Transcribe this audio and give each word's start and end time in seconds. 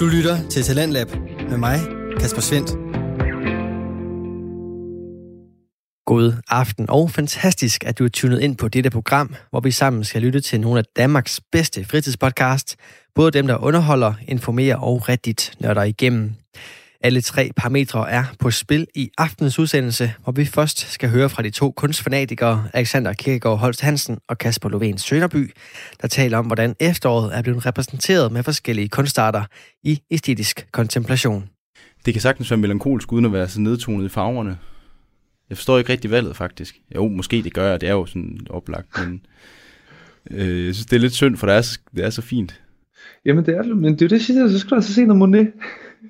Du 0.00 0.06
lytter 0.06 0.48
til 0.48 0.62
Talentlab 0.62 1.08
med 1.50 1.58
mig, 1.58 1.78
Kasper 2.20 2.40
Svendt. 2.40 2.70
God 6.06 6.32
aften 6.48 6.90
og 6.90 7.10
fantastisk, 7.10 7.84
at 7.84 7.98
du 7.98 8.04
er 8.04 8.08
tunet 8.08 8.40
ind 8.40 8.56
på 8.56 8.68
dette 8.68 8.90
program, 8.90 9.34
hvor 9.50 9.60
vi 9.60 9.70
sammen 9.70 10.04
skal 10.04 10.22
lytte 10.22 10.40
til 10.40 10.60
nogle 10.60 10.78
af 10.78 10.84
Danmarks 10.96 11.40
bedste 11.52 11.84
fritidspodcast. 11.84 12.76
Både 13.14 13.30
dem, 13.30 13.46
der 13.46 13.56
underholder, 13.56 14.14
informerer 14.28 14.76
og 14.76 15.08
rigtigt 15.08 15.54
nørder 15.60 15.82
igennem. 15.82 16.39
Alle 17.02 17.20
tre 17.20 17.50
parametre 17.56 18.10
er 18.10 18.24
på 18.38 18.50
spil 18.50 18.86
i 18.94 19.10
aftenens 19.18 19.58
udsendelse, 19.58 20.12
hvor 20.22 20.32
vi 20.32 20.44
først 20.44 20.92
skal 20.92 21.08
høre 21.08 21.28
fra 21.28 21.42
de 21.42 21.50
to 21.50 21.70
kunstfanatikere, 21.70 22.68
Alexander 22.74 23.12
Kirkegaard 23.12 23.58
Holst 23.58 23.80
Hansen 23.80 24.18
og 24.28 24.38
Kasper 24.38 24.68
Lovén 24.68 24.96
Sønderby, 24.96 25.50
der 26.02 26.08
taler 26.08 26.38
om, 26.38 26.46
hvordan 26.46 26.76
efteråret 26.80 27.36
er 27.36 27.42
blevet 27.42 27.66
repræsenteret 27.66 28.32
med 28.32 28.42
forskellige 28.42 28.88
kunstarter 28.88 29.44
i 29.82 30.00
æstetisk 30.10 30.66
kontemplation. 30.72 31.48
Det 32.06 32.14
kan 32.14 32.20
sagtens 32.20 32.50
være 32.50 32.58
melankolsk, 32.58 33.12
uden 33.12 33.24
at 33.24 33.32
være 33.32 33.48
så 33.48 33.60
nedtonet 33.60 34.04
i 34.04 34.08
farverne. 34.08 34.58
Jeg 35.48 35.56
forstår 35.56 35.78
ikke 35.78 35.92
rigtig 35.92 36.10
valget, 36.10 36.36
faktisk. 36.36 36.80
Jo, 36.94 37.08
måske 37.08 37.42
det 37.42 37.54
gør 37.54 37.70
jeg, 37.70 37.80
det 37.80 37.88
er 37.88 37.92
jo 37.92 38.06
sådan 38.06 38.40
oplagt, 38.50 38.88
men 38.98 39.20
øh, 40.30 40.66
jeg 40.66 40.74
synes, 40.74 40.86
det 40.86 40.96
er 40.96 41.00
lidt 41.00 41.14
synd, 41.14 41.36
for 41.36 41.46
det 41.46 41.56
er 41.56 41.60
så, 41.60 41.78
det 41.94 42.04
er 42.04 42.10
så 42.10 42.22
fint. 42.22 42.60
Jamen 43.24 43.46
det 43.46 43.56
er 43.56 43.62
det, 43.62 43.76
men 43.76 43.92
det 43.92 44.02
er 44.02 44.06
jo 44.06 44.08
det, 44.08 44.12
jeg 44.12 44.20
siger, 44.20 44.48
så 44.48 44.58
skal 44.58 44.70
du 44.70 44.74
altså 44.74 44.94
se 44.94 45.04
noget 45.04 45.18
Monet. 45.18 45.52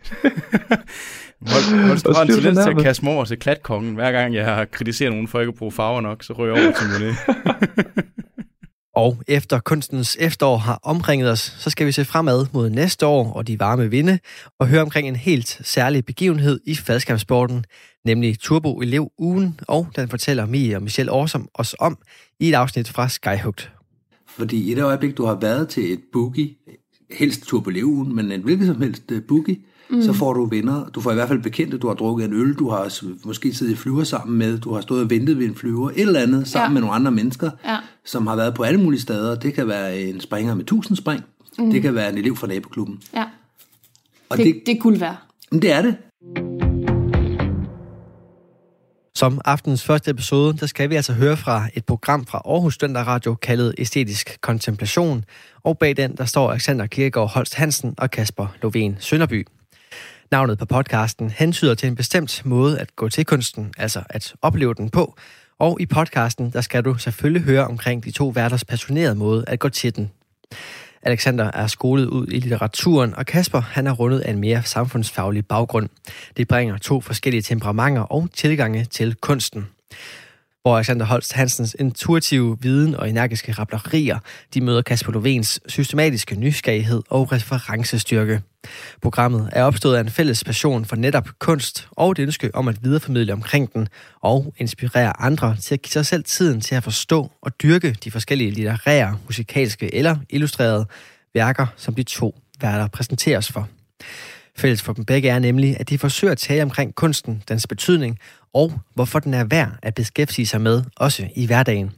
Holst, 1.89 2.07
du 2.07 2.13
har 2.13 2.23
en 2.23 2.29
tendens 2.29 2.59
til 2.59 2.71
at 2.71 2.83
kaste 2.83 3.05
mig 3.05 3.15
over 3.15 3.25
til 3.25 3.39
klatkongen. 3.39 3.95
Hver 3.95 4.13
gang 4.13 4.35
jeg 4.35 4.45
har 4.45 4.65
kritiseret 4.65 5.13
nogen 5.13 5.29
for 5.29 5.41
ikke 5.41 5.51
at 5.51 5.55
bruge 5.55 5.73
farver 5.73 6.01
nok, 6.01 6.23
så 6.23 6.33
ryger 6.33 6.55
jeg 6.55 6.65
over 6.65 6.75
til 6.75 6.87
Monet. 6.89 7.17
Og 8.95 9.23
efter 9.29 9.61
kunstens 9.61 10.17
efterår 10.21 10.57
har 10.57 10.81
omringet 10.83 11.31
os, 11.31 11.57
så 11.59 11.71
skal 11.71 11.87
vi 11.87 11.93
se 11.93 12.05
fremad 12.05 12.47
mod 12.53 12.71
næste 12.71 13.07
år 13.07 13.33
og 13.33 13.47
de 13.47 13.61
varme 13.61 13.91
vinde, 13.91 14.19
og 14.59 14.67
høre 14.67 14.83
omkring 14.83 15.09
en 15.09 15.17
helt 15.17 15.61
særlig 15.62 16.05
begivenhed 16.05 16.61
i 16.67 16.75
faldskabssporten, 16.75 17.64
nemlig 18.05 18.41
Turbo 18.41 18.81
Elev 18.81 19.11
Ugen, 19.19 19.61
og 19.69 19.89
den 19.97 20.09
fortæller 20.09 20.47
Mie 20.47 20.77
og 20.77 20.83
Michelle 20.83 21.12
Årsom 21.12 21.48
os 21.55 21.77
om 21.79 21.98
i 22.41 22.48
et 22.48 22.55
afsnit 22.55 22.89
fra 22.89 23.09
Skyhugt. 23.09 23.73
Fordi 24.29 24.70
i 24.70 24.75
det 24.75 24.83
øjeblik, 24.83 25.17
du 25.17 25.25
har 25.25 25.35
været 25.35 25.69
til 25.69 25.92
et 25.92 26.01
boogie, 26.12 26.51
helst 27.11 27.42
Turbo 27.42 27.70
Elev 27.70 27.85
Ugen, 27.85 28.17
men 28.17 28.33
en 28.33 28.42
hvilket 28.42 28.67
som 28.67 28.83
helst 28.83 29.11
øh, 29.11 29.23
boogie, 29.29 29.57
mm. 29.91 30.02
så 30.02 30.12
får 30.12 30.33
du 30.33 30.44
venner. 30.44 30.88
Du 30.88 31.00
får 31.00 31.10
i 31.10 31.14
hvert 31.14 31.28
fald 31.28 31.42
bekendte, 31.42 31.78
du 31.78 31.88
har 31.88 31.94
drukket 31.94 32.24
en 32.24 32.33
øl, 32.33 32.55
du 32.55 32.70
har 32.70 33.02
måske 33.24 33.55
siddet 33.55 33.72
i 33.72 33.77
flyver 33.77 34.05
sammen 34.05 34.38
med, 34.38 34.58
du 34.58 34.74
har 34.74 34.80
stået 34.80 35.02
og 35.02 35.10
ventet 35.10 35.38
ved 35.38 35.46
en 35.46 35.55
flyver, 35.55 35.91
et 35.91 36.00
eller 36.00 36.20
andet 36.20 36.48
sammen 36.48 36.70
ja. 36.70 36.72
med 36.72 36.80
nogle 36.80 36.94
andre 36.94 37.10
mennesker, 37.10 37.50
ja. 37.64 37.77
som 38.05 38.27
har 38.27 38.36
været 38.36 38.55
på 38.55 38.62
alle 38.62 38.80
mulige 38.80 39.00
steder. 39.00 39.34
Det 39.34 39.55
kan 39.55 39.68
være 39.68 40.00
en 40.00 40.20
springer 40.20 40.55
med 40.55 40.64
tusind 40.64 40.96
spring, 40.96 41.22
mm. 41.58 41.70
det 41.70 41.83
kan 41.83 41.94
være 41.94 42.12
en 42.12 42.18
elev 42.18 42.36
fra 42.36 42.46
naboklubben. 42.46 43.00
Ja, 43.14 43.24
og 44.28 44.36
det, 44.36 44.46
det, 44.46 44.62
det 44.66 44.80
kunne 44.80 45.00
være. 45.00 45.16
Men 45.50 45.62
det 45.62 45.72
er 45.72 45.83
det. 45.83 45.96
Som 49.14 49.41
aftens 49.44 49.84
første 49.84 50.11
episode, 50.11 50.56
der 50.56 50.66
skal 50.66 50.91
vi 50.91 50.94
altså 50.94 51.12
høre 51.12 51.36
fra 51.36 51.68
et 51.74 51.84
program 51.84 52.27
fra 52.27 52.42
Aarhus 52.44 52.74
Studentar 52.74 53.05
Radio 53.05 53.34
kaldet 53.34 53.74
Æstetisk 53.78 54.38
Kontemplation, 54.41 55.24
og 55.62 55.78
bag 55.78 55.96
den 55.96 56.16
der 56.16 56.24
står 56.24 56.50
Alexander 56.50 56.86
Kirkegaard 56.86 57.30
Holst 57.30 57.55
Hansen 57.55 57.94
og 57.98 58.11
Kasper 58.11 58.46
Lovén 58.64 59.00
Sønderby. 59.00 59.46
Navnet 60.33 60.59
på 60.59 60.64
podcasten 60.64 61.31
hentyder 61.31 61.75
til 61.75 61.86
en 61.86 61.95
bestemt 61.95 62.42
måde 62.45 62.78
at 62.78 62.97
gå 62.97 63.09
til 63.09 63.25
kunsten, 63.25 63.75
altså 63.78 64.03
at 64.11 64.34
opleve 64.42 64.75
den 64.75 64.91
på, 64.91 65.17
og 65.59 65.81
i 65.81 65.86
podcasten 65.86 66.50
der 66.53 66.61
skal 66.61 66.84
du 66.84 66.98
selvfølgelig 66.98 67.42
høre 67.42 67.67
omkring 67.67 68.05
de 68.05 68.11
to 68.11 68.28
værters 68.28 68.64
passionerede 68.64 69.14
måde 69.14 69.45
at 69.47 69.58
gå 69.58 69.69
til 69.69 69.97
den. 69.97 70.11
Alexander 71.03 71.51
er 71.55 71.67
skolet 71.67 72.06
ud 72.06 72.27
i 72.27 72.41
litteraturen, 72.41 73.14
og 73.14 73.27
Kasper 73.27 73.61
han 73.61 73.86
er 73.86 73.92
rundet 73.92 74.20
af 74.20 74.31
en 74.31 74.39
mere 74.39 74.62
samfundsfaglig 74.62 75.47
baggrund. 75.47 75.89
Det 76.36 76.48
bringer 76.48 76.78
to 76.78 77.01
forskellige 77.01 77.42
temperamenter 77.42 78.03
og 78.03 78.28
tilgange 78.34 78.84
til 78.84 79.14
kunsten 79.14 79.67
hvor 80.63 80.77
Alexander 80.77 81.07
Holst 81.07 81.33
Hansens 81.33 81.77
intuitive 81.79 82.59
viden 82.61 82.95
og 82.95 83.09
energiske 83.09 83.53
rablerier, 83.53 84.19
de 84.55 84.61
møder 84.61 84.83
Kasper 84.83 85.13
Lovens 85.13 85.61
systematiske 85.67 86.35
nysgerrighed 86.35 87.03
og 87.09 87.33
referencestyrke. 87.33 88.43
Programmet 89.03 89.51
er 89.53 89.63
opstået 89.63 89.97
af 89.97 90.01
en 90.01 90.11
fælles 90.11 90.45
passion 90.45 90.85
for 90.85 90.97
netop 90.97 91.29
kunst 91.39 91.89
og 91.91 92.11
et 92.11 92.19
ønske 92.19 92.55
om 92.55 92.69
at 92.69 92.85
videreformidle 92.85 93.33
omkring 93.33 93.75
den 93.75 93.89
og 94.21 94.55
inspirere 94.57 95.21
andre 95.21 95.57
til 95.57 95.75
at 95.75 95.83
give 95.83 95.91
sig 95.91 96.07
selv 96.07 96.25
tiden 96.25 96.61
til 96.61 96.75
at 96.75 96.85
forstå 96.85 97.31
og 97.42 97.63
dyrke 97.63 97.97
de 98.05 98.11
forskellige 98.11 98.51
litterære, 98.51 99.19
musikalske 99.27 99.95
eller 99.95 100.17
illustrerede 100.31 100.87
værker, 101.35 101.67
som 101.77 101.95
de 101.95 102.03
to 102.03 102.39
værter 102.61 102.89
præsenteres 102.89 103.53
for. 103.53 103.69
Fælles 104.57 104.83
for 104.83 104.92
dem 104.92 105.05
begge 105.05 105.29
er 105.29 105.39
nemlig, 105.39 105.77
at 105.81 105.89
de 105.89 105.98
forsøger 105.98 106.33
at 106.33 106.39
tale 106.39 106.63
omkring 106.63 106.95
kunsten, 106.95 107.42
dens 107.48 107.67
betydning 107.67 108.19
og 108.55 108.72
hvorfor 108.94 109.18
den 109.18 109.34
er 109.34 109.44
værd 109.44 109.70
at 109.83 109.94
beskæftige 109.94 110.46
sig 110.46 110.61
med, 110.61 110.83
også 110.96 111.28
i 111.36 111.46
hverdagen. 111.46 111.92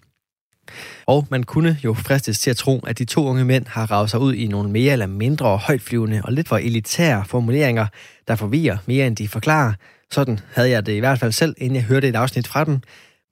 Og 1.06 1.26
man 1.30 1.42
kunne 1.42 1.78
jo 1.84 1.94
fristes 1.94 2.38
til 2.38 2.50
at 2.50 2.56
tro, 2.56 2.78
at 2.78 2.98
de 2.98 3.04
to 3.04 3.26
unge 3.26 3.44
mænd 3.44 3.66
har 3.66 3.90
ravet 3.90 4.10
sig 4.10 4.20
ud 4.20 4.34
i 4.34 4.46
nogle 4.46 4.70
mere 4.70 4.92
eller 4.92 5.06
mindre 5.06 5.56
højtflyvende 5.56 6.22
og 6.24 6.32
lidt 6.32 6.48
for 6.48 6.56
elitære 6.56 7.24
formuleringer, 7.24 7.86
der 8.28 8.36
forvirrer 8.36 8.76
mere 8.86 9.06
end 9.06 9.16
de 9.16 9.28
forklarer. 9.28 9.72
Sådan 10.10 10.40
havde 10.54 10.70
jeg 10.70 10.86
det 10.86 10.92
i 10.92 10.98
hvert 10.98 11.18
fald 11.18 11.32
selv, 11.32 11.54
inden 11.58 11.76
jeg 11.76 11.84
hørte 11.84 12.08
et 12.08 12.16
afsnit 12.16 12.46
fra 12.46 12.64
dem. 12.64 12.80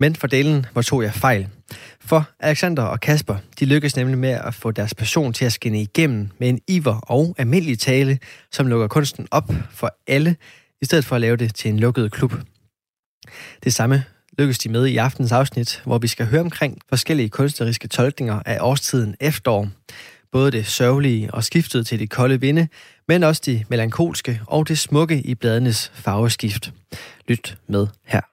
Men 0.01 0.17
for 0.17 0.27
delen 0.27 0.67
hvor 0.73 0.83
tog 0.83 1.03
jeg 1.03 1.15
fejl. 1.15 1.49
For 2.01 2.29
Alexander 2.41 2.83
og 2.83 3.01
Kasper, 3.01 3.37
de 3.61 3.65
lykkes 3.65 3.97
nemlig 3.97 4.19
med 4.19 4.31
at 4.31 4.55
få 4.55 4.71
deres 4.71 4.95
passion 4.95 5.33
til 5.33 5.45
at 5.45 5.53
skinne 5.53 5.83
igennem 5.83 6.29
med 6.39 6.49
en 6.49 6.61
iver 6.69 7.01
og 7.03 7.35
almindelig 7.39 7.79
tale, 7.79 8.19
som 8.53 8.67
lukker 8.67 8.89
kunsten 8.89 9.29
op 9.31 9.53
for 9.71 9.97
alle, 10.07 10.37
i 10.83 10.85
stedet 10.85 11.05
for 11.05 11.15
at 11.15 11.21
lave 11.21 11.37
det 11.37 11.55
til 11.55 11.69
en 11.69 11.81
lukket 11.81 12.13
klub. 12.13 12.33
Det 13.65 13.75
samme 13.75 14.05
lykkes 14.39 14.59
de 14.59 14.69
med 14.69 14.87
i 14.87 14.97
aftens 14.97 15.33
afsnit, 15.33 15.83
hvor 15.85 15.99
vi 15.99 16.07
skal 16.07 16.27
høre 16.27 16.41
omkring 16.41 16.79
forskellige 16.89 17.29
kunstneriske 17.29 17.89
tolkninger 17.89 18.43
af 18.47 18.59
årstiden 18.61 19.17
efterår. 19.21 19.69
Både 20.33 20.51
det 20.51 20.67
sørgelige 20.67 21.35
og 21.35 21.45
skiftet 21.45 21.87
til 21.87 21.99
det 21.99 22.11
kolde 22.11 22.41
vinde, 22.41 22.69
men 23.09 23.23
også 23.23 23.43
de 23.47 23.65
melankolske 23.69 24.41
og 24.47 24.69
det 24.69 24.79
smukke 24.79 25.21
i 25.21 25.35
bladenes 25.35 25.93
farveskift. 25.95 26.73
Lyt 27.29 27.59
med 27.67 27.87
her. 28.05 28.30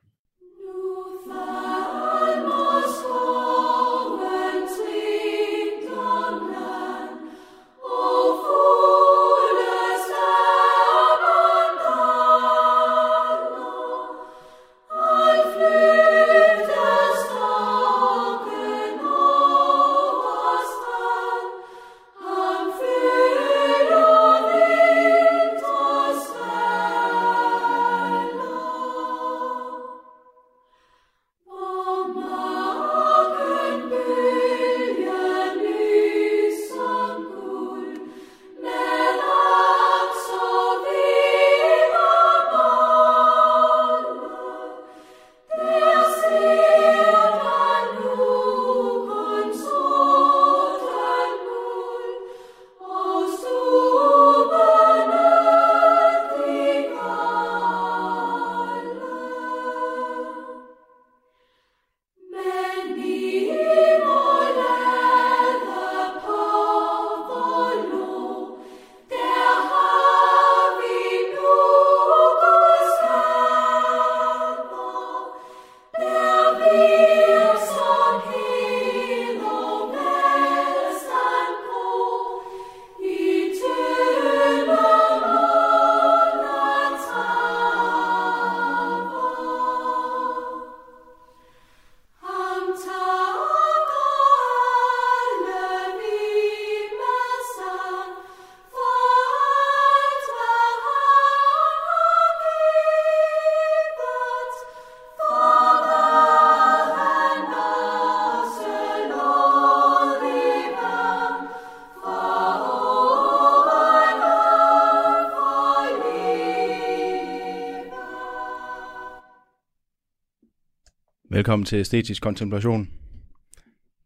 Velkommen 121.38 121.66
til 121.66 121.80
Æstetisk 121.80 122.22
Kontemplation 122.22 122.88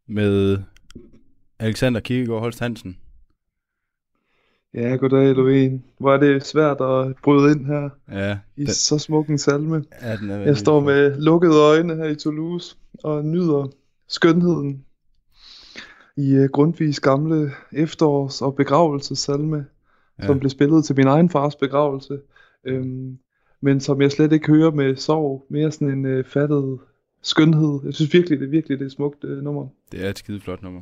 med 0.08 0.58
Alexander 1.60 2.00
Kirkegaard 2.00 2.40
Holst 2.40 2.60
Hansen. 2.60 2.98
Ja, 4.74 4.96
goddag, 4.96 5.36
Louise. 5.36 5.82
Hvor 6.00 6.14
er 6.14 6.18
det 6.18 6.46
svært 6.46 6.82
at 6.82 7.16
bryde 7.24 7.52
ind 7.52 7.66
her 7.66 7.90
Ja, 8.12 8.38
i 8.56 8.66
den, 8.66 8.74
så 8.74 8.98
smuk 8.98 9.28
en 9.30 9.38
salme. 9.38 9.84
ja, 10.02 10.16
den 10.16 10.30
er 10.30 10.38
Jeg 10.38 10.58
står 10.58 10.80
med 10.80 11.22
lukkede 11.22 11.56
øjne 11.56 11.96
her 11.96 12.06
i 12.06 12.16
Toulouse 12.16 12.76
og 13.04 13.26
nyder 13.26 13.68
skønheden 14.08 14.86
i 16.18 16.38
uh, 16.40 16.46
Grundtvigs 16.46 17.00
gamle 17.00 17.52
efterårs- 17.72 18.42
og 18.42 18.56
begravelsessalme, 18.56 19.66
Ja. 20.20 20.26
som 20.26 20.40
blev 20.40 20.50
spillet 20.50 20.86
til 20.86 20.96
min 20.96 21.08
egen 21.08 21.30
fars 21.30 21.56
begravelse, 21.56 22.20
øhm, 22.66 23.18
men 23.62 23.80
som 23.80 24.02
jeg 24.02 24.12
slet 24.12 24.32
ikke 24.32 24.48
hører 24.48 24.72
med 24.72 24.96
sorg, 24.96 25.46
mere 25.50 25.72
sådan 25.72 26.06
en 26.06 26.20
uh, 26.20 26.26
fattet 26.26 26.80
skønhed. 27.22 27.80
Jeg 27.86 27.94
synes 27.94 28.14
virkelig, 28.14 28.40
det 28.40 28.46
er 28.46 28.50
virkelig 28.50 28.80
det 28.80 28.86
er 28.86 28.90
et 28.90 28.92
smukt 28.92 29.24
uh, 29.24 29.44
nummer. 29.44 29.68
Det 29.92 30.06
er 30.06 30.10
et 30.10 30.18
skide 30.18 30.40
flot 30.42 30.62
nummer. 30.62 30.82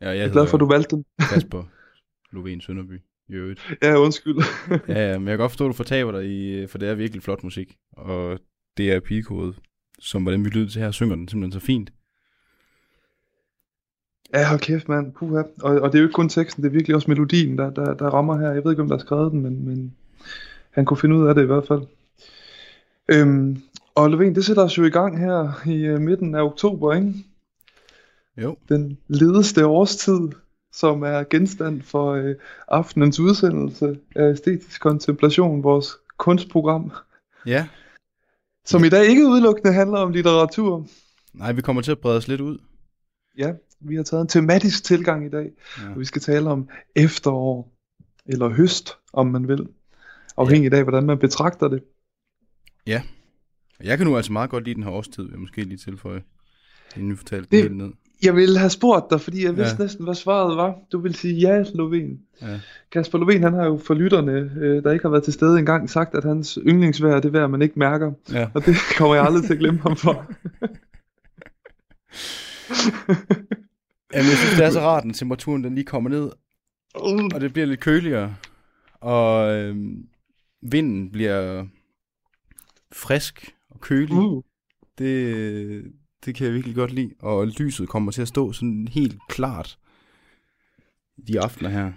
Ja, 0.00 0.08
jeg, 0.08 0.18
Jeg 0.18 0.26
er 0.26 0.32
glad 0.32 0.46
for, 0.46 0.56
at 0.56 0.60
du 0.60 0.66
valgte 0.66 0.96
den. 0.96 1.04
Kasper 1.32 1.62
Lovén 2.34 2.60
Sønderby 2.60 3.00
i 3.28 3.32
øvrigt. 3.32 3.76
Ja, 3.82 3.96
undskyld. 3.96 4.36
Ja, 4.88 5.10
ja, 5.10 5.18
men 5.18 5.28
jeg 5.28 5.32
kan 5.32 5.38
godt 5.38 5.52
forstå, 5.52 5.64
at 5.64 5.68
du 5.68 5.76
fortaber 5.76 6.12
dig 6.12 6.30
i, 6.30 6.66
for 6.66 6.78
det 6.78 6.88
er 6.88 6.94
virkelig 6.94 7.22
flot 7.22 7.44
musik. 7.44 7.76
Og 7.92 8.38
det 8.76 8.92
er 8.92 9.00
pigekode, 9.00 9.54
som 9.98 10.24
var 10.24 10.32
den, 10.32 10.44
vi 10.44 10.48
lyttede 10.48 10.72
til 10.72 10.82
her, 10.82 10.90
synger 10.90 11.16
den 11.16 11.28
simpelthen 11.28 11.60
så 11.60 11.66
fint. 11.66 11.92
Ja, 14.34 14.48
hold 14.48 14.60
kæft, 14.60 14.88
mand. 14.88 15.12
Puha. 15.12 15.42
Og, 15.62 15.80
og 15.80 15.92
det 15.92 15.98
er 15.98 16.02
jo 16.02 16.06
ikke 16.06 16.14
kun 16.14 16.28
teksten, 16.28 16.62
det 16.62 16.68
er 16.68 16.72
virkelig 16.72 16.96
også 16.96 17.10
melodien, 17.10 17.58
der, 17.58 17.70
der, 17.70 17.94
der 17.94 18.10
rammer 18.10 18.38
her. 18.38 18.52
Jeg 18.52 18.64
ved 18.64 18.72
ikke, 18.72 18.82
om 18.82 18.88
der 18.88 18.96
har 18.96 19.04
skrevet 19.04 19.32
den, 19.32 19.40
men, 19.40 19.64
men 19.64 19.96
han 20.70 20.84
kunne 20.84 20.96
finde 20.96 21.16
ud 21.16 21.26
af 21.26 21.34
det 21.34 21.42
i 21.42 21.46
hvert 21.46 21.66
fald. 21.66 21.82
Øhm, 23.08 23.62
og 24.00 24.06
Lovén, 24.06 24.34
det 24.34 24.44
sætter 24.44 24.64
os 24.64 24.78
jo 24.78 24.84
i 24.84 24.90
gang 24.90 25.18
her 25.18 25.68
i 25.68 25.90
uh, 25.90 26.00
midten 26.00 26.34
af 26.34 26.42
oktober, 26.42 26.94
ikke? 26.94 27.14
Jo. 28.42 28.56
Den 28.68 28.98
ledeste 29.08 29.66
årstid, 29.66 30.28
som 30.72 31.02
er 31.02 31.24
genstand 31.30 31.82
for 31.82 32.16
uh, 32.18 32.30
aftenens 32.68 33.20
udsendelse 33.20 33.98
af 34.16 34.30
Æstetisk 34.30 34.80
Kontemplation, 34.80 35.62
vores 35.62 35.96
kunstprogram, 36.18 36.92
Ja. 37.46 37.68
som 38.64 38.84
i 38.84 38.88
dag 38.88 39.04
ikke 39.06 39.26
udelukkende 39.26 39.72
handler 39.72 39.98
om 39.98 40.12
litteratur. 40.12 40.86
Nej, 41.34 41.52
vi 41.52 41.60
kommer 41.62 41.82
til 41.82 41.92
at 41.92 41.98
brede 41.98 42.16
os 42.16 42.28
lidt 42.28 42.40
ud. 42.40 42.58
Ja, 43.38 43.52
vi 43.80 43.96
har 43.96 44.02
taget 44.02 44.20
en 44.20 44.28
tematisk 44.28 44.84
tilgang 44.84 45.26
i 45.26 45.28
dag, 45.30 45.50
Ja. 45.82 45.90
og 45.94 46.00
vi 46.00 46.04
skal 46.04 46.22
tale 46.22 46.50
om 46.50 46.68
efterår, 46.96 47.72
eller 48.26 48.48
høst, 48.48 48.96
om 49.12 49.26
man 49.26 49.48
vil. 49.48 49.68
Afhængigt 50.36 50.74
af, 50.74 50.82
hvordan 50.82 51.04
man 51.06 51.18
betragter 51.18 51.68
det. 51.68 51.82
Jeg 53.84 53.98
kan 53.98 54.06
nu 54.06 54.16
altså 54.16 54.32
meget 54.32 54.50
godt 54.50 54.64
lide 54.64 54.74
den 54.74 54.82
her 54.82 54.90
årstid, 54.90 55.22
vil 55.22 55.30
jeg 55.30 55.40
måske 55.40 55.62
lige 55.62 55.76
tilføje, 55.78 56.22
inden 56.96 57.10
vi 57.10 57.16
fortalte 57.16 57.48
det 57.50 57.62
helt 57.62 57.76
ned. 57.76 57.90
Jeg 58.22 58.36
ville 58.36 58.58
have 58.58 58.70
spurgt 58.70 59.06
dig, 59.10 59.20
fordi 59.20 59.44
jeg 59.44 59.56
vidste 59.56 59.76
Ja. 59.78 59.82
næsten, 59.84 60.04
hvad 60.04 60.14
svaret 60.14 60.56
var. 60.56 60.74
Du 60.92 60.98
ville 61.00 61.16
sige 61.16 61.34
ja, 61.34 61.62
Lovén. 61.62 62.36
Ja. 62.42 62.60
Kasper 62.92 63.18
Lovén, 63.18 63.42
han 63.42 63.52
har 63.54 63.64
jo 63.64 63.80
for 63.86 63.94
lytterne, 63.94 64.32
øh, 64.32 64.82
der 64.82 64.92
ikke 64.92 65.02
har 65.04 65.10
været 65.10 65.24
til 65.24 65.32
stede 65.32 65.58
engang, 65.58 65.90
sagt, 65.90 66.14
at 66.14 66.24
hans 66.24 66.58
yndlingsvejr 66.66 67.16
er 67.16 67.20
det 67.20 67.32
vejr, 67.32 67.46
man 67.46 67.62
ikke 67.62 67.78
mærker. 67.78 68.12
ja. 68.32 68.48
Og 68.54 68.66
det 68.66 68.74
kommer 68.98 69.14
jeg 69.14 69.24
aldrig 69.24 69.44
til 69.44 69.52
at 69.52 69.58
glemme 69.58 69.80
ham 69.80 69.96
for. 69.96 70.12
Jamen, 74.14 74.28
jeg 74.30 74.36
synes, 74.38 74.56
det 74.56 74.64
er 74.66 74.70
så 74.70 74.80
rart, 74.80 75.04
når 75.04 75.12
temperaturen 75.14 75.64
den 75.64 75.74
lige 75.74 75.84
kommer 75.84 76.10
ned, 76.10 76.30
og 77.34 77.40
det 77.40 77.52
bliver 77.52 77.66
lidt 77.66 77.80
køligere, 77.80 78.36
og 79.00 79.52
øhm, 79.54 80.04
vinden 80.62 81.10
bliver 81.12 81.66
frisk 82.92 83.54
og 83.80 83.86
kølig. 83.86 84.12
Uh. 84.16 84.42
Det, 84.98 85.92
det 86.24 86.34
kan 86.34 86.46
jeg 86.46 86.54
virkelig 86.54 86.74
godt 86.76 86.92
lide. 86.92 87.10
Og 87.18 87.46
lyset 87.46 87.88
kommer 87.88 88.12
til 88.12 88.22
at 88.22 88.28
stå 88.28 88.52
sådan 88.52 88.88
helt 88.88 89.16
klart 89.28 89.78
de 91.28 91.40
aftener 91.40 91.70
her. 91.70 91.92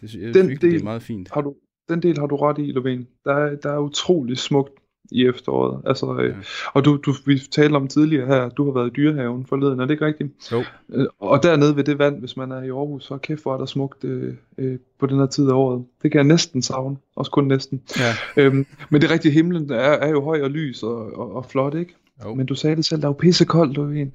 Det 0.00 0.10
synes 0.10 0.24
jeg 0.26 0.34
Den 0.34 0.48
det 0.50 0.62
del- 0.62 0.80
er 0.80 0.84
meget 0.84 1.02
fint. 1.02 1.30
Har 1.34 1.40
du, 1.40 1.54
den 1.88 2.02
del 2.02 2.18
har 2.18 2.26
du 2.26 2.36
ret 2.36 2.58
i, 2.58 2.72
Lovén. 2.72 3.20
Der 3.24 3.34
er, 3.34 3.56
der 3.56 3.72
er 3.72 3.78
utrolig 3.78 4.38
smukt 4.38 4.72
i 5.12 5.26
efteråret. 5.26 5.82
Altså, 5.86 6.16
øh. 6.16 6.36
Og 6.72 6.84
du, 6.84 6.98
du, 7.06 7.14
vi 7.26 7.38
talte 7.38 7.76
om 7.76 7.88
tidligere 7.88 8.26
her, 8.26 8.48
du 8.48 8.64
har 8.64 8.72
været 8.72 8.86
i 8.86 8.92
dyrehaven 8.96 9.46
forleden, 9.46 9.80
er 9.80 9.84
det 9.84 9.94
ikke 9.94 10.06
rigtigt? 10.06 10.52
Jo. 10.52 10.64
Øh, 10.92 11.06
Og 11.20 11.42
dernede 11.42 11.76
ved 11.76 11.84
det 11.84 11.98
vand, 11.98 12.20
hvis 12.20 12.36
man 12.36 12.52
er 12.52 12.62
i 12.62 12.68
Aarhus, 12.68 13.04
så 13.04 13.16
kæft 13.16 13.42
hvor 13.42 13.54
er 13.54 13.58
der 13.58 13.66
smukt 13.66 14.04
øh, 14.04 14.34
øh, 14.58 14.78
på 14.98 15.06
den 15.06 15.18
her 15.18 15.26
tid 15.26 15.48
af 15.48 15.52
året. 15.52 15.84
Det 16.02 16.12
kan 16.12 16.18
jeg 16.18 16.26
næsten 16.26 16.62
savne, 16.62 16.96
også 17.16 17.30
kun 17.30 17.44
næsten. 17.44 17.82
Ja. 17.98 18.42
Øhm, 18.42 18.66
men 18.90 19.00
det 19.00 19.10
rigtige 19.10 19.32
himlen 19.32 19.70
er, 19.70 19.76
er 19.76 20.08
jo 20.08 20.24
høj 20.24 20.42
og 20.42 20.50
lys 20.50 20.82
og, 20.82 21.18
og, 21.18 21.36
og 21.36 21.44
flot, 21.44 21.74
ikke? 21.74 21.94
Jo. 22.24 22.34
Men 22.34 22.46
du 22.46 22.54
sagde 22.54 22.76
det 22.76 22.84
selv, 22.84 23.00
der 23.00 23.06
er 23.06 23.10
jo 23.10 23.16
pissekoldt, 23.18 23.78
en, 23.78 24.12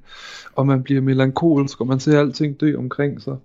og 0.54 0.66
man 0.66 0.82
bliver 0.82 1.00
melankolsk, 1.00 1.80
og 1.80 1.86
man 1.86 2.00
ser 2.00 2.20
alting 2.20 2.60
dø 2.60 2.76
omkring 2.76 3.22
sig. 3.22 3.36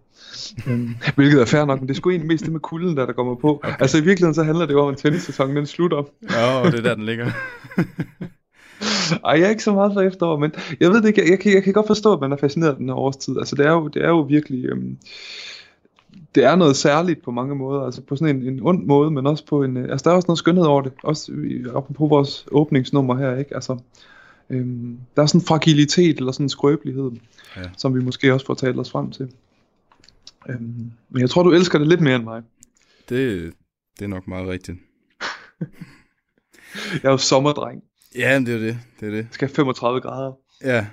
øhm, 0.67 0.95
hvilket 1.15 1.41
er 1.41 1.45
fair 1.45 1.65
nok, 1.65 1.79
men 1.79 1.87
det 1.87 1.93
er 1.93 1.97
sgu 1.97 2.09
egentlig 2.09 2.27
mest 2.27 2.43
det 2.43 2.51
med 2.51 2.59
kulden, 2.59 2.97
der, 2.97 3.05
der 3.05 3.13
kommer 3.13 3.35
på. 3.35 3.49
Okay. 3.63 3.75
Altså 3.79 3.97
i 3.97 4.01
virkeligheden 4.01 4.35
så 4.35 4.43
handler 4.43 4.65
det 4.65 4.73
jo 4.73 4.81
om, 4.81 4.93
at 4.93 4.97
tennissæsonen 4.97 5.55
den 5.55 5.65
slutter. 5.65 6.03
Ja, 6.31 6.59
og 6.59 6.71
det 6.71 6.79
er 6.79 6.83
der, 6.83 6.95
den 6.95 7.05
ligger. 7.05 7.25
Ej, 9.25 9.33
jeg 9.39 9.41
er 9.41 9.49
ikke 9.49 9.63
så 9.63 9.73
meget 9.73 9.93
for 9.93 10.01
efterår, 10.01 10.37
men 10.37 10.51
jeg 10.79 10.89
ved 10.89 11.01
det 11.01 11.07
ikke, 11.07 11.21
jeg, 11.21 11.29
jeg, 11.29 11.39
kan, 11.39 11.53
jeg 11.53 11.63
kan 11.63 11.73
godt 11.73 11.87
forstå, 11.87 12.13
at 12.13 12.21
man 12.21 12.31
er 12.31 12.37
fascineret 12.37 12.71
af 12.71 12.77
den 12.77 12.89
her 12.89 12.95
årstid. 12.95 13.37
Altså 13.37 13.55
det 13.55 13.65
er 13.65 13.71
jo, 13.71 13.87
det 13.87 14.03
er 14.03 14.07
jo 14.07 14.19
virkelig, 14.19 14.65
øhm, 14.65 14.97
det 16.35 16.43
er 16.43 16.55
noget 16.55 16.75
særligt 16.75 17.23
på 17.23 17.31
mange 17.31 17.55
måder, 17.55 17.81
altså 17.81 18.01
på 18.01 18.15
sådan 18.15 18.35
en, 18.35 18.47
en 18.53 18.59
ond 18.63 18.85
måde, 18.85 19.11
men 19.11 19.27
også 19.27 19.45
på 19.45 19.63
en, 19.63 19.77
øh, 19.77 19.91
altså 19.91 20.03
der 20.03 20.11
er 20.11 20.15
også 20.15 20.27
noget 20.27 20.39
skønhed 20.39 20.65
over 20.65 20.81
det, 20.81 20.91
også 21.03 21.31
apropos 21.75 22.09
vores 22.09 22.45
åbningsnummer 22.51 23.17
her, 23.17 23.35
ikke? 23.35 23.55
Altså, 23.55 23.77
øhm, 24.51 24.99
der 25.15 25.21
er 25.21 25.25
sådan 25.25 25.41
en 25.41 25.45
fragilitet 25.45 26.17
eller 26.17 26.31
sådan 26.31 26.45
en 26.45 26.49
skrøbelighed, 26.49 27.11
Ja. 27.57 27.61
som 27.77 27.95
vi 27.95 28.03
måske 28.03 28.33
også 28.33 28.45
får 28.45 28.53
talt 28.53 28.79
os 28.79 28.91
frem 28.91 29.11
til. 29.11 29.31
Øhm, 30.49 30.91
men 31.09 31.21
jeg 31.21 31.29
tror, 31.29 31.43
du 31.43 31.51
elsker 31.51 31.79
det 31.79 31.87
lidt 31.87 32.01
mere 32.01 32.15
end 32.15 32.23
mig. 32.23 32.41
Det, 33.09 33.53
det 33.99 34.05
er 34.05 34.09
nok 34.09 34.27
meget 34.27 34.47
rigtigt. 34.47 34.77
Jeg 36.93 37.03
er 37.03 37.11
jo 37.11 37.17
sommerdreng. 37.17 37.81
Ja, 38.15 38.39
det 38.39 38.49
er 38.49 38.59
det. 38.59 38.79
Det 38.99 39.07
er 39.07 39.11
det. 39.11 39.17
Jeg 39.17 39.27
skal 39.31 39.47
have 39.47 39.55
35 39.55 40.01
grader. 40.01 40.33
Ja. 40.63 40.87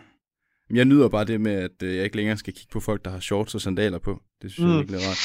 Men 0.69 0.77
Jeg 0.77 0.85
nyder 0.85 1.09
bare 1.09 1.25
det 1.25 1.41
med, 1.41 1.53
at 1.53 1.83
øh, 1.83 1.97
jeg 1.97 2.05
ikke 2.05 2.17
længere 2.17 2.37
skal 2.37 2.53
kigge 2.53 2.71
på 2.73 2.81
folk, 2.81 3.05
der 3.05 3.11
har 3.11 3.21
shorts 3.21 3.55
og 3.55 3.61
sandaler 3.61 3.99
på. 3.99 4.23
Det 4.43 4.53
synes 4.53 4.65
mm. 4.67 4.71
jeg 4.71 4.79
virkelig 4.79 5.01
er 5.01 5.09
rart. 5.09 5.19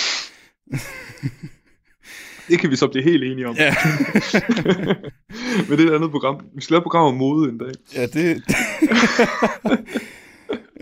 Det 2.48 2.60
kan 2.60 2.70
vi 2.72 2.76
så 2.76 2.88
blive 2.88 3.04
helt 3.04 3.24
enige 3.24 3.48
om. 3.48 3.56
Ja. 3.56 3.76
Men 5.70 5.78
det 5.78 5.86
er 5.86 5.92
et 5.92 5.96
andet 5.96 6.12
program. 6.12 6.40
Vi 6.56 6.62
skal 6.62 6.74
lave 6.74 6.80
et 6.80 6.84
program 6.84 7.06
om 7.06 7.14
mode 7.14 7.50
en 7.50 7.58
dag. 7.58 7.72
Ja, 7.96 8.06
det... 8.06 8.24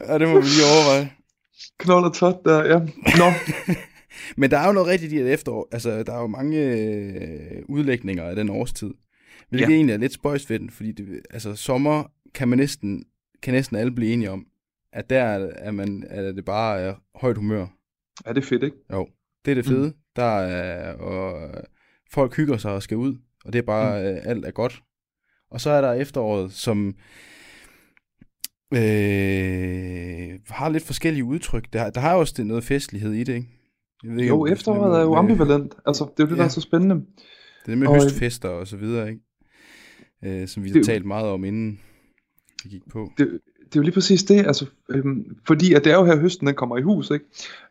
ja, 0.07 0.17
det 0.19 0.27
må 0.29 0.39
vi 0.39 0.47
lige 0.47 0.67
overveje. 0.73 1.11
Knold 1.79 2.05
og 2.05 2.13
tot 2.13 2.45
der, 2.45 2.65
ja. 2.65 2.79
Nå, 3.17 3.27
Men 4.37 4.51
der 4.51 4.57
er 4.57 4.67
jo 4.67 4.73
noget 4.73 4.89
rigtigt 4.89 5.13
i 5.13 5.17
et 5.17 5.33
efterår. 5.33 5.67
Altså, 5.71 6.03
der 6.03 6.13
er 6.13 6.21
jo 6.21 6.27
mange 6.27 6.57
øh, 6.57 7.61
udlægninger 7.69 8.23
af 8.23 8.35
den 8.35 8.49
årstid. 8.49 8.93
Hvilket 9.49 9.69
ja. 9.69 9.75
Egentlig 9.75 9.93
er 9.93 9.97
lidt 9.97 10.13
spøjst 10.13 10.49
ved 10.49 10.59
den, 10.59 10.69
fordi 10.69 10.91
det, 10.91 11.21
altså, 11.29 11.55
sommer 11.55 12.03
kan 12.33 12.47
man 12.47 12.57
næsten, 12.57 13.03
kan 13.43 13.53
næsten 13.53 13.77
alle 13.77 13.91
blive 13.91 14.13
enige 14.13 14.31
om, 14.31 14.45
at 14.93 15.09
der 15.09 15.23
er, 15.23 15.49
er, 15.55 15.71
man, 15.71 16.03
er 16.09 16.31
det 16.31 16.45
bare 16.45 16.79
er 16.79 16.93
højt 17.15 17.37
humør. 17.37 17.67
ja, 18.25 18.33
det 18.33 18.37
er 18.43 18.47
fedt, 18.47 18.63
ikke? 18.63 18.77
Jo, 18.91 19.07
det 19.45 19.51
er 19.51 19.55
det 19.55 19.65
fede. 19.65 19.87
Mm. 19.87 19.93
Der 20.15 20.23
er, 20.23 20.93
og 20.93 21.51
folk 22.11 22.35
hygger 22.35 22.57
sig 22.57 22.71
og 22.71 22.83
skal 22.83 22.97
ud, 22.97 23.15
og 23.45 23.53
det 23.53 23.59
er 23.59 23.63
bare, 23.63 24.11
mm. 24.13 24.19
alt 24.23 24.45
er 24.45 24.51
godt. 24.51 24.81
Og 25.51 25.61
så 25.61 25.69
er 25.69 25.81
der 25.81 25.93
efteråret, 25.93 26.51
som 26.53 26.93
øh, 28.73 30.39
har 30.49 30.69
lidt 30.69 30.83
forskellige 30.83 31.23
udtryk. 31.23 31.73
Der, 31.73 31.89
der 31.89 31.99
har 32.01 32.15
også 32.15 32.33
det 32.37 32.45
noget 32.47 32.63
festlighed 32.63 33.13
i 33.13 33.23
det, 33.23 33.33
ikke? 33.35 33.47
Jeg 34.03 34.11
ved 34.15 34.23
Jo, 34.27 34.45
efteråret 34.45 34.97
er 34.99 35.01
jo 35.03 35.15
ambivalent. 35.15 35.73
Altså, 35.85 36.03
det 36.17 36.23
er 36.23 36.27
jo 36.27 36.29
det, 36.29 36.37
der 36.37 36.43
Ja. 36.43 36.47
er 36.47 36.51
så 36.51 36.61
spændende. 36.61 36.95
Det 37.65 37.71
er 37.71 37.75
med 37.75 37.87
Og- 37.87 37.93
høstfester 38.03 38.49
og 38.49 38.67
så 38.67 38.77
videre, 38.77 39.09
ikke? 39.09 39.21
Øh, 40.25 40.47
som 40.47 40.63
vi 40.63 40.69
har 40.69 40.73
Det- 40.73 40.85
talt 40.85 41.05
meget 41.05 41.25
om, 41.27 41.43
inden 41.43 41.79
vi 42.63 42.69
gik 42.69 42.81
på. 42.91 43.11
Det, 43.17 43.27
det 43.65 43.75
er 43.75 43.79
jo 43.79 43.81
lige 43.81 43.93
præcis 43.93 44.23
det, 44.23 44.47
altså, 44.47 44.65
øhm, 44.89 45.23
fordi 45.47 45.73
at 45.73 45.83
det 45.83 45.91
er 45.91 45.97
jo 45.97 46.05
her 46.05 46.19
høsten, 46.19 46.47
den 46.47 46.55
kommer 46.55 46.77
i 46.77 46.81
hus, 46.81 47.11
ikke? 47.11 47.25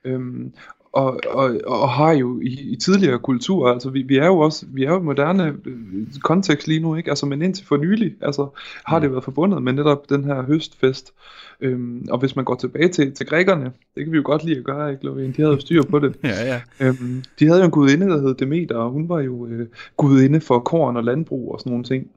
Øhm, 0.05 0.55
og, 0.93 1.21
og, 1.29 1.61
og 1.67 1.91
har 1.91 2.13
jo 2.13 2.41
i, 2.41 2.73
i 2.73 2.77
tidligere 2.77 3.19
kulturer, 3.19 3.73
altså 3.73 3.91
vi, 3.91 4.03
vi 4.03 4.17
er 4.17 4.27
jo 4.27 4.39
også, 4.39 4.67
vi 4.69 4.85
er 4.85 4.91
jo 4.91 5.01
moderne 5.01 5.57
øh, 5.65 6.07
kontekst 6.23 6.69
lige 6.69 6.81
nu, 6.81 6.95
ikke? 6.95 7.11
Altså, 7.11 7.27
men 7.27 7.43
indtil 7.43 7.67
for 7.67 7.77
nylig, 7.77 8.17
altså, 8.21 8.49
har 8.85 8.99
det 8.99 9.11
været 9.11 9.25
forbundet 9.25 9.63
med 9.63 9.73
netop 9.73 10.09
den 10.09 10.25
her 10.25 10.43
høstfest. 10.43 11.13
Øhm, 11.61 12.07
og 12.11 12.19
hvis 12.19 12.37
man 12.37 12.45
går 12.45 12.55
tilbage 12.55 12.89
til, 12.89 13.15
til 13.15 13.27
grækerne, 13.27 13.65
det 13.65 14.05
kan 14.05 14.13
vi 14.13 14.17
jo 14.17 14.23
godt 14.25 14.45
lide 14.45 14.59
at 14.59 14.65
gøre, 14.65 14.93
ikke, 14.93 15.09
Lovén? 15.09 15.37
De 15.37 15.43
havde 15.43 15.53
jo 15.53 15.61
styr 15.67 15.83
på 15.83 15.99
det. 15.99 16.17
Ja, 16.25 16.45
ja. 16.45 16.61
Øhm, 16.81 17.25
de 17.39 17.47
havde 17.47 17.59
jo 17.59 17.65
en 17.65 17.71
gudinde, 17.71 18.07
der 18.07 18.21
hed 18.21 18.35
Demeter, 18.35 18.77
og 18.77 18.91
hun 18.91 19.09
var 19.09 19.21
jo 19.21 19.47
øh, 19.47 19.67
gudinde 19.97 20.41
for 20.41 20.59
korn 20.59 20.97
og 20.97 21.05
landbrug 21.05 21.53
og 21.53 21.61
sådan 21.61 21.71
nogle 21.71 21.85
ting. 21.85 22.11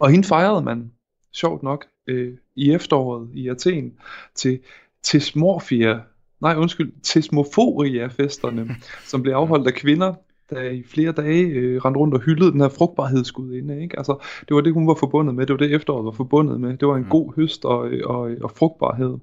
Og 0.00 0.10
hende 0.10 0.28
fejrede 0.28 0.62
man, 0.62 0.90
sjovt 1.32 1.62
nok, 1.62 1.86
øh, 2.06 2.32
i 2.56 2.72
efteråret 2.72 3.28
i 3.34 3.48
Athen 3.48 3.92
til 4.34 4.58
Tesmorfia, 5.02 6.00
nej 6.40 6.54
undskyld, 6.56 6.92
Tesmoforia-festerne, 7.02 8.76
som 9.10 9.22
blev 9.22 9.34
afholdt 9.34 9.66
af 9.66 9.74
kvinder 9.74 10.14
der 10.50 10.60
i 10.62 10.82
flere 10.82 11.12
dage 11.12 11.42
øh, 11.42 11.84
rendte 11.84 12.00
rundt 12.00 12.14
og 12.14 12.20
hyldede 12.20 12.52
den 12.52 12.60
her 12.60 12.68
frugtbarhedsgudinde. 12.68 13.82
Ikke? 13.82 13.98
Altså, 13.98 14.16
det 14.48 14.54
var 14.54 14.60
det, 14.60 14.72
hun 14.72 14.86
var 14.86 14.94
forbundet 14.94 15.34
med. 15.34 15.46
Det 15.46 15.52
var 15.52 15.58
det, 15.58 15.74
efteråret 15.74 16.04
var 16.04 16.10
forbundet 16.10 16.60
med. 16.60 16.76
Det 16.76 16.88
var 16.88 16.96
en 16.96 17.02
mm. 17.02 17.08
god 17.08 17.32
høst 17.36 17.64
og, 17.64 17.90
og, 18.04 18.30
og 18.42 18.50
frugtbarhed. 18.50 19.14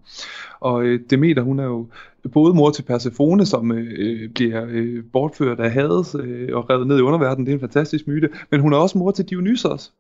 Og 0.60 0.84
øh, 0.84 1.00
Demeter, 1.10 1.42
hun 1.42 1.60
er 1.60 1.64
jo 1.64 1.88
både 2.34 2.54
mor 2.54 2.70
til 2.70 2.84
Persefone, 2.84 3.46
som 3.46 3.72
øh, 3.72 4.30
bliver 4.30 4.66
øh, 4.70 5.04
bortført 5.14 5.60
af 5.60 5.72
Hades 5.72 6.16
øh, 6.20 6.50
og 6.54 6.70
revet 6.70 6.88
ned 6.88 6.98
i 6.98 7.02
underverdenen. 7.02 7.46
Det 7.46 7.52
er 7.52 7.56
en 7.56 7.60
fantastisk 7.60 8.08
myte. 8.08 8.30
Men 8.52 8.60
hun 8.60 8.74
er 8.74 8.78
også 8.78 8.98
mor 8.98 9.12
til 9.12 9.26
Dionysos, 9.26 9.94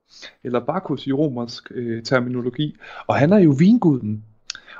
eller 0.44 0.60
Bacchus 0.60 1.08
i 1.08 1.12
romersk 1.12 1.72
øh, 1.76 2.04
terminologi. 2.04 2.76
Og 3.08 3.16
han 3.16 3.34
er 3.34 3.40
jo 3.40 3.56
vinguden. 3.60 4.24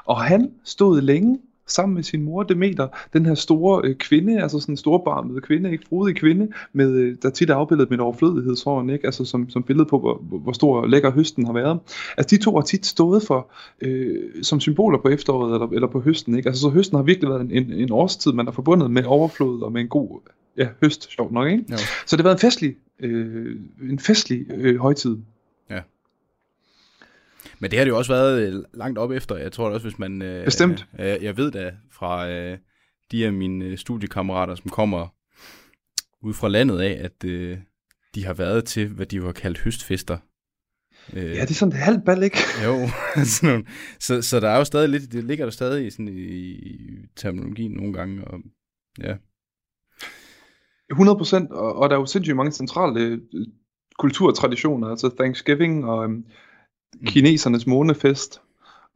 Og 0.06 0.22
han 0.22 0.52
stod 0.64 1.02
længe 1.02 1.40
sammen 1.68 1.96
med 1.96 2.04
sin 2.04 2.24
mor 2.24 2.44
Demeter, 2.44 2.88
den 3.14 3.26
her 3.26 3.36
store 3.36 3.82
øh, 3.84 3.96
kvinde, 3.96 4.42
altså 4.42 4.60
sådan 4.60 4.74
en 4.74 4.78
storbarmede 4.78 5.42
kvinde, 5.42 5.72
ikke 5.72 5.86
frodig 5.90 6.16
kvinde, 6.16 6.48
med, 6.74 6.92
øh, 6.92 7.16
der 7.22 7.30
tit 7.30 7.50
er 7.50 7.56
afbildet 7.56 7.90
med 7.90 7.98
et 7.98 8.02
overflødighedshåren, 8.02 8.90
ikke? 8.90 9.06
Altså 9.06 9.26
som, 9.26 9.50
som 9.50 9.64
billede 9.64 9.86
på, 9.86 10.00
hvor, 10.00 10.38
hvor 10.38 10.52
stor 10.52 10.82
og 10.82 10.90
lækker 10.90 11.12
høsten 11.12 11.46
har 11.46 11.54
været. 11.54 11.80
Altså 12.18 12.36
de 12.36 12.44
to 12.44 12.56
har 12.56 12.62
tit 12.62 12.86
stået 12.86 13.24
for, 13.24 13.52
øh, 13.82 14.44
som 14.44 14.60
symboler 14.60 14.98
på 14.98 15.10
efteråret 15.10 15.54
eller, 15.54 15.68
eller 15.68 15.88
på 15.88 16.00
høsten, 16.00 16.38
ikke? 16.38 16.50
Altså 16.50 16.62
så 16.62 16.70
høsten 16.70 16.96
har 16.96 17.04
virkelig 17.04 17.30
været 17.30 17.42
en, 17.42 17.52
en, 17.52 17.74
en 17.74 17.92
årstid, 17.92 18.32
man 18.32 18.46
har 18.46 18.54
forbundet 18.54 18.92
med 18.92 19.04
overflod 19.06 19.62
og 19.62 19.72
med 19.72 19.82
en 19.82 19.88
god 19.88 20.20
ja, 20.58 20.68
høst, 20.82 21.12
sjovt 21.12 21.32
nok, 21.32 21.52
ikke? 21.52 21.64
Ja. 21.70 21.78
Så 22.06 22.16
det 22.16 22.20
har 22.20 22.24
været 22.24 22.36
en 22.36 22.48
festlig, 22.48 22.76
øh, 23.00 23.56
en 23.90 24.00
festlig 24.00 24.46
øh, 24.56 24.78
højtid. 24.78 25.18
Men 27.64 27.72
det 27.72 27.80
har 27.80 27.86
det 27.86 27.92
jo 27.92 27.98
også 27.98 28.14
været 28.14 28.48
øh, 28.48 28.64
langt 28.74 29.00
op 29.00 29.12
efter. 29.12 29.38
Jeg 29.38 29.52
tror 29.52 29.70
også, 29.70 29.88
hvis 29.88 30.00
man... 30.00 30.22
Øh, 30.22 30.46
Bestemt. 30.46 30.88
Øh, 31.00 31.24
jeg 31.24 31.38
ved 31.38 31.52
da 31.52 31.72
fra 31.92 32.30
øh, 32.30 32.58
de 33.12 33.26
af 33.26 33.34
mine 33.34 33.66
øh, 33.66 33.78
studiekammerater, 33.78 34.56
som 34.56 34.70
kommer 34.70 35.08
ud 36.22 36.34
fra 36.34 36.48
landet 36.48 36.80
af, 36.80 37.02
at 37.04 37.26
øh, 37.26 37.58
de 38.16 38.26
har 38.26 38.34
været 38.34 38.66
til, 38.66 38.88
hvad 38.88 39.06
de 39.06 39.22
har 39.22 39.32
kaldt 39.32 39.60
høstfester. 39.60 40.18
Øh, 41.14 41.24
ja, 41.24 41.42
det 41.42 41.50
er 41.50 41.54
sådan 41.54 41.72
et 41.72 41.78
halvt 41.80 42.06
bal, 42.06 42.24
ikke? 42.24 42.38
Jo, 42.66 42.90
sådan 43.36 43.50
nogle. 43.50 43.66
Så, 44.00 44.22
så 44.22 44.40
der 44.40 44.50
er 44.50 44.58
jo 44.58 44.64
stadig 44.64 44.90
lidt, 44.90 45.12
det 45.12 45.24
ligger 45.24 45.46
der 45.46 45.52
stadig 45.52 45.88
i, 45.88 45.90
sådan, 45.90 46.08
i, 46.08 46.12
i 46.12 46.90
terminologien 47.16 47.72
nogle 47.72 47.94
gange, 47.94 48.26
og 48.26 48.40
ja. 49.04 49.16
100 50.92 51.18
procent, 51.18 51.52
og, 51.52 51.76
og 51.76 51.90
der 51.90 51.96
er 51.96 52.00
jo 52.00 52.06
sindssygt 52.06 52.38
mange 52.38 52.52
centrale 52.52 53.00
øh, 53.00 53.20
kulturtraditioner, 54.00 54.88
altså 54.88 55.16
Thanksgiving 55.20 55.86
og 55.86 56.04
øhm. 56.04 56.26
Kinesernes 57.06 57.68
månefest, 57.68 58.42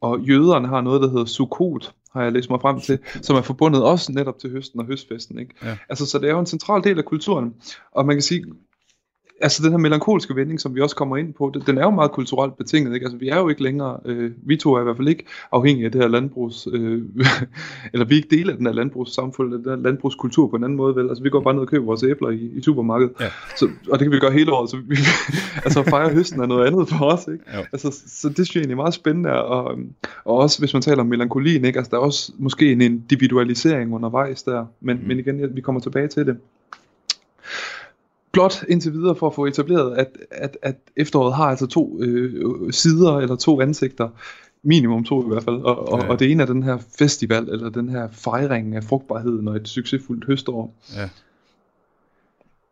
og 0.00 0.20
jøderne 0.20 0.68
har 0.68 0.80
noget, 0.80 1.02
der 1.02 1.08
hedder 1.08 1.24
Sukkot, 1.24 1.94
har 2.12 2.22
jeg 2.22 2.32
læst 2.32 2.50
mig 2.50 2.60
frem 2.60 2.80
til, 2.80 2.98
som 3.22 3.36
er 3.36 3.42
forbundet 3.42 3.82
også 3.82 4.12
netop 4.12 4.38
til 4.38 4.50
høsten 4.50 4.80
og 4.80 4.86
høstfesten. 4.86 5.38
Ikke? 5.38 5.54
Ja. 5.62 5.76
Altså, 5.88 6.06
så 6.06 6.18
det 6.18 6.28
er 6.28 6.32
jo 6.32 6.40
en 6.40 6.46
central 6.46 6.84
del 6.84 6.98
af 6.98 7.04
kulturen, 7.04 7.54
og 7.92 8.06
man 8.06 8.16
kan 8.16 8.22
sige, 8.22 8.44
altså 9.40 9.62
den 9.62 9.70
her 9.70 9.78
melankolske 9.78 10.36
vending, 10.36 10.60
som 10.60 10.74
vi 10.74 10.80
også 10.80 10.96
kommer 10.96 11.16
ind 11.16 11.34
på, 11.34 11.52
den 11.66 11.78
er 11.78 11.82
jo 11.82 11.90
meget 11.90 12.10
kulturelt 12.10 12.56
betinget. 12.56 12.94
Ikke? 12.94 13.04
Altså 13.04 13.18
vi 13.18 13.28
er 13.28 13.38
jo 13.38 13.48
ikke 13.48 13.62
længere, 13.62 14.00
øh, 14.04 14.30
vi 14.42 14.56
to 14.56 14.74
er 14.74 14.80
i 14.80 14.84
hvert 14.84 14.96
fald 14.96 15.08
ikke 15.08 15.24
afhængige 15.52 15.84
af 15.84 15.92
det 15.92 16.00
her 16.00 16.08
landbrugs, 16.08 16.68
øh, 16.72 17.02
eller 17.92 18.06
vi 18.06 18.14
er 18.14 18.16
ikke 18.16 18.36
del 18.36 18.50
af 18.50 18.56
den 18.56 18.66
her 18.66 18.72
landbrugssamfund, 18.72 19.48
eller 19.48 19.62
den 19.62 19.70
her 19.70 19.90
landbrugskultur 19.90 20.48
på 20.48 20.56
en 20.56 20.64
anden 20.64 20.76
måde. 20.76 20.96
Vel? 20.96 21.08
Altså 21.08 21.22
vi 21.22 21.30
går 21.30 21.40
bare 21.40 21.54
ned 21.54 21.62
og 21.62 21.68
køber 21.68 21.86
vores 21.86 22.02
æbler 22.02 22.30
i, 22.30 22.50
i 22.54 22.62
supermarkedet, 22.62 23.12
ja. 23.20 23.28
så, 23.56 23.68
og 23.90 23.98
det 23.98 24.04
kan 24.04 24.12
vi 24.12 24.18
gøre 24.18 24.32
hele 24.32 24.52
året. 24.52 24.70
Så 24.70 24.76
vi, 24.76 24.96
altså 25.66 25.82
fejre 25.82 26.10
høsten 26.10 26.40
er 26.40 26.46
noget 26.46 26.66
andet 26.66 26.88
for 26.88 27.04
os. 27.04 27.28
Ikke? 27.32 27.44
Ja. 27.52 27.58
Altså, 27.72 28.02
så 28.06 28.28
det 28.28 28.36
synes 28.36 28.54
jeg 28.54 28.60
egentlig 28.60 28.74
er 28.74 28.82
meget 28.82 28.94
spændende, 28.94 29.44
og, 29.44 29.78
og 30.24 30.36
også 30.36 30.58
hvis 30.58 30.72
man 30.72 30.82
taler 30.82 31.00
om 31.00 31.06
melankolien, 31.06 31.64
ikke? 31.64 31.78
Altså, 31.78 31.90
der 31.90 31.96
er 31.96 32.00
også 32.00 32.32
måske 32.38 32.72
en 32.72 32.80
individualisering 32.80 33.94
undervejs 33.94 34.42
der, 34.42 34.66
men, 34.80 34.96
mm. 34.96 35.08
men 35.08 35.18
igen, 35.18 35.56
vi 35.56 35.60
kommer 35.60 35.80
tilbage 35.80 36.08
til 36.08 36.26
det 36.26 36.36
blot 38.32 38.64
indtil 38.68 38.92
videre 38.92 39.16
for 39.16 39.26
at 39.26 39.34
få 39.34 39.46
etableret, 39.46 39.96
at, 39.96 40.08
at, 40.30 40.56
at 40.62 40.76
efteråret 40.96 41.34
har 41.34 41.44
altså 41.44 41.66
to 41.66 42.02
øh, 42.02 42.72
sider 42.72 43.16
eller 43.18 43.36
to 43.36 43.60
ansigter, 43.60 44.08
minimum 44.62 45.04
to 45.04 45.24
i 45.24 45.28
hvert 45.28 45.44
fald, 45.44 45.56
og, 45.56 45.92
og, 45.92 46.00
ja. 46.00 46.08
og 46.08 46.18
det 46.18 46.30
ene 46.30 46.42
er 46.42 46.46
den 46.46 46.62
her 46.62 46.78
festival, 46.98 47.48
eller 47.48 47.70
den 47.70 47.88
her 47.88 48.08
fejring 48.12 48.76
af 48.76 48.84
frugtbarheden 48.84 49.48
og 49.48 49.56
et 49.56 49.68
succesfuldt 49.68 50.24
høstår. 50.26 50.74
Ja. 50.96 51.08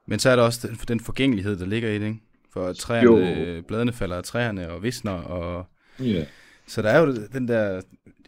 Men 0.06 0.18
så 0.18 0.30
er 0.30 0.36
der 0.36 0.42
også 0.42 0.68
den, 0.68 0.78
den 0.88 1.00
forgængelighed, 1.00 1.56
der 1.56 1.66
ligger 1.66 1.90
i 1.90 1.98
det, 1.98 2.06
ikke? 2.06 2.20
For 2.52 2.72
træerne, 2.72 3.56
jo. 3.56 3.62
bladene 3.62 3.92
falder 3.92 4.16
af 4.16 4.25
træerne 4.25 4.70
og 4.72 4.82
visner, 4.82 5.12
og... 5.12 5.66
Ja. 6.00 6.25
Så 6.66 6.82
der 6.82 6.88
er 6.88 7.00
jo 7.00 7.14
den 7.32 7.48
der 7.48 7.80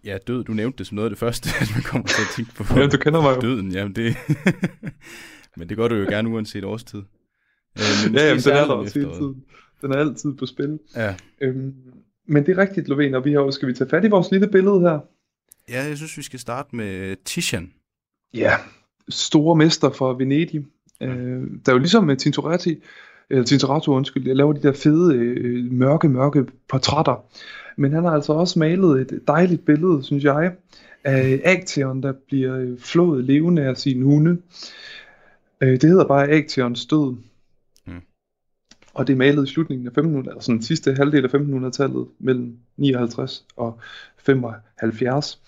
ja, 0.05 0.19
død, 0.27 0.45
du 0.45 0.53
nævnte 0.53 0.79
det 0.79 0.87
som 0.87 0.95
noget 0.95 1.07
af 1.07 1.11
det 1.11 1.19
første, 1.19 1.51
at 1.61 1.71
man 1.75 1.83
kommer 1.83 2.09
til 2.09 2.23
at 2.23 2.29
tænke 2.37 2.55
på. 2.55 2.81
ja, 2.81 2.87
du 2.87 2.97
kender 2.97 3.23
mig 3.23 3.37
jo. 3.37 3.41
Døden, 3.41 3.73
jamen 3.73 3.93
det... 3.93 4.17
Men 5.57 5.69
det 5.69 5.77
gør 5.77 5.89
du 5.89 5.95
jo 5.95 6.07
gerne 6.09 6.29
uanset 6.29 6.65
årstid. 6.65 7.03
Øh, 7.79 8.15
ja, 8.15 8.27
jamen, 8.27 8.43
den 8.43 8.53
er 8.53 8.67
der 8.67 8.75
også 8.75 8.99
hele 8.99 9.13
tiden. 9.15 9.45
Den 9.83 9.93
er 9.93 9.97
altid 9.97 10.35
på 10.35 10.47
spil. 10.47 10.79
Ja. 10.97 11.15
Øhm, 11.41 11.75
men 12.27 12.47
det 12.47 12.59
er 12.59 12.63
rigtigt, 12.63 12.89
Lovén, 12.89 13.17
og 13.17 13.25
vi 13.25 13.33
har, 13.33 13.51
skal 13.51 13.69
vi 13.69 13.73
tage 13.73 13.91
fat 13.91 14.05
i 14.05 14.09
vores 14.09 14.31
lille 14.31 14.49
billede 14.49 14.81
her? 14.81 14.99
Ja, 15.69 15.85
jeg 15.85 15.97
synes, 15.97 16.17
vi 16.17 16.23
skal 16.23 16.39
starte 16.39 16.77
med 16.77 17.17
Titian. 17.25 17.73
Ja, 18.35 18.53
store 19.09 19.57
mester 19.57 19.91
fra 19.91 20.17
Venedig. 20.17 20.67
Øh, 21.03 21.11
der 21.67 21.73
er 21.73 21.73
jo 21.73 21.79
ligesom 21.79 22.05
med 22.05 22.17
Tintoretti, 22.17 22.83
eller 23.31 23.45
Tintoretto, 23.45 23.93
undskyld, 23.93 24.27
jeg 24.27 24.37
laver 24.37 24.53
de 24.53 24.63
der 24.63 24.73
fede, 24.73 25.15
øh, 25.15 25.73
mørke, 25.73 26.09
mørke 26.09 26.45
portrætter. 26.69 27.25
Men 27.77 27.93
han 27.93 28.05
har 28.05 28.11
altså 28.11 28.33
også 28.33 28.59
malet 28.59 29.01
et 29.01 29.21
dejligt 29.29 29.65
billede, 29.65 30.03
synes 30.03 30.25
jeg, 30.25 30.53
af 31.05 31.41
Acteon, 31.45 32.03
der 32.03 32.13
bliver 32.13 32.59
øh, 32.59 32.79
flået 32.79 33.25
levende 33.25 33.63
af 33.63 33.77
sine 33.77 34.05
hunde. 34.05 34.39
Øh, 35.61 35.73
det 35.81 35.83
hedder 35.83 36.05
bare 36.05 36.29
Acteons 36.31 36.87
død 36.87 37.17
og 38.99 39.07
det 39.07 39.13
er 39.13 39.17
malet 39.17 39.49
i 39.49 39.53
slutningen 39.53 39.87
af 39.87 39.91
1500, 39.91 40.35
altså 40.35 40.53
den 40.53 40.63
sidste 40.63 40.95
halvdel 40.95 41.25
af 41.25 41.35
1500-tallet, 41.35 42.07
mellem 42.19 42.57
59 42.77 43.45
og 43.57 43.79
75. 44.17 45.41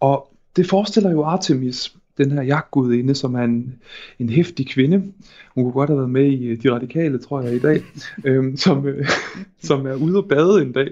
Og 0.00 0.32
det 0.56 0.66
forestiller 0.66 1.10
jo 1.10 1.24
Artemis, 1.24 1.96
den 2.18 2.30
her 2.30 2.42
jagtgudinde, 2.42 3.14
som 3.14 3.34
er 3.34 3.42
en, 3.42 3.74
en 4.18 4.28
hæftig 4.28 4.68
kvinde. 4.68 5.12
Hun 5.54 5.64
kunne 5.64 5.72
godt 5.72 5.90
have 5.90 5.98
været 5.98 6.10
med 6.10 6.24
i 6.24 6.46
øh, 6.46 6.62
De 6.62 6.72
Radikale, 6.72 7.18
tror 7.18 7.42
jeg, 7.42 7.54
i 7.54 7.58
dag, 7.58 7.82
øhm, 8.24 8.56
som, 8.56 8.86
øh, 8.86 9.08
som 9.68 9.86
er 9.86 9.94
ude 9.94 10.18
og 10.18 10.28
bade 10.28 10.62
en 10.62 10.72
dag. 10.72 10.90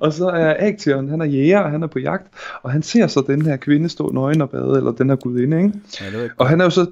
Og 0.00 0.12
så 0.12 0.28
er 0.28 0.56
Acteon, 0.58 1.08
han 1.08 1.20
er 1.20 1.26
jæger, 1.26 1.58
og 1.58 1.70
han 1.70 1.82
er 1.82 1.86
på 1.86 1.98
jagt, 1.98 2.34
og 2.62 2.72
han 2.72 2.82
ser 2.82 3.06
så 3.06 3.24
den 3.26 3.42
her 3.42 3.56
kvinde 3.56 3.88
stå 3.88 4.10
nøgen 4.12 4.40
og 4.40 4.50
bade, 4.50 4.76
eller 4.76 4.92
den 4.92 5.08
her 5.08 5.16
gudinde, 5.16 5.56
ikke? 5.56 5.72
Ja, 6.00 6.18
det 6.18 6.22
ikke 6.22 6.34
og 6.38 6.48
han 6.48 6.60
er 6.60 6.64
jo 6.64 6.70
så... 6.70 6.86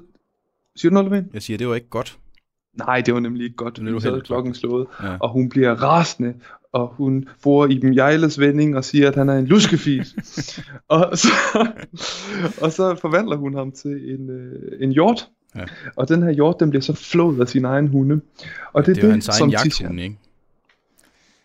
Siger 0.75 0.89
du 0.89 1.03
noget, 1.03 1.25
Jeg 1.33 1.41
siger, 1.41 1.57
det 1.57 1.67
var 1.67 1.75
ikke 1.75 1.89
godt. 1.89 2.17
Nej, 2.77 3.01
det 3.01 3.13
var 3.13 3.19
nemlig 3.19 3.43
ikke 3.43 3.55
godt. 3.55 3.81
Nu 3.81 3.99
havde 3.99 4.21
klokken 4.21 4.53
slået, 4.53 4.87
ja. 5.03 5.17
og 5.19 5.29
hun 5.29 5.49
bliver 5.49 5.75
rasende, 5.75 6.33
og 6.71 6.87
hun 6.87 7.27
bruger 7.43 7.67
i 7.67 7.77
dem 7.77 7.93
Jejles 7.93 8.39
vending 8.39 8.77
og 8.77 8.85
siger, 8.85 9.07
at 9.07 9.15
han 9.15 9.29
er 9.29 9.37
en 9.37 9.45
luskefis. 9.45 10.15
og, 10.87 11.17
så, 11.17 11.27
og 12.61 12.71
så 12.71 12.95
forvandler 13.01 13.35
hun 13.35 13.53
ham 13.53 13.71
til 13.71 14.13
en, 14.13 14.29
øh, 14.29 14.83
en 14.83 14.91
hjort. 14.91 15.29
Ja. 15.55 15.65
Og 15.95 16.09
den 16.09 16.23
her 16.23 16.31
hjort, 16.31 16.59
den 16.59 16.69
bliver 16.69 16.81
så 16.81 16.93
flået 16.93 17.41
af 17.41 17.47
sin 17.47 17.65
egen 17.65 17.87
hunde. 17.87 18.21
Og 18.73 18.85
det, 18.85 18.95
det 18.95 19.01
er 19.01 19.05
det, 19.05 19.11
hans 19.11 19.27
egen 19.27 19.51
jagthunde, 19.51 20.03
ikke? 20.03 20.17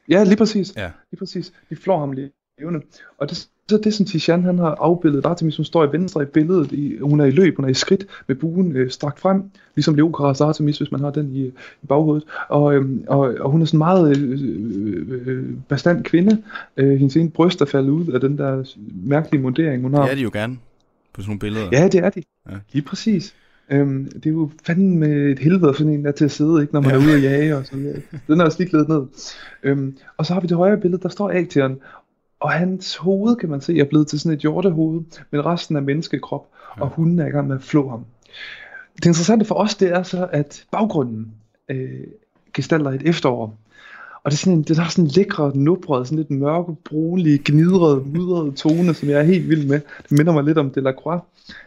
Ja, 0.08 0.24
lige 0.24 0.36
præcis. 0.36 0.76
Ja. 0.76 0.90
Lige 1.10 1.18
præcis. 1.18 1.52
De 1.70 1.76
flår 1.76 1.98
ham 1.98 2.12
lige 2.12 2.30
levende. 2.58 2.80
Og 3.18 3.30
det, 3.30 3.48
så 3.70 3.78
det, 3.84 3.94
som 3.94 4.06
Tishan 4.06 4.44
han 4.44 4.58
har 4.58 4.76
afbildet 4.80 5.26
Artemis, 5.26 5.56
hun 5.56 5.64
står 5.64 5.84
i 5.84 5.92
venstre 5.92 6.22
i 6.22 6.26
billedet, 6.26 6.72
i, 6.72 6.98
hun 6.98 7.20
er 7.20 7.24
i 7.24 7.30
løb, 7.30 7.56
hun 7.56 7.64
er 7.64 7.68
i 7.68 7.74
skridt 7.74 8.06
med 8.26 8.36
buen 8.36 8.76
øh, 8.76 8.90
strakt 8.90 9.20
frem, 9.20 9.42
ligesom 9.74 9.94
Leokaras 9.94 10.40
Artemis, 10.40 10.78
hvis 10.78 10.90
man 10.90 11.00
har 11.00 11.10
den 11.10 11.36
i, 11.36 11.46
i 11.82 11.86
baghovedet. 11.88 12.24
Og, 12.48 12.74
øh, 12.74 12.90
og, 13.06 13.18
og 13.40 13.50
hun 13.50 13.62
er 13.62 13.66
sådan 13.66 13.76
en 13.76 13.78
meget 13.78 14.18
øh, 14.18 15.26
øh, 15.26 15.44
bestand 15.68 16.04
kvinde. 16.04 16.42
Øh, 16.76 16.98
hendes 16.98 17.16
ene 17.16 17.30
bryst 17.30 17.60
er 17.60 17.64
faldet 17.64 17.90
ud 17.90 18.06
af 18.06 18.20
den 18.20 18.38
der 18.38 18.64
mærkelige 19.04 19.42
modering, 19.42 19.82
hun 19.82 19.94
har. 19.94 20.02
Det 20.02 20.10
er 20.10 20.16
de 20.16 20.22
jo 20.22 20.30
gerne 20.32 20.58
på 21.12 21.20
sådan 21.20 21.30
nogle 21.30 21.40
billeder. 21.40 21.68
Ja, 21.72 21.88
det 21.88 22.04
er 22.04 22.10
de. 22.10 22.22
Ja. 22.50 22.56
Lige 22.72 22.82
præcis. 22.84 23.34
Øhm, 23.70 24.04
det 24.14 24.26
er 24.26 24.30
jo 24.30 24.50
fanden 24.66 24.98
med 24.98 25.30
et 25.30 25.38
helvede 25.38 25.74
sådan 25.74 25.92
en 25.92 26.04
der 26.04 26.12
til 26.12 26.24
at 26.24 26.30
sidde, 26.30 26.62
ikke, 26.62 26.74
når 26.74 26.80
man 26.80 26.90
ja. 26.90 26.96
er 26.96 27.00
ude 27.00 27.14
og 27.14 27.20
jage 27.20 27.56
og 27.56 27.66
sådan 27.66 27.80
noget. 27.80 28.02
Den 28.26 28.40
er 28.40 28.44
også 28.44 28.58
lige 28.62 28.76
ned. 28.76 29.06
Øhm, 29.62 29.96
og 30.16 30.26
så 30.26 30.34
har 30.34 30.40
vi 30.40 30.46
det 30.46 30.56
højre 30.56 30.76
billede, 30.76 31.02
der 31.02 31.08
står 31.08 31.30
Acteon, 31.30 31.78
og 32.40 32.50
hans 32.50 32.96
hoved, 32.96 33.36
kan 33.36 33.48
man 33.48 33.60
se, 33.60 33.78
er 33.78 33.84
blevet 33.84 34.06
til 34.06 34.20
sådan 34.20 34.36
et 34.36 34.40
hjortehoved, 34.40 35.00
men 35.30 35.46
resten 35.46 35.76
er 35.76 35.80
menneskekrop, 35.80 36.48
ja. 36.76 36.82
og 36.82 36.88
hunden 36.88 37.18
er 37.18 37.26
i 37.26 37.30
gang 37.30 37.48
med 37.48 37.56
at 37.56 37.62
flå 37.62 37.88
ham. 37.88 38.04
Det 38.96 39.06
interessante 39.06 39.44
for 39.44 39.54
os, 39.54 39.74
det 39.74 39.88
er 39.88 40.02
så, 40.02 40.28
at 40.32 40.64
baggrunden 40.72 41.32
øh, 41.70 42.06
gestalter 42.54 42.90
et 42.90 43.02
efterår. 43.04 43.58
Og 44.24 44.32
det 44.32 44.36
er 44.36 44.40
sådan 44.40 44.58
en, 44.58 44.62
det 44.62 44.78
er 44.78 44.88
sådan 44.88 45.04
en 45.04 45.10
lækre, 45.10 45.56
nubret, 45.56 46.06
sådan 46.06 46.18
lidt 46.18 46.30
mørke, 46.30 46.74
brunlig, 46.84 47.40
gnidret, 47.44 48.06
mudret 48.06 48.56
tone, 48.56 48.94
som 48.94 49.08
jeg 49.08 49.18
er 49.18 49.22
helt 49.22 49.48
vild 49.48 49.66
med. 49.66 49.80
Det 50.02 50.18
minder 50.18 50.32
mig 50.32 50.44
lidt 50.44 50.58
om 50.58 50.70
Delacroix. 50.70 51.20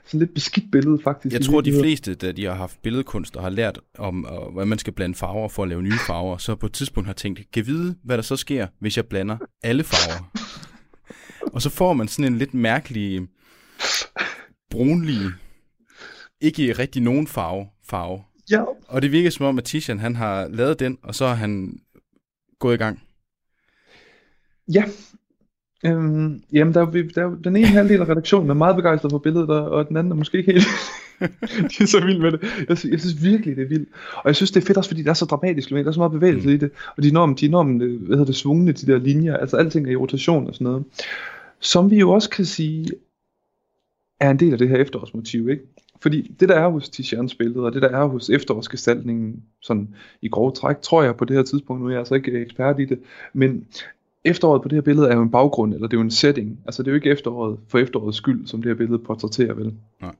Sådan 0.05 0.19
lidt 0.19 0.33
beskidt 0.33 0.71
billede, 0.71 0.99
faktisk. 1.03 1.33
Jeg 1.33 1.41
tror, 1.41 1.61
de 1.61 1.73
fleste, 1.79 2.15
da 2.15 2.31
de 2.31 2.45
har 2.45 2.53
haft 2.53 2.81
billedkunst 2.81 3.35
og 3.35 3.43
har 3.43 3.49
lært 3.49 3.79
om, 3.97 4.25
og, 4.25 4.51
hvordan 4.51 4.67
man 4.67 4.77
skal 4.77 4.93
blande 4.93 5.15
farver 5.15 5.47
for 5.47 5.63
at 5.63 5.69
lave 5.69 5.81
nye 5.81 5.99
farver, 6.07 6.37
så 6.37 6.55
på 6.55 6.65
et 6.65 6.71
tidspunkt 6.71 7.07
har 7.07 7.13
tænkt, 7.13 7.51
kan 7.53 7.67
vide, 7.67 7.95
hvad 8.03 8.17
der 8.17 8.23
så 8.23 8.35
sker, 8.35 8.67
hvis 8.79 8.97
jeg 8.97 9.05
blander 9.05 9.37
alle 9.63 9.83
farver. 9.83 10.48
Og 11.53 11.61
så 11.61 11.69
får 11.69 11.93
man 11.93 12.07
sådan 12.07 12.33
en 12.33 12.37
lidt 12.37 12.53
mærkelig, 12.53 13.27
brunlig, 14.69 15.19
ikke 16.41 16.73
rigtig 16.73 17.01
nogen 17.01 17.27
farve, 17.27 17.67
farve. 17.89 18.23
Ja. 18.51 18.63
Og 18.87 19.01
det 19.01 19.11
virker 19.11 19.29
som 19.29 19.45
om, 19.45 19.57
at 19.57 19.63
Tishan, 19.63 19.99
han 19.99 20.15
har 20.15 20.47
lavet 20.47 20.79
den, 20.79 20.97
og 21.03 21.15
så 21.15 21.27
har 21.27 21.35
han 21.35 21.79
gået 22.59 22.73
i 22.73 22.77
gang. 22.77 23.01
Ja. 24.73 24.83
Øhm, 25.85 26.41
jamen, 26.53 26.73
der 26.73 26.81
er, 26.81 26.91
der 26.91 27.25
er 27.25 27.35
den 27.43 27.55
ene 27.55 27.67
halvdel 27.67 28.01
af 28.01 28.09
redaktionen 28.09 28.49
er 28.49 28.53
meget 28.53 28.75
begejstret 28.75 29.11
for 29.11 29.17
billedet, 29.17 29.49
og, 29.49 29.87
den 29.87 29.97
anden 29.97 30.11
er 30.11 30.15
måske 30.15 30.37
ikke 30.37 30.51
helt. 30.51 30.65
de 31.77 31.83
er 31.83 31.87
så 31.87 32.05
vilde 32.05 32.21
med 32.21 32.31
det. 32.31 32.65
Jeg, 32.69 32.77
sy- 32.77 32.87
jeg 32.91 32.99
synes 32.99 33.23
virkelig, 33.23 33.55
det 33.55 33.63
er 33.63 33.67
vildt. 33.67 33.89
Og 34.15 34.23
jeg 34.25 34.35
synes, 34.35 34.51
det 34.51 34.61
er 34.61 34.65
fedt 34.65 34.77
også, 34.77 34.89
fordi 34.89 35.01
det 35.01 35.09
er 35.09 35.13
så 35.13 35.25
dramatisk. 35.25 35.69
Der 35.69 35.87
er 35.87 35.91
så 35.91 35.99
meget 35.99 36.11
bevægelse 36.11 36.47
mm. 36.47 36.53
i 36.53 36.57
det. 36.57 36.71
Og 36.97 37.03
de 37.03 37.07
er 37.07 37.11
enormt, 37.11 37.39
de 37.39 37.45
er 37.45 37.49
enormt 37.49 37.81
øh, 37.81 38.01
hvad 38.01 38.17
hedder 38.17 38.25
det, 38.25 38.35
svungne, 38.35 38.71
de 38.71 38.91
der 38.91 38.97
linjer. 38.97 39.37
Altså, 39.37 39.57
alting 39.57 39.87
er 39.87 39.91
i 39.91 39.95
rotation 39.95 40.47
og 40.47 40.53
sådan 40.53 40.65
noget. 40.65 40.83
Som 41.59 41.91
vi 41.91 41.99
jo 41.99 42.11
også 42.11 42.29
kan 42.29 42.45
sige, 42.45 42.87
er 44.19 44.31
en 44.31 44.39
del 44.39 44.51
af 44.51 44.57
det 44.57 44.69
her 44.69 44.77
efterårsmotiv, 44.77 45.49
ikke? 45.49 45.63
Fordi 46.01 46.35
det, 46.39 46.49
der 46.49 46.55
er 46.55 46.69
hos 46.69 46.89
Tizians 46.89 47.35
billede, 47.35 47.65
og 47.65 47.73
det, 47.73 47.81
der 47.81 47.89
er 47.89 48.05
hos 48.05 48.29
efterårsgestaltningen, 48.29 49.43
sådan 49.61 49.95
i 50.21 50.29
grove 50.29 50.51
træk, 50.51 50.81
tror 50.81 51.03
jeg 51.03 51.17
på 51.17 51.25
det 51.25 51.35
her 51.35 51.43
tidspunkt, 51.43 51.81
nu 51.81 51.87
er 51.87 51.91
jeg 51.91 51.99
altså 51.99 52.15
ikke 52.15 52.41
ekspert 52.41 52.79
i 52.79 52.85
det, 52.85 52.99
men 53.33 53.67
efteråret 54.23 54.61
på 54.61 54.67
det 54.67 54.75
her 54.75 54.81
billede 54.81 55.09
er 55.09 55.15
jo 55.15 55.21
en 55.21 55.31
baggrund, 55.31 55.73
eller 55.73 55.87
det 55.87 55.93
er 55.93 55.99
jo 55.99 56.03
en 56.03 56.11
setting. 56.11 56.59
Altså 56.65 56.83
det 56.83 56.87
er 56.87 56.91
jo 56.91 56.95
ikke 56.95 57.09
efteråret 57.09 57.59
for 57.67 57.77
efterårets 57.77 58.17
skyld, 58.17 58.47
som 58.47 58.61
det 58.61 58.69
her 58.69 58.75
billede 58.75 58.99
portrætterer 58.99 59.53
vel. 59.53 59.73
Nej. 60.01 60.15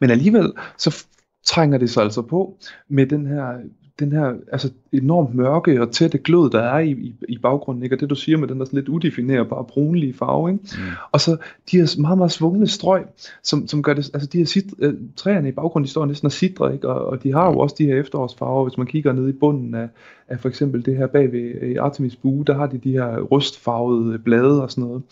Men 0.00 0.10
alligevel, 0.10 0.52
så 0.78 1.06
trænger 1.44 1.78
det 1.78 1.90
sig 1.90 2.02
altså 2.02 2.22
på 2.22 2.58
med 2.88 3.06
den 3.06 3.26
her, 3.26 3.60
den 3.98 4.12
her 4.12 4.34
altså 4.52 4.72
enormt 4.94 5.34
mørke 5.34 5.82
og 5.82 5.90
tætte 5.90 6.18
glød, 6.18 6.50
der 6.50 6.60
er 6.60 6.78
i, 6.78 6.90
i, 6.90 7.14
i 7.28 7.38
baggrunden, 7.38 7.82
ikke? 7.82 7.96
og 7.96 8.00
det 8.00 8.10
du 8.10 8.14
siger 8.14 8.38
med 8.38 8.48
den 8.48 8.60
der 8.60 8.66
lidt 8.72 8.88
udefinerbare 8.88 9.64
brunlige 9.64 10.14
farve, 10.14 10.52
ikke? 10.52 10.64
Mm. 10.76 10.82
og 11.12 11.20
så 11.20 11.36
de 11.70 11.76
her 11.76 12.00
meget, 12.00 12.18
meget 12.18 12.32
svungne 12.32 12.66
strøg, 12.66 13.02
som, 13.42 13.66
som 13.66 13.82
gør 13.82 13.94
det, 13.94 14.10
altså 14.14 14.28
de 14.32 14.38
her 14.38 14.44
sit, 14.44 14.74
øh, 14.78 14.94
træerne 15.16 15.48
i 15.48 15.52
baggrunden, 15.52 15.86
de 15.86 15.90
står 15.90 16.06
næsten 16.06 16.26
og 16.26 16.32
sidder, 16.32 16.70
ikke? 16.70 16.88
Og, 16.88 17.06
og 17.06 17.22
de 17.22 17.32
har 17.32 17.50
jo 17.50 17.58
også 17.58 17.74
de 17.78 17.86
her 17.86 18.00
efterårsfarver, 18.00 18.64
hvis 18.64 18.78
man 18.78 18.86
kigger 18.86 19.12
ned 19.12 19.28
i 19.28 19.32
bunden 19.32 19.74
af, 19.74 19.88
af 20.28 20.40
for 20.40 20.48
eksempel 20.48 20.86
det 20.86 20.96
her 20.96 21.06
bag 21.06 21.32
ved 21.32 21.76
Artemis 21.78 22.16
bue, 22.16 22.44
der 22.44 22.54
har 22.54 22.66
de 22.66 22.78
de 22.78 22.92
her 22.92 23.20
rustfarvede 23.20 24.18
blade 24.18 24.62
og 24.62 24.70
sådan 24.70 24.84
noget. 24.84 25.02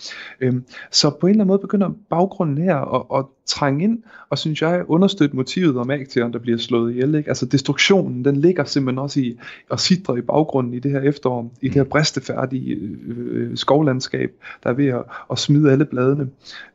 Øhm, 0.41 0.65
så 0.91 1.11
på 1.11 1.27
en 1.27 1.31
eller 1.31 1.45
anden 1.45 1.49
måde 1.49 1.59
begynder 1.59 1.91
baggrunden 2.11 2.59
her 2.59 2.77
at, 2.77 3.19
at 3.19 3.25
trænge 3.47 3.85
ind, 3.85 4.03
og 4.31 4.39
synes 4.39 4.63
jeg 4.63 4.85
understøtte 4.89 5.37
motivet 5.37 5.77
om 5.77 5.91
aktieren, 5.91 6.33
der 6.33 6.39
bliver 6.39 6.59
slået 6.59 6.93
ihjel. 6.93 7.15
Ikke? 7.15 7.29
Altså 7.29 7.47
destruktionen, 7.47 8.25
den 8.25 8.37
ligger 8.37 8.65
simpelthen 8.65 8.99
også 8.99 9.21
i 9.21 9.39
at 9.73 9.81
sidre 9.81 10.19
i 10.19 10.21
baggrunden 10.21 10.75
i 10.75 10.79
det 10.79 10.91
her 10.91 11.01
efterår, 11.01 11.53
i 11.63 11.67
det 11.67 11.75
her 11.75 11.85
bristefærdige 11.85 12.75
øh, 12.75 12.91
øh, 13.19 13.57
skovlandskab, 13.57 14.31
der 14.65 14.71
er 14.71 14.75
ved 14.75 14.87
at, 14.87 15.03
at 15.31 15.39
smide 15.39 15.73
alle 15.73 15.85
bladene. 15.85 16.29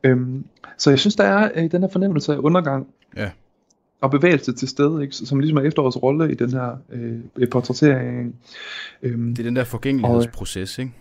Øhm, 0.04 0.44
så 0.78 0.90
jeg 0.90 0.98
synes, 0.98 1.16
der 1.16 1.24
er 1.24 1.50
øh, 1.54 1.70
den 1.70 1.82
her 1.82 1.88
fornemmelse 1.88 2.32
af 2.32 2.36
undergang, 2.38 2.86
Ja. 3.16 3.30
og 4.00 4.10
bevægelse 4.10 4.52
til 4.52 4.68
stede, 4.68 5.02
ikke? 5.02 5.14
som 5.14 5.40
ligesom 5.40 5.58
er 5.58 5.62
efterårets 5.62 6.02
rolle 6.02 6.32
i 6.32 6.34
den 6.34 6.50
her 6.52 6.76
øh, 6.92 7.48
portrættering. 7.50 8.34
Øhm, 9.02 9.34
Det 9.34 9.38
er 9.38 9.44
den 9.48 9.56
der 9.56 9.64
forgængelighedsproces, 9.64 10.78
ikke? 10.78 10.92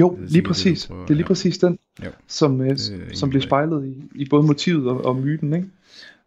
jo, 0.00 0.10
det 0.20 0.30
lige 0.30 0.40
det, 0.40 0.44
præcis. 0.48 0.86
prøver, 0.86 1.02
Det 1.02 1.10
er 1.10 1.16
lige 1.16 1.26
præcis 1.26 1.58
den, 1.58 1.78
Jo. 2.04 2.10
som, 2.26 2.60
øh, 2.60 2.78
som 3.14 3.28
bliver 3.28 3.42
spejlet 3.42 3.86
i, 3.86 4.04
i 4.14 4.28
både 4.30 4.42
motivet 4.46 4.88
og, 4.88 5.04
og 5.04 5.16
myten. 5.16 5.52
Ikke? 5.52 5.66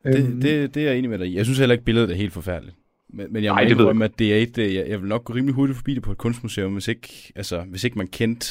Øhm, 0.06 0.16
Det, 0.16 0.42
det, 0.42 0.76
det 0.76 0.84
er 0.84 0.88
jeg 0.90 0.98
enig 0.98 1.10
med 1.10 1.20
dig 1.20 1.28
i. 1.28 1.36
Jeg 1.38 1.46
synes 1.46 1.60
heller 1.60 1.74
ikke, 1.74 1.86
billedet 1.86 2.12
er 2.12 2.16
helt 2.16 2.34
forfærdeligt. 2.34 2.76
Men, 3.14 3.34
men 3.34 3.44
jeg 3.44 3.52
må 3.52 3.58
Ej, 3.58 3.64
det 3.64 3.70
ved 3.70 3.76
jeg 3.76 3.82
indrømme, 3.82 4.06
at 4.06 4.20
det 4.20 4.34
er 4.34 4.38
et, 4.38 4.58
jeg, 4.58 4.90
jeg 4.90 5.02
vil 5.02 5.10
nok 5.10 5.24
gå 5.24 5.34
rimelig 5.34 5.56
hurtigt 5.56 5.78
forbi 5.78 5.94
det 5.94 6.04
på 6.04 6.12
et 6.12 6.18
kunstmuseum, 6.18 6.74
hvis 6.74 6.88
ikke, 6.88 7.34
altså, 7.36 7.62
hvis 7.62 7.84
ikke 7.84 7.98
man 7.98 8.08
kendte 8.08 8.48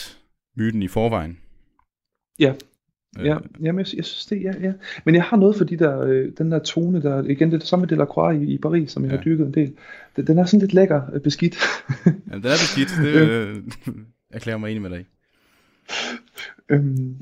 myten 0.56 0.82
i 0.82 0.88
forvejen. 0.88 1.38
Ja. 2.38 2.52
Øh, 3.18 3.26
Ja, 3.26 3.38
jamen, 3.60 3.78
jeg, 3.78 3.96
jeg 3.96 4.04
synes 4.04 4.26
det, 4.26 4.42
ja, 4.42 4.52
ja. 4.60 4.72
Men 5.04 5.14
jeg 5.14 5.22
har 5.22 5.36
noget 5.36 5.56
for 5.56 5.64
de 5.64 5.76
der, 5.76 6.00
øh, 6.00 6.32
den 6.38 6.52
der 6.52 6.58
tone, 6.58 7.02
der, 7.02 7.22
igen, 7.22 7.48
det 7.48 7.54
er 7.54 7.58
det 7.58 7.68
samme 7.68 7.82
med 7.82 7.88
Delacroix 7.88 8.42
i, 8.42 8.54
i 8.54 8.58
Paris, 8.58 8.90
som 8.90 9.02
jeg 9.02 9.10
ja. 9.10 9.14
Ja. 9.14 9.18
har 9.18 9.24
dyrket 9.24 9.46
en 9.46 9.54
del. 9.54 9.74
Den, 10.16 10.26
den 10.26 10.38
er 10.38 10.44
sådan 10.44 10.60
lidt 10.60 10.74
lækker 10.74 11.02
øh, 11.14 11.20
beskidt. 11.20 11.56
Jamen, 12.06 12.42
den 12.42 12.50
er 12.50 12.62
beskidt. 12.62 12.88
Det 13.02 13.30
øh, 13.30 13.56
erklærer 14.36 14.58
mig 14.58 14.70
enig 14.70 14.82
med 14.82 14.90
dig 14.90 15.06
øhm, 16.68 17.16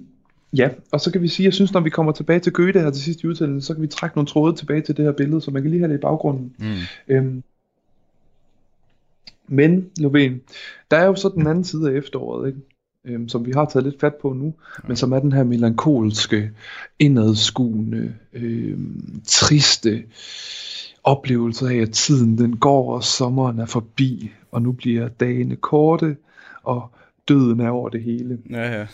ja, 0.56 0.68
og 0.92 1.00
så 1.00 1.12
kan 1.12 1.22
vi 1.22 1.28
sige, 1.28 1.44
jeg 1.44 1.54
synes, 1.54 1.72
når 1.72 1.80
vi 1.80 1.90
kommer 1.90 2.12
tilbage 2.12 2.40
til 2.40 2.52
Goethe 2.52 2.80
her 2.80 2.90
til 2.90 3.02
sidst 3.02 3.22
i 3.22 3.26
udsendelsen, 3.26 3.66
så 3.66 3.74
kan 3.74 3.82
vi 3.82 3.86
trække 3.86 4.16
nogle 4.16 4.26
tråde 4.26 4.56
tilbage 4.56 4.80
til 4.80 4.96
det 4.96 5.04
her 5.04 5.12
billede, 5.12 5.40
så 5.40 5.50
man 5.50 5.62
kan 5.62 5.70
lige 5.70 5.80
have 5.80 5.92
det 5.92 5.98
i 5.98 6.02
baggrunden. 6.02 6.54
Mm. 6.58 7.14
Øhm, 7.14 7.42
men, 9.48 9.90
Lovén, 10.00 10.32
der 10.90 10.96
er 10.96 11.04
jo 11.04 11.14
så 11.14 11.28
den 11.28 11.46
anden 11.46 11.64
side 11.64 11.90
af 11.90 11.94
efteråret, 11.94 12.48
ikke? 12.48 12.60
Øhm, 13.04 13.28
som 13.28 13.46
vi 13.46 13.52
har 13.52 13.64
taget 13.64 13.84
lidt 13.84 14.00
fat 14.00 14.14
på 14.14 14.32
nu, 14.32 14.44
ja. 14.44 14.88
men 14.88 14.96
som 14.96 15.12
er 15.12 15.18
den 15.18 15.32
her 15.32 15.44
melankolske, 15.44 16.50
indadskuende, 16.98 18.14
øhm, 18.32 19.22
triste 19.26 20.02
oplevelse 21.04 21.68
af, 21.68 21.76
at 21.76 21.90
tiden 21.90 22.38
den 22.38 22.56
går, 22.56 22.94
og 22.94 23.04
sommeren 23.04 23.58
er 23.58 23.66
forbi, 23.66 24.30
og 24.50 24.62
nu 24.62 24.72
bliver 24.72 25.08
dagene 25.08 25.56
korte, 25.56 26.16
og 26.62 26.90
døden 27.28 27.60
er 27.60 27.70
over 27.70 27.88
det 27.88 28.02
hele 28.02 28.38
Ja, 28.50 28.78
ja. 28.78 28.86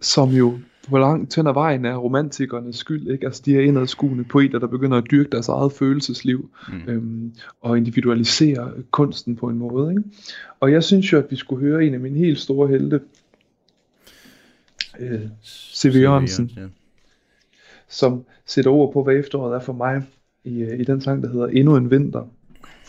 Som 0.00 0.28
jo 0.30 0.58
på 0.88 0.98
langt 0.98 1.36
hen 1.36 1.46
ad 1.46 1.52
vejen 1.52 1.84
er 1.84 1.96
romantikernes 1.96 2.76
skyld, 2.76 3.08
ikke? 3.10 3.26
Altså 3.26 3.42
de 3.44 3.52
her 3.52 3.60
indadskuende 3.60 4.24
poeter, 4.24 4.58
der 4.58 4.66
begynder 4.66 4.98
at 4.98 5.10
dyrke 5.10 5.30
deres 5.30 5.48
eget 5.48 5.72
følelsesliv, 5.72 6.50
Mm. 6.68 6.92
øhm, 6.92 7.32
og 7.60 7.76
individualisere 7.78 8.72
kunsten 8.90 9.36
på 9.36 9.46
en 9.48 9.58
måde, 9.58 9.90
ikke? 9.90 10.02
Og 10.60 10.72
jeg 10.72 10.84
synes 10.84 11.12
jo, 11.12 11.18
at 11.18 11.26
vi 11.30 11.36
skulle 11.36 11.66
høre 11.66 11.84
en 11.84 11.94
af 11.94 12.00
mine 12.00 12.18
helt 12.18 12.38
store 12.38 12.68
helte, 12.68 13.00
øh, 15.00 15.20
C.V. 15.74 15.94
Jørgensen. 15.94 16.50
Ja. 16.56 16.62
som 17.88 18.24
sætter 18.46 18.70
ord 18.70 18.92
på, 18.92 19.02
hvad 19.02 19.14
efteråret 19.16 19.54
er 19.56 19.60
for 19.60 19.72
mig, 19.72 20.02
i, 20.44 20.60
øh, 20.62 20.80
i 20.80 20.84
den 20.84 21.00
sang, 21.00 21.22
der 21.22 21.28
hedder 21.28 21.46
Endnu 21.46 21.76
en 21.76 21.90
vinter. 21.90 22.28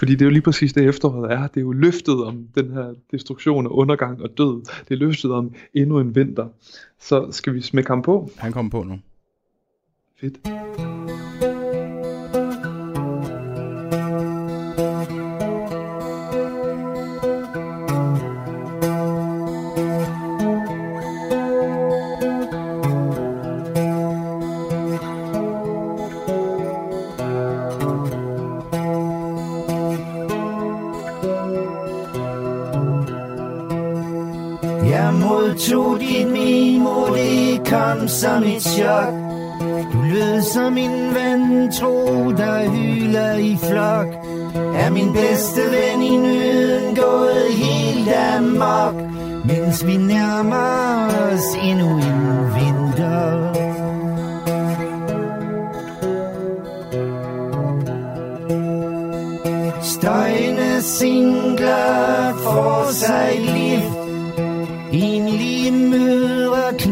Fordi 0.02 0.12
det 0.12 0.22
er 0.22 0.26
jo 0.26 0.32
lige 0.32 0.42
præcis 0.42 0.74
det 0.74 0.88
efteråret 0.90 1.32
er. 1.32 1.48
Det 1.48 1.58
er 1.58 1.62
jo 1.62 1.72
løftet 1.72 2.24
om 2.24 2.48
den 2.56 2.72
her 2.72 2.94
destruktion 3.12 3.66
og 3.68 3.78
undergang 3.78 4.22
og 4.22 4.38
død. 4.38 4.62
Det 4.90 4.94
er 4.94 4.96
løftet 4.96 5.32
om 5.32 5.54
endnu 5.74 6.00
en 6.00 6.16
vinter. 6.16 6.48
Så 7.00 7.28
skal 7.32 7.54
vi 7.54 7.62
smække 7.62 7.90
ham 7.90 8.02
på. 8.02 8.30
Han 8.38 8.52
kommer 8.52 8.70
på 8.70 8.84
nu. 8.84 9.00
Fedt. 10.20 10.38
Kom 37.72 38.08
som 38.08 38.44
et 38.44 38.62
chok. 38.62 39.14
Du 39.94 40.02
lød 40.02 40.42
som 40.42 40.78
en 40.78 41.16
ven, 41.16 41.72
tro, 41.72 42.32
der 42.32 42.70
hyler 42.70 43.34
i 43.38 43.58
flok. 43.58 44.08
Er 44.76 44.90
min 44.90 45.14
bedste 45.14 45.62
ven 45.72 46.02
i 46.02 46.18
nøden 46.18 46.96
gået 46.96 47.54
helt 47.54 48.10
amok, 48.36 48.96
mens 49.46 49.86
vi 49.88 49.98
nærmer 49.98 51.08
os 51.08 51.48
endnu 51.64 51.90
en 51.90 52.22
vinter. 52.56 53.32
Støjende 59.82 60.82
singler 60.82 62.34
får 62.44 62.92
sig 62.92 63.40
lift 63.40 64.01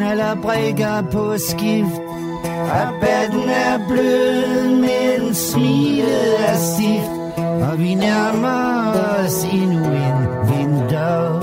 mødre 0.10 0.38
brækker 0.42 1.02
på 1.12 1.38
skift. 1.38 2.02
Rabatten 2.46 3.50
er 3.50 3.88
blød, 3.88 4.70
men 4.70 5.36
smilet 5.36 6.50
er 6.50 6.56
stift. 6.56 7.40
Og 7.72 7.80
vi 7.80 7.96
nærmer 7.96 8.94
os 9.26 9.44
endnu 9.44 9.86
en 9.86 10.28
vinter. 10.50 11.39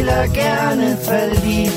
spiller 0.00 0.26
gerne 0.26 0.96
for 0.96 1.44
lidt 1.44 1.72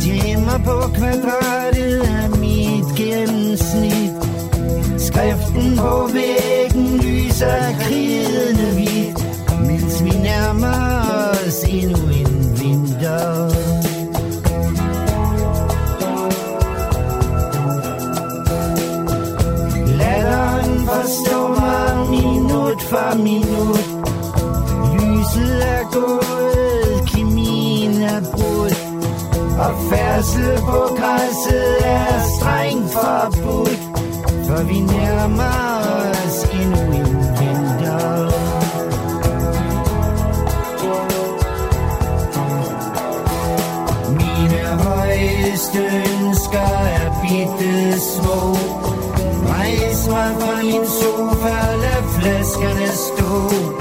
Timer 0.00 0.58
på 0.64 0.76
kvadratet 0.94 2.08
er 2.08 2.28
mit 2.28 2.96
gennemsnit. 2.96 4.12
Skriften 4.98 5.76
på 5.76 6.10
væggen 6.12 6.96
lyser 6.96 7.80
kridende 7.80 8.72
hvidt. 8.72 9.18
Mens 9.66 10.04
vi 10.04 10.10
nærmer 10.10 11.00
os 11.46 11.64
endnu 11.64 11.98
en 11.98 12.60
vinter. 12.60 13.48
Latteren 19.98 20.78
forstår 20.86 21.48
mig 21.60 22.10
minut 22.10 22.82
for 22.82 23.16
minut. 23.16 23.86
Lyset 24.94 25.68
er 25.68 25.92
gået. 25.92 26.37
Og 29.58 29.74
færdsel 29.90 30.60
på 30.60 30.80
græsset 30.98 31.76
er 31.84 32.22
strengt 32.36 32.92
forbudt 32.92 33.80
For 34.46 34.62
vi 34.62 34.80
nærmer 34.80 35.58
os 36.10 36.44
endnu 36.52 36.82
en 36.98 37.16
vinter. 37.38 38.28
Mine 44.10 44.62
højeste 44.66 45.78
ønsker 45.78 46.68
er 46.98 47.10
bitte 47.22 48.00
små. 48.00 48.56
Rejs 49.48 50.08
mig 50.08 50.30
fra 50.40 50.62
min 50.62 50.86
sofa, 50.86 51.76
lad 51.82 52.02
flaskerne 52.18 52.88
stå. 52.88 53.77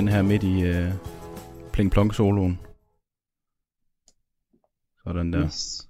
Igen 0.00 0.08
her 0.08 0.22
midt 0.22 0.42
i 0.42 0.70
uh, 0.70 0.92
pling 1.72 1.90
plong 1.90 2.14
soloen. 2.14 2.58
Sådan 5.04 5.32
der. 5.32 5.44
Yes. 5.44 5.88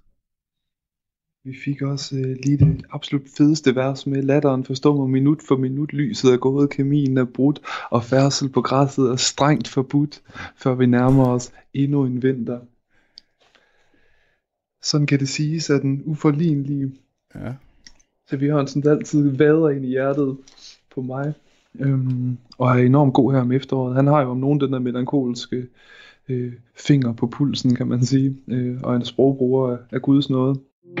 Vi 1.43 1.55
fik 1.65 1.81
også 1.81 2.15
øh, 2.15 2.35
lige 2.43 2.57
det 2.57 2.85
absolut 2.89 3.21
fedeste 3.37 3.75
vers 3.75 4.07
med 4.07 4.23
latteren 4.23 4.63
forstummer 4.63 5.07
minut 5.07 5.41
for 5.47 5.57
minut, 5.57 5.93
lyset 5.93 6.33
er 6.33 6.37
gået, 6.37 6.69
kemien 6.69 7.17
er 7.17 7.25
brudt, 7.25 7.59
og 7.91 8.03
færdsel 8.03 8.49
på 8.49 8.61
græsset 8.61 9.11
er 9.11 9.15
strengt 9.15 9.67
forbudt, 9.67 10.21
før 10.55 10.75
vi 10.75 10.85
nærmer 10.85 11.27
os 11.27 11.51
endnu 11.73 12.05
en 12.05 12.23
vinter. 12.23 12.59
Sådan 14.81 15.07
kan 15.07 15.19
det 15.19 15.29
siges, 15.29 15.69
at 15.69 15.81
den 15.81 16.01
uforlignelige 16.05 16.91
Ja. 17.35 17.53
Så 18.27 18.37
Hansen 18.37 18.83
der 18.83 18.91
altid 18.91 19.37
vader 19.37 19.69
ind 19.69 19.85
i 19.85 19.89
hjertet 19.89 20.37
på 20.95 21.01
mig. 21.01 21.33
Øhm, 21.79 22.37
og 22.57 22.69
er 22.69 22.85
enormt 22.85 23.13
god 23.13 23.33
her 23.33 23.41
om 23.41 23.51
efteråret. 23.51 23.95
Han 23.95 24.07
har 24.07 24.21
jo 24.21 24.29
om 24.29 24.37
nogen 24.37 24.61
den 24.61 24.73
der 24.73 24.79
melankolske 24.79 25.67
øh, 26.29 26.53
finger 26.75 27.13
på 27.13 27.27
pulsen, 27.27 27.75
kan 27.75 27.87
man 27.87 28.05
sige. 28.05 28.35
Øh, 28.47 28.77
og 28.83 28.95
en 28.95 29.05
sprogbruger 29.05 29.71
af, 29.71 29.77
af 29.91 30.01
Guds 30.01 30.29
nåde. 30.29 30.59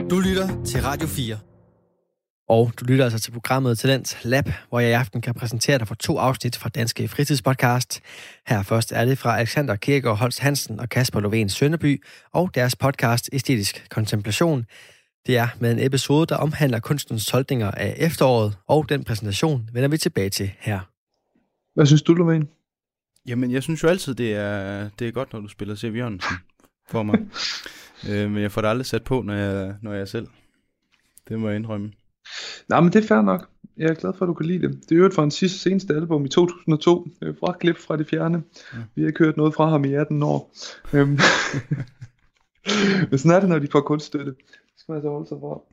Du 0.09 0.19
lytter 0.19 0.63
til 0.65 0.81
Radio 0.81 1.07
4. 1.07 1.37
Og 2.49 2.71
du 2.79 2.85
lytter 2.85 3.03
altså 3.03 3.19
til 3.19 3.31
programmet 3.31 3.77
Talent 3.77 4.17
Lab, 4.23 4.49
hvor 4.69 4.79
jeg 4.79 4.89
i 4.89 4.93
aften 4.93 5.21
kan 5.21 5.33
præsentere 5.33 5.77
dig 5.77 5.87
for 5.87 5.95
to 5.95 6.17
afsnit 6.17 6.55
fra 6.55 6.69
Danske 6.69 7.07
Fritidspodcast. 7.07 8.01
Her 8.47 8.63
først 8.63 8.91
er 8.91 9.05
det 9.05 9.17
fra 9.17 9.37
Alexander 9.37 9.75
Kirkegaard 9.75 10.17
Holst 10.17 10.39
Hansen 10.39 10.79
og 10.79 10.89
Kasper 10.89 11.19
Lovén 11.21 11.47
Sønderby 11.47 12.03
og 12.33 12.55
deres 12.55 12.75
podcast 12.75 13.29
Æstetisk 13.33 13.87
Kontemplation. 13.89 14.65
Det 15.25 15.37
er 15.37 15.47
med 15.59 15.71
en 15.71 15.85
episode, 15.85 16.25
der 16.25 16.35
omhandler 16.35 16.79
kunstens 16.79 17.25
tolkninger 17.25 17.71
af 17.71 17.95
efteråret, 17.97 18.57
og 18.67 18.89
den 18.89 19.03
præsentation 19.03 19.69
vender 19.73 19.89
vi 19.89 19.97
tilbage 19.97 20.29
til 20.29 20.51
her. 20.59 20.79
Hvad 21.75 21.85
synes 21.85 22.01
du, 22.01 22.13
Loven? 22.13 22.49
Jamen, 23.27 23.51
jeg 23.51 23.63
synes 23.63 23.83
jo 23.83 23.87
altid, 23.87 24.15
det 24.15 24.35
er, 24.35 24.89
det 24.99 25.07
er 25.07 25.11
godt, 25.11 25.33
når 25.33 25.39
du 25.39 25.47
spiller 25.47 25.75
C.V. 25.75 25.95
Jørgensen 25.95 26.35
for 26.89 27.03
mig. 27.03 27.19
øh, 28.09 28.31
men 28.31 28.41
jeg 28.41 28.51
får 28.51 28.61
det 28.61 28.67
aldrig 28.67 28.85
sat 28.85 29.03
på, 29.03 29.21
når 29.21 29.33
jeg, 29.33 29.75
når 29.81 29.93
jeg 29.93 30.01
er 30.01 30.05
selv. 30.05 30.27
Det 31.29 31.39
må 31.39 31.47
jeg 31.47 31.55
indrømme. 31.55 31.91
Nej, 32.69 32.81
men 32.81 32.93
det 32.93 33.03
er 33.03 33.07
fair 33.07 33.21
nok. 33.21 33.49
Jeg 33.77 33.89
er 33.89 33.93
glad 33.93 34.13
for, 34.17 34.25
at 34.25 34.27
du 34.27 34.33
kan 34.33 34.45
lide 34.45 34.67
det. 34.67 34.89
Det 34.89 34.95
er 34.95 34.99
jo 34.99 35.11
fra 35.15 35.23
en 35.23 35.31
sidste 35.31 35.59
seneste 35.59 35.93
album 35.93 36.25
i 36.25 36.29
2002. 36.29 37.07
Øh, 37.21 37.35
Fra 37.39 37.57
klip 37.59 37.77
fra 37.77 37.97
det 37.97 38.07
fjerne. 38.07 38.43
Ja. 38.73 38.77
Vi 38.95 39.03
har 39.03 39.11
kørt 39.11 39.37
noget 39.37 39.53
fra 39.53 39.69
ham 39.69 39.85
i 39.85 39.93
18 39.93 40.23
år. 40.23 40.53
Øhm. 40.93 41.19
Men 43.09 43.17
sådan 43.19 43.31
er 43.31 43.39
det, 43.39 43.49
når 43.49 43.59
de 43.59 43.67
får 43.71 43.81
kunststøtte. 43.81 44.35
Skal 44.91 44.95
man 44.95 44.97
altså 44.97 45.09
holde 45.09 45.27
sig 45.27 45.37
for. 45.39 45.63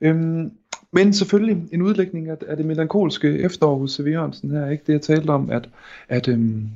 Øhm, 0.00 0.52
men 0.92 1.12
selvfølgelig 1.12 1.68
en 1.72 1.82
udlægning 1.82 2.28
af, 2.28 2.36
af 2.46 2.56
det 2.56 2.66
melankolske 2.66 3.38
efterår 3.38 3.78
hos 3.78 3.92
C.V. 3.92 4.06
Jørgensen 4.06 4.50
her, 4.50 4.70
ikke? 4.70 4.84
Det 4.86 4.92
jeg 4.92 5.02
talte 5.02 5.30
om, 5.30 5.50
at, 5.50 5.70
at, 6.08 6.28
øhm, 6.28 6.68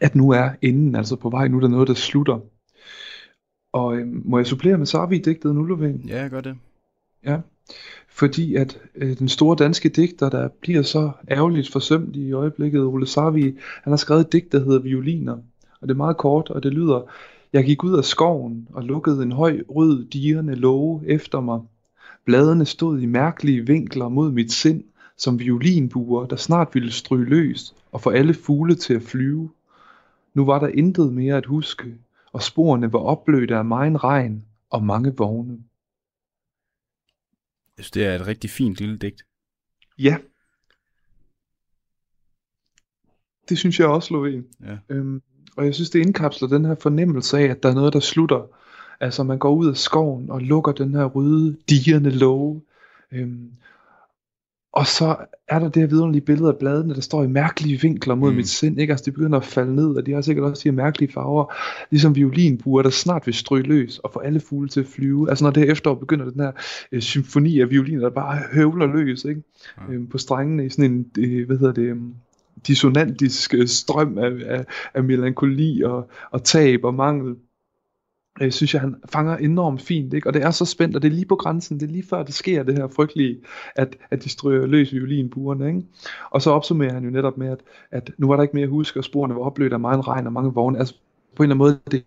at 0.00 0.14
nu 0.14 0.30
er 0.30 0.50
inden, 0.62 0.94
altså 0.94 1.16
på 1.16 1.30
vej, 1.30 1.48
nu 1.48 1.56
er 1.56 1.60
der 1.60 1.68
noget, 1.68 1.88
der 1.88 1.94
slutter. 1.94 2.40
Og 3.72 3.96
øhm, 3.96 4.22
må 4.24 4.38
jeg 4.38 4.46
supplere 4.46 4.78
med 4.78 4.86
Sarvi-digtet 4.86 5.54
nu, 5.54 5.76
Lovén? 5.76 6.08
Ja, 6.08 6.20
jeg 6.20 6.30
gør 6.30 6.40
det. 6.40 6.56
Ja, 7.24 7.40
fordi 8.08 8.54
at 8.54 8.80
øh, 8.94 9.18
den 9.18 9.28
store 9.28 9.56
danske 9.56 9.88
digter, 9.88 10.30
der 10.30 10.48
bliver 10.60 10.82
så 10.82 11.10
ærgerligt 11.30 11.72
forsømt 11.72 12.16
i 12.16 12.32
øjeblikket, 12.32 12.80
Ole 12.80 13.06
Sarvi, 13.06 13.56
han 13.82 13.92
har 13.92 13.96
skrevet 13.96 14.20
et 14.20 14.32
digt, 14.32 14.52
der 14.52 14.64
hedder 14.64 14.80
Violiner. 14.80 15.36
Og 15.80 15.88
det 15.88 15.90
er 15.90 15.96
meget 15.96 16.16
kort, 16.16 16.50
og 16.50 16.62
det 16.62 16.72
lyder, 16.72 17.10
Jeg 17.52 17.64
gik 17.64 17.84
ud 17.84 17.98
af 17.98 18.04
skoven 18.04 18.68
og 18.70 18.82
lukkede 18.82 19.22
en 19.22 19.32
høj 19.32 19.62
rød 19.68 20.04
dirrende 20.04 20.54
låge 20.54 21.06
efter 21.06 21.40
mig. 21.40 21.60
Bladene 22.24 22.66
stod 22.66 23.00
i 23.00 23.06
mærkelige 23.06 23.66
vinkler 23.66 24.08
mod 24.08 24.32
mit 24.32 24.52
sind, 24.52 24.84
som 25.16 25.38
violinbuer, 25.38 26.26
der 26.26 26.36
snart 26.36 26.74
ville 26.74 26.92
stryge 26.92 27.24
løs 27.24 27.74
og 27.92 28.00
få 28.00 28.10
alle 28.10 28.34
fugle 28.34 28.74
til 28.74 28.94
at 28.94 29.02
flyve. 29.02 29.50
Nu 30.34 30.44
var 30.44 30.58
der 30.58 30.68
intet 30.68 31.12
mere 31.12 31.36
at 31.36 31.46
huske, 31.46 31.94
og 32.32 32.42
sporene 32.42 32.92
var 32.92 32.98
opblødte 32.98 33.56
af 33.56 33.64
megen 33.64 34.04
regn 34.04 34.44
og 34.70 34.84
mange 34.84 35.16
vogne. 35.16 35.58
Jeg 37.76 37.84
synes, 37.84 37.90
det 37.90 38.06
er 38.06 38.14
et 38.14 38.26
rigtig 38.26 38.50
fint 38.50 38.76
lille 38.76 38.96
digt. 38.98 39.26
Ja. 39.98 40.18
Det 43.48 43.58
synes 43.58 43.80
jeg 43.80 43.88
også, 43.88 44.14
Lovén. 44.14 44.66
Ja. 44.66 44.78
Øhm, 44.88 45.22
og 45.58 45.64
jeg 45.64 45.74
synes, 45.74 45.90
det 45.90 45.98
indkapsler 45.98 46.48
den 46.48 46.64
her 46.64 46.74
fornemmelse 46.74 47.38
af, 47.38 47.42
at 47.42 47.62
der 47.62 47.68
er 47.68 47.74
noget, 47.74 47.92
der 47.92 48.00
slutter. 48.00 48.40
Altså, 49.00 49.22
man 49.22 49.38
går 49.38 49.50
ud 49.54 49.68
af 49.68 49.76
skoven 49.76 50.30
og 50.30 50.40
lukker 50.40 50.72
den 50.72 50.94
her 50.94 51.04
røde, 51.04 51.56
digerne 51.70 52.10
låge. 52.10 52.60
Øhm, 53.12 53.50
og 54.72 54.86
så 54.86 55.16
er 55.48 55.58
der 55.58 55.68
det 55.68 55.82
her 55.82 55.86
vidunderlige 55.88 56.24
billede 56.24 56.48
af 56.48 56.56
bladene, 56.56 56.94
der 56.94 57.00
står 57.00 57.22
i 57.24 57.26
mærkelige 57.26 57.80
vinkler 57.80 58.14
mod 58.14 58.28
Mm. 58.30 58.32
mm. 58.32 58.36
mit 58.36 58.48
sind. 58.48 58.80
Ikke? 58.80 58.90
Altså, 58.90 59.04
de 59.04 59.10
begynder 59.12 59.38
at 59.38 59.44
falde 59.44 59.74
ned, 59.74 59.96
og 59.96 60.06
de 60.06 60.12
har 60.12 60.20
sikkert 60.20 60.44
også 60.50 60.62
de 60.64 60.68
her 60.68 60.76
mærkelige 60.76 61.12
farver. 61.12 61.54
Ligesom 61.90 62.16
violinbuer, 62.16 62.82
der 62.82 62.90
snart 62.90 63.26
vil 63.26 63.34
stryge 63.34 63.62
løs 63.68 63.98
og 63.98 64.10
få 64.12 64.18
alle 64.18 64.40
fugle 64.40 64.68
til 64.68 64.80
at 64.80 64.86
flyve. 64.86 65.30
Altså, 65.30 65.44
når 65.44 65.50
det 65.50 65.62
her 65.62 65.72
efterår 65.72 65.94
begynder 65.94 66.30
den 66.30 66.40
her 66.40 66.52
øh, 66.92 67.00
symfoni 67.00 67.60
af 67.60 67.70
violiner, 67.70 68.00
der 68.00 68.10
bare 68.10 68.38
høvler 68.52 68.86
løs 68.86 69.24
ikke? 69.24 69.42
Ja. 69.88 69.92
Øhm, 69.94 70.06
på 70.06 70.18
strengene 70.18 70.66
i 70.66 70.68
sådan 70.68 70.90
en, 70.90 71.06
øh, 71.18 71.46
hvad 71.46 71.58
hedder 71.58 71.72
det, 71.72 71.82
øhm, 71.82 72.14
dissonantisk 72.66 73.54
øh, 73.54 73.68
strøm 73.68 74.18
af, 74.18 74.30
af, 74.46 74.64
af 74.94 75.04
melankoli 75.04 75.82
og, 75.82 76.10
og 76.30 76.44
tab 76.44 76.84
og 76.84 76.94
mangel. 76.94 77.36
Øh, 78.42 78.52
synes 78.52 78.74
jeg, 78.74 78.80
han 78.80 78.96
fanger 79.12 79.36
enormt 79.36 79.82
fint, 79.82 80.14
ikke? 80.14 80.28
og 80.28 80.34
det 80.34 80.42
er 80.42 80.50
så 80.50 80.64
spændt, 80.64 80.96
og 80.96 81.02
det 81.02 81.08
er 81.08 81.12
lige 81.12 81.26
på 81.26 81.36
grænsen, 81.36 81.80
det 81.80 81.86
er 81.86 81.92
lige 81.92 82.06
før 82.10 82.22
det 82.22 82.34
sker, 82.34 82.62
det 82.62 82.74
her 82.74 82.88
frygtelige, 82.88 83.40
at, 83.76 83.96
at 84.10 84.24
de 84.24 84.28
stryger 84.28 84.66
løs 84.66 84.92
violinbuerne, 84.92 85.68
ikke? 85.68 85.82
Og 86.30 86.42
så 86.42 86.50
opsummerer 86.50 86.92
han 86.92 87.04
jo 87.04 87.10
netop 87.10 87.38
med, 87.38 87.48
at, 87.48 87.60
at 87.90 88.10
nu 88.18 88.28
var 88.28 88.36
der 88.36 88.42
ikke 88.42 88.56
mere 88.56 88.64
at 88.64 88.70
huske, 88.70 89.00
og 89.00 89.04
sporene 89.04 89.34
var 89.34 89.40
opløst 89.40 89.72
af 89.72 89.80
meget 89.80 90.08
regn 90.08 90.26
og 90.26 90.32
mange 90.32 90.54
vogne, 90.54 90.78
altså 90.78 90.94
på 91.36 91.42
en 91.42 91.50
eller 91.50 91.54
anden 91.54 91.58
måde, 91.58 91.78
det 91.90 92.04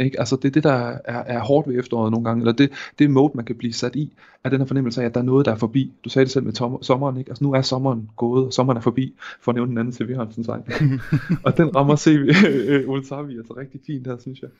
ikke? 0.00 0.18
Altså 0.18 0.36
det 0.36 0.44
er 0.44 0.52
det, 0.52 0.62
der 0.62 0.96
er, 1.04 1.22
er 1.26 1.40
hårdt 1.40 1.68
ved 1.68 1.78
efteråret 1.78 2.10
nogle 2.10 2.24
gange, 2.24 2.40
eller 2.40 2.52
det, 2.52 2.70
det 2.98 3.10
mode, 3.10 3.32
man 3.34 3.44
kan 3.44 3.56
blive 3.56 3.72
sat 3.72 3.96
i, 3.96 4.12
er 4.44 4.48
den 4.48 4.58
her 4.58 4.66
fornemmelse 4.66 5.02
af, 5.02 5.06
at 5.06 5.14
der 5.14 5.20
er 5.20 5.24
noget, 5.24 5.46
der 5.46 5.52
er 5.52 5.56
forbi. 5.56 5.92
Du 6.04 6.08
sagde 6.08 6.24
det 6.24 6.32
selv 6.32 6.44
med 6.44 6.52
tom- 6.52 6.82
sommeren, 6.82 7.16
ikke? 7.16 7.30
Altså 7.30 7.44
nu 7.44 7.52
er 7.52 7.62
sommeren 7.62 8.10
gået, 8.16 8.46
og 8.46 8.52
sommeren 8.52 8.76
er 8.76 8.80
forbi, 8.80 9.14
for 9.40 9.52
at 9.52 9.56
nævne 9.56 9.70
den 9.70 9.78
anden 9.78 9.94
C.V. 9.94 10.16
Hansen 10.16 10.44
sang. 10.44 10.66
og 11.44 11.56
den 11.56 11.76
rammer 11.76 11.96
C.V. 11.96 12.88
Ole 12.88 13.06
Sarvi 13.06 13.36
altså 13.36 13.54
rigtig 13.56 13.80
fint 13.86 14.06
her, 14.06 14.18
synes 14.18 14.42
jeg. 14.42 14.50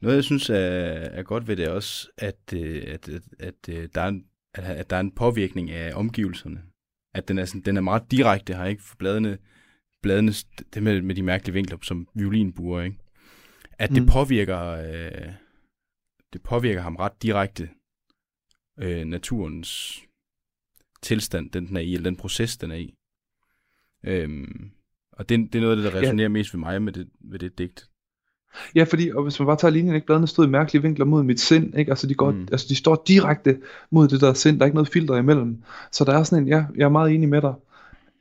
Noget, 0.00 0.16
jeg 0.16 0.24
synes 0.24 0.50
er, 0.50 0.56
er 0.56 1.22
godt 1.22 1.48
ved 1.48 1.56
det 1.56 1.68
også, 1.68 2.08
at, 2.18 2.54
øh, 2.54 2.82
at, 2.86 3.08
at, 3.08 3.22
at, 3.38 3.68
øh, 3.68 3.88
der 3.94 4.00
er 4.00 4.08
en, 4.08 4.24
at, 4.54 4.64
at 4.64 4.90
der 4.90 4.96
er 4.96 5.00
en 5.00 5.10
påvirkning 5.10 5.70
af 5.70 5.92
omgivelserne. 5.94 6.58
At 7.14 7.28
den 7.28 7.38
er, 7.38 7.44
sådan, 7.44 7.60
den 7.60 7.76
er 7.76 7.80
meget 7.80 8.02
direkte 8.10 8.54
her, 8.54 8.64
ikke? 8.64 8.82
For 8.82 8.96
bladene, 8.98 9.38
bladene 10.02 10.32
det 10.74 10.82
med, 10.82 11.02
med 11.02 11.14
de 11.14 11.22
mærkelige 11.22 11.54
vinkler, 11.54 11.78
som 11.82 12.06
violinbuer, 12.14 12.80
ikke? 12.80 12.96
At 13.82 13.90
det 13.90 14.02
Mm. 14.02 14.08
påvirker, 14.08 14.60
øh, 14.60 15.32
det 16.32 16.42
påvirker 16.42 16.80
ham 16.80 16.96
ret 16.96 17.22
direkte 17.22 17.68
øh, 18.78 19.04
naturens 19.04 20.00
tilstand, 21.02 21.50
den, 21.50 21.66
den 21.68 21.76
er 21.76 21.80
i, 21.80 21.94
eller 21.94 22.10
den 22.10 22.16
proces, 22.16 22.56
den 22.56 22.70
er 22.70 22.74
i. 22.76 22.94
Øhm, 24.04 24.70
og 25.12 25.28
det, 25.28 25.38
det 25.52 25.54
er 25.54 25.60
noget 25.62 25.76
af 25.76 25.82
det, 25.82 25.92
der 25.92 25.98
Ja. 25.98 26.04
resonerer 26.04 26.28
mest 26.28 26.54
ved 26.54 26.58
mig 26.60 26.82
med 26.82 26.92
det, 26.92 27.08
ved 27.20 27.38
det 27.38 27.58
digt. 27.58 27.88
Ja, 28.74 28.84
fordi 28.84 29.10
og 29.10 29.22
hvis 29.22 29.38
man 29.38 29.46
bare 29.46 29.56
tager 29.56 29.72
linjen, 29.72 29.94
ikke? 29.94 30.06
bladene 30.06 30.26
stod 30.26 30.46
i 30.46 30.50
mærkelige 30.50 30.82
vinkler 30.82 31.04
mod 31.04 31.22
mit 31.22 31.40
sind, 31.40 31.78
ikke? 31.78 31.90
Altså, 31.92 32.06
de 32.06 32.14
går, 32.14 32.30
mm. 32.30 32.48
altså 32.52 32.66
de 32.68 32.76
står 32.76 33.04
direkte 33.08 33.60
mod 33.90 34.08
det 34.08 34.20
der 34.20 34.34
sind, 34.34 34.58
der 34.58 34.62
er 34.64 34.66
ikke 34.66 34.74
noget 34.76 34.88
filter 34.88 35.16
imellem. 35.16 35.62
Så 35.92 36.04
der 36.04 36.12
er 36.18 36.22
sådan 36.22 36.42
en, 36.42 36.48
ja, 36.48 36.64
jeg 36.76 36.84
er 36.84 36.88
meget 36.88 37.14
enig 37.14 37.28
med 37.28 37.42
dig. 37.42 37.54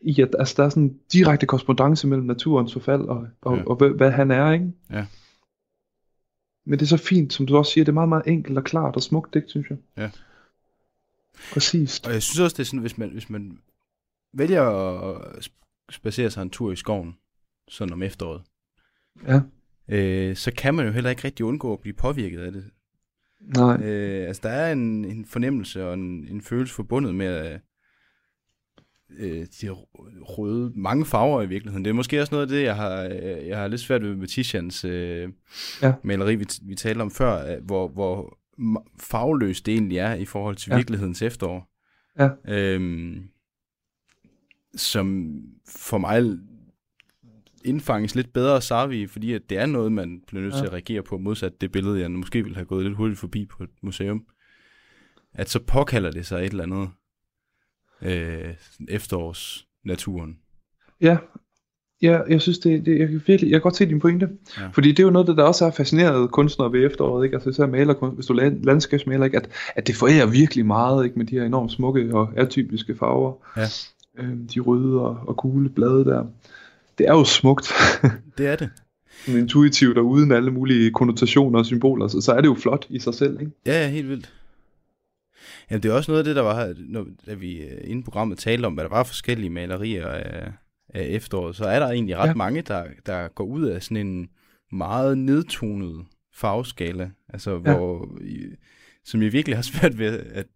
i, 0.04 0.22
at 0.22 0.36
altså, 0.40 0.54
der 0.58 0.64
er 0.66 0.70
sådan 0.70 0.84
en 0.84 1.00
direkte 1.14 1.46
korrespondence 1.46 2.08
mellem 2.08 2.26
naturens 2.28 2.74
forfald 2.74 3.02
og, 3.02 3.28
og, 3.42 3.56
Ja. 3.58 3.62
og, 3.62 3.68
og 3.68 3.76
hvad, 3.76 3.90
hvad 3.90 4.12
han 4.12 4.32
er, 4.32 4.52
ikke? 4.52 4.72
Ja. 4.92 5.06
Men 6.66 6.80
det 6.80 6.86
er 6.86 6.90
så 6.90 6.98
fint, 6.98 7.34
som 7.34 7.46
du 7.46 7.58
også 7.58 7.72
siger, 7.72 7.86
det 7.86 7.90
er 7.90 7.94
meget, 7.94 8.10
meget 8.10 8.28
enkelt 8.28 8.58
og 8.58 8.64
klart 8.64 8.96
og 8.96 9.04
smukt, 9.04 9.36
ikke, 9.36 9.48
synes 9.48 9.70
jeg. 9.70 9.78
Ja. 9.98 10.10
Præcis. 11.54 12.00
Og 12.00 12.14
jeg 12.14 12.22
synes 12.22 12.40
også, 12.40 12.54
det 12.54 12.60
er 12.60 12.66
sådan, 12.66 12.80
hvis 12.80 12.98
man, 12.98 13.10
hvis 13.10 13.30
man 13.30 13.58
vælger 14.34 14.64
at 14.64 15.46
sp- 15.46 15.86
spacere 15.92 16.30
sig 16.32 16.42
en 16.42 16.50
tur 16.50 16.72
i 16.72 16.76
skoven, 16.76 17.16
sådan 17.68 17.94
om 17.94 18.04
efteråret, 18.04 18.42
Ja. 19.28 19.42
øh, 19.88 20.36
så 20.36 20.52
kan 20.58 20.76
man 20.76 20.86
jo 20.86 20.92
heller 20.92 21.10
ikke 21.10 21.24
rigtig 21.24 21.46
undgå 21.46 21.74
at 21.74 21.80
blive 21.80 21.94
påvirket 21.94 22.40
af 22.40 22.52
det. 22.52 22.66
Nej. 23.42 23.82
Øh, 23.84 24.28
altså, 24.28 24.42
der 24.44 24.50
er 24.50 24.72
en, 24.72 25.06
en 25.06 25.26
fornemmelse 25.26 25.88
og 25.88 25.94
en, 25.94 26.28
en 26.28 26.42
følelse 26.42 26.74
forbundet 26.74 27.16
med 27.16 27.54
øh, 27.54 27.60
øh, 29.18 29.46
de 29.62 29.70
røde, 30.22 30.72
mange 30.76 31.06
farver 31.06 31.42
i 31.42 31.48
virkeligheden. 31.48 31.86
Det 31.86 31.90
er 31.90 31.96
måske 31.96 32.22
også 32.22 32.36
noget 32.36 32.46
af 32.46 32.50
det, 32.50 32.64
jeg 32.64 32.76
har, 32.76 33.04
øh, 33.04 33.48
jeg 33.48 33.58
har 33.58 33.68
lidt 33.68 33.82
svært 33.82 34.04
ved 34.04 34.16
med 34.16 34.28
Tishans 34.28 34.86
øh, 34.86 35.30
Ja. 35.82 35.94
maleri, 36.04 36.36
vi, 36.36 36.46
vi 36.62 36.76
talte 36.76 37.02
om 37.02 37.12
før, 37.12 37.60
hvor, 37.60 37.88
hvor 37.88 38.38
farveløst 39.00 39.66
det 39.66 39.72
egentlig 39.72 39.98
er 39.98 40.14
i 40.14 40.26
forhold 40.26 40.56
til 40.56 40.70
ja. 40.70 40.76
virkelighedens 40.76 41.22
efterår. 41.22 41.68
Ja. 42.20 42.30
Øhm, 42.48 43.24
som 44.76 45.36
for 45.68 45.98
mig 45.98 46.38
indfanges 47.66 48.16
lidt 48.16 48.34
bedre 48.34 48.56
af 48.56 48.64
Sarvi, 48.64 49.08
fordi 49.08 49.34
at 49.34 49.42
det 49.50 49.58
er 49.58 49.66
noget, 49.66 49.92
man 49.92 50.22
bliver 50.28 50.42
nødt 50.42 50.54
Ja. 50.54 50.60
til 50.60 50.66
at 50.66 50.74
reagere 50.74 51.04
på, 51.04 51.18
modsat 51.18 51.62
det 51.62 51.72
billede, 51.72 52.00
jeg 52.00 52.12
måske 52.12 52.44
ville 52.44 52.56
have 52.56 52.66
gået 52.66 52.86
lidt 52.86 52.98
hurtigt 52.98 53.20
forbi 53.20 53.46
på 53.46 53.64
et 53.64 53.70
museum. 53.82 54.26
At 55.34 55.50
så 55.50 55.60
påkalder 55.60 56.12
det 56.12 56.26
sig 56.26 56.40
et 56.46 56.52
eller 56.52 56.64
andet 56.64 56.90
øh, 58.02 58.54
efterårsnaturen. 58.88 60.38
Ja, 61.02 61.18
ja 62.02 62.20
jeg 62.30 62.42
synes, 62.42 62.60
det, 62.60 62.86
det 62.86 63.00
jeg, 63.00 63.08
kan 63.08 63.22
virkelig, 63.28 63.52
jeg 63.52 63.58
kan 63.58 63.62
godt 63.62 63.76
se 63.76 63.86
din 63.86 64.00
pointe. 64.00 64.30
Ja. 64.58 64.68
Fordi 64.68 64.90
det 64.90 65.00
er 65.00 65.04
jo 65.04 65.10
noget, 65.10 65.28
der 65.28 65.44
også 65.44 65.66
har 65.66 65.72
fascineret 65.72 66.32
kunstnere 66.32 66.72
ved 66.72 66.86
efteråret, 66.86 67.26
ikke? 67.26 67.36
Altså 67.36 67.50
især 67.50 67.66
malerkunst, 67.66 68.16
hvis 68.16 68.26
du 68.26 68.34
er 68.34 68.50
landskabsmaler, 68.64 69.26
ikke? 69.26 69.38
At, 69.38 69.50
at 69.76 69.88
det 69.88 69.96
forærer 69.96 70.26
virkelig 70.26 70.66
meget, 70.66 71.06
ikke? 71.06 71.18
Med 71.18 71.26
de 71.26 71.36
her 71.36 71.46
enormt 71.46 71.72
smukke 71.72 72.10
og 72.14 72.30
atypiske 72.36 72.96
farver. 72.96 73.34
Ja. 73.58 73.68
Øhm, 74.18 74.48
de 74.48 74.60
røde 74.60 75.02
og, 75.02 75.18
og 75.28 75.38
gule 75.38 75.70
blade 75.70 76.06
der. 76.06 76.26
Det 76.98 77.08
er 77.08 77.14
jo 77.14 77.24
smukt. 77.24 77.72
Det 78.38 78.48
er 78.48 78.56
det. 78.56 78.70
Intuitivt 79.28 79.98
og 79.98 80.06
uden 80.06 80.32
alle 80.32 80.52
mulige 80.52 80.92
konnotationer 80.92 81.60
og 81.60 81.66
symboler, 81.66 82.08
så, 82.08 82.22
så 82.22 82.32
er 82.32 82.42
det 82.42 82.48
jo 82.48 82.54
flot 82.54 82.86
i 82.90 83.00
sig 83.00 83.14
selv, 83.14 83.40
ikke? 83.40 83.52
Ja, 83.66 83.90
helt 83.90 84.10
vildt. 84.10 84.32
Jamen, 85.72 85.84
det 85.84 85.90
er 85.90 85.94
også 85.94 86.12
noget 86.12 86.20
af 86.20 86.26
det, 86.26 86.36
der 86.36 86.42
var 86.42 86.74
når, 86.78 87.08
da 87.26 87.34
vi 87.34 87.62
øh, 87.62 87.82
inden 87.84 88.04
programmet 88.04 88.38
talte 88.38 88.66
om, 88.66 88.74
hvad 88.74 88.84
der 88.84 88.90
var 88.90 89.04
forskellige 89.04 89.50
malerier 89.50 90.08
af, 90.08 90.52
af 90.90 91.04
efteråret, 91.08 91.56
så 91.56 91.66
er 91.66 91.80
der 91.80 91.88
egentlig 91.88 92.18
ret 92.18 92.28
Ja. 92.28 92.34
mange, 92.34 92.62
der, 92.62 92.88
der 93.06 93.28
går 93.28 93.44
ud 93.46 93.64
af 93.66 93.84
sådan 93.84 94.08
en 94.08 94.30
meget 94.72 95.18
nedtonet 95.18 96.06
farveskala, 96.34 97.12
altså 97.30 97.52
Ja. 97.52 97.58
hvor, 97.78 98.18
som 99.06 99.22
jeg 99.22 99.34
virkelig 99.34 99.58
har 99.58 99.62
svært 99.62 99.98
ved, 99.98 100.20
at 100.20 100.48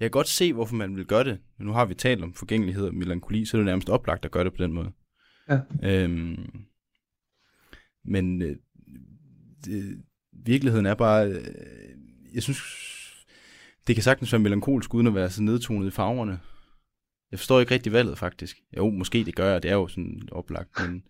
jeg 0.00 0.04
kan 0.06 0.10
godt 0.10 0.28
se, 0.28 0.52
hvorfor 0.52 0.74
man 0.74 0.96
vil 0.96 1.04
gøre 1.06 1.24
det. 1.24 1.38
Men 1.58 1.66
nu 1.66 1.72
har 1.72 1.84
vi 1.84 1.94
talt 1.94 2.22
om 2.22 2.34
forgængelighed 2.34 2.84
og 2.86 2.94
melankoli, 2.94 3.44
så 3.44 3.56
er 3.56 3.58
det 3.58 3.66
nærmest 3.66 3.88
oplagt 3.90 4.24
at 4.24 4.30
gøre 4.30 4.44
det 4.44 4.52
på 4.52 4.62
den 4.62 4.72
måde. 4.72 4.90
Ja. 5.48 5.60
Øhm, 5.82 6.46
men 8.04 8.42
øh, 8.42 8.56
det, 9.64 10.02
virkeligheden 10.32 10.86
er 10.86 10.94
bare, 10.94 11.26
øh, 11.28 11.44
jeg 12.34 12.42
synes, 12.42 12.58
det 13.86 13.96
kan 13.96 14.02
sagtens 14.02 14.32
være 14.32 14.42
melankolsk, 14.42 14.94
uden 14.94 15.06
at 15.06 15.14
være 15.14 15.30
så 15.30 15.42
nedtonet 15.42 15.86
i 15.86 15.90
farverne. 15.90 16.40
Jeg 17.30 17.38
forstår 17.38 17.60
ikke 17.60 17.74
rigtig 17.74 17.92
valget, 17.92 18.18
faktisk. 18.18 18.56
Jo, 18.76 18.90
måske 18.90 19.24
det 19.24 19.34
gør 19.34 19.52
jeg, 19.52 19.62
det 19.62 19.70
er 19.70 19.74
jo 19.74 19.88
sådan 19.88 20.22
oplagt, 20.32 20.80
men 20.80 21.02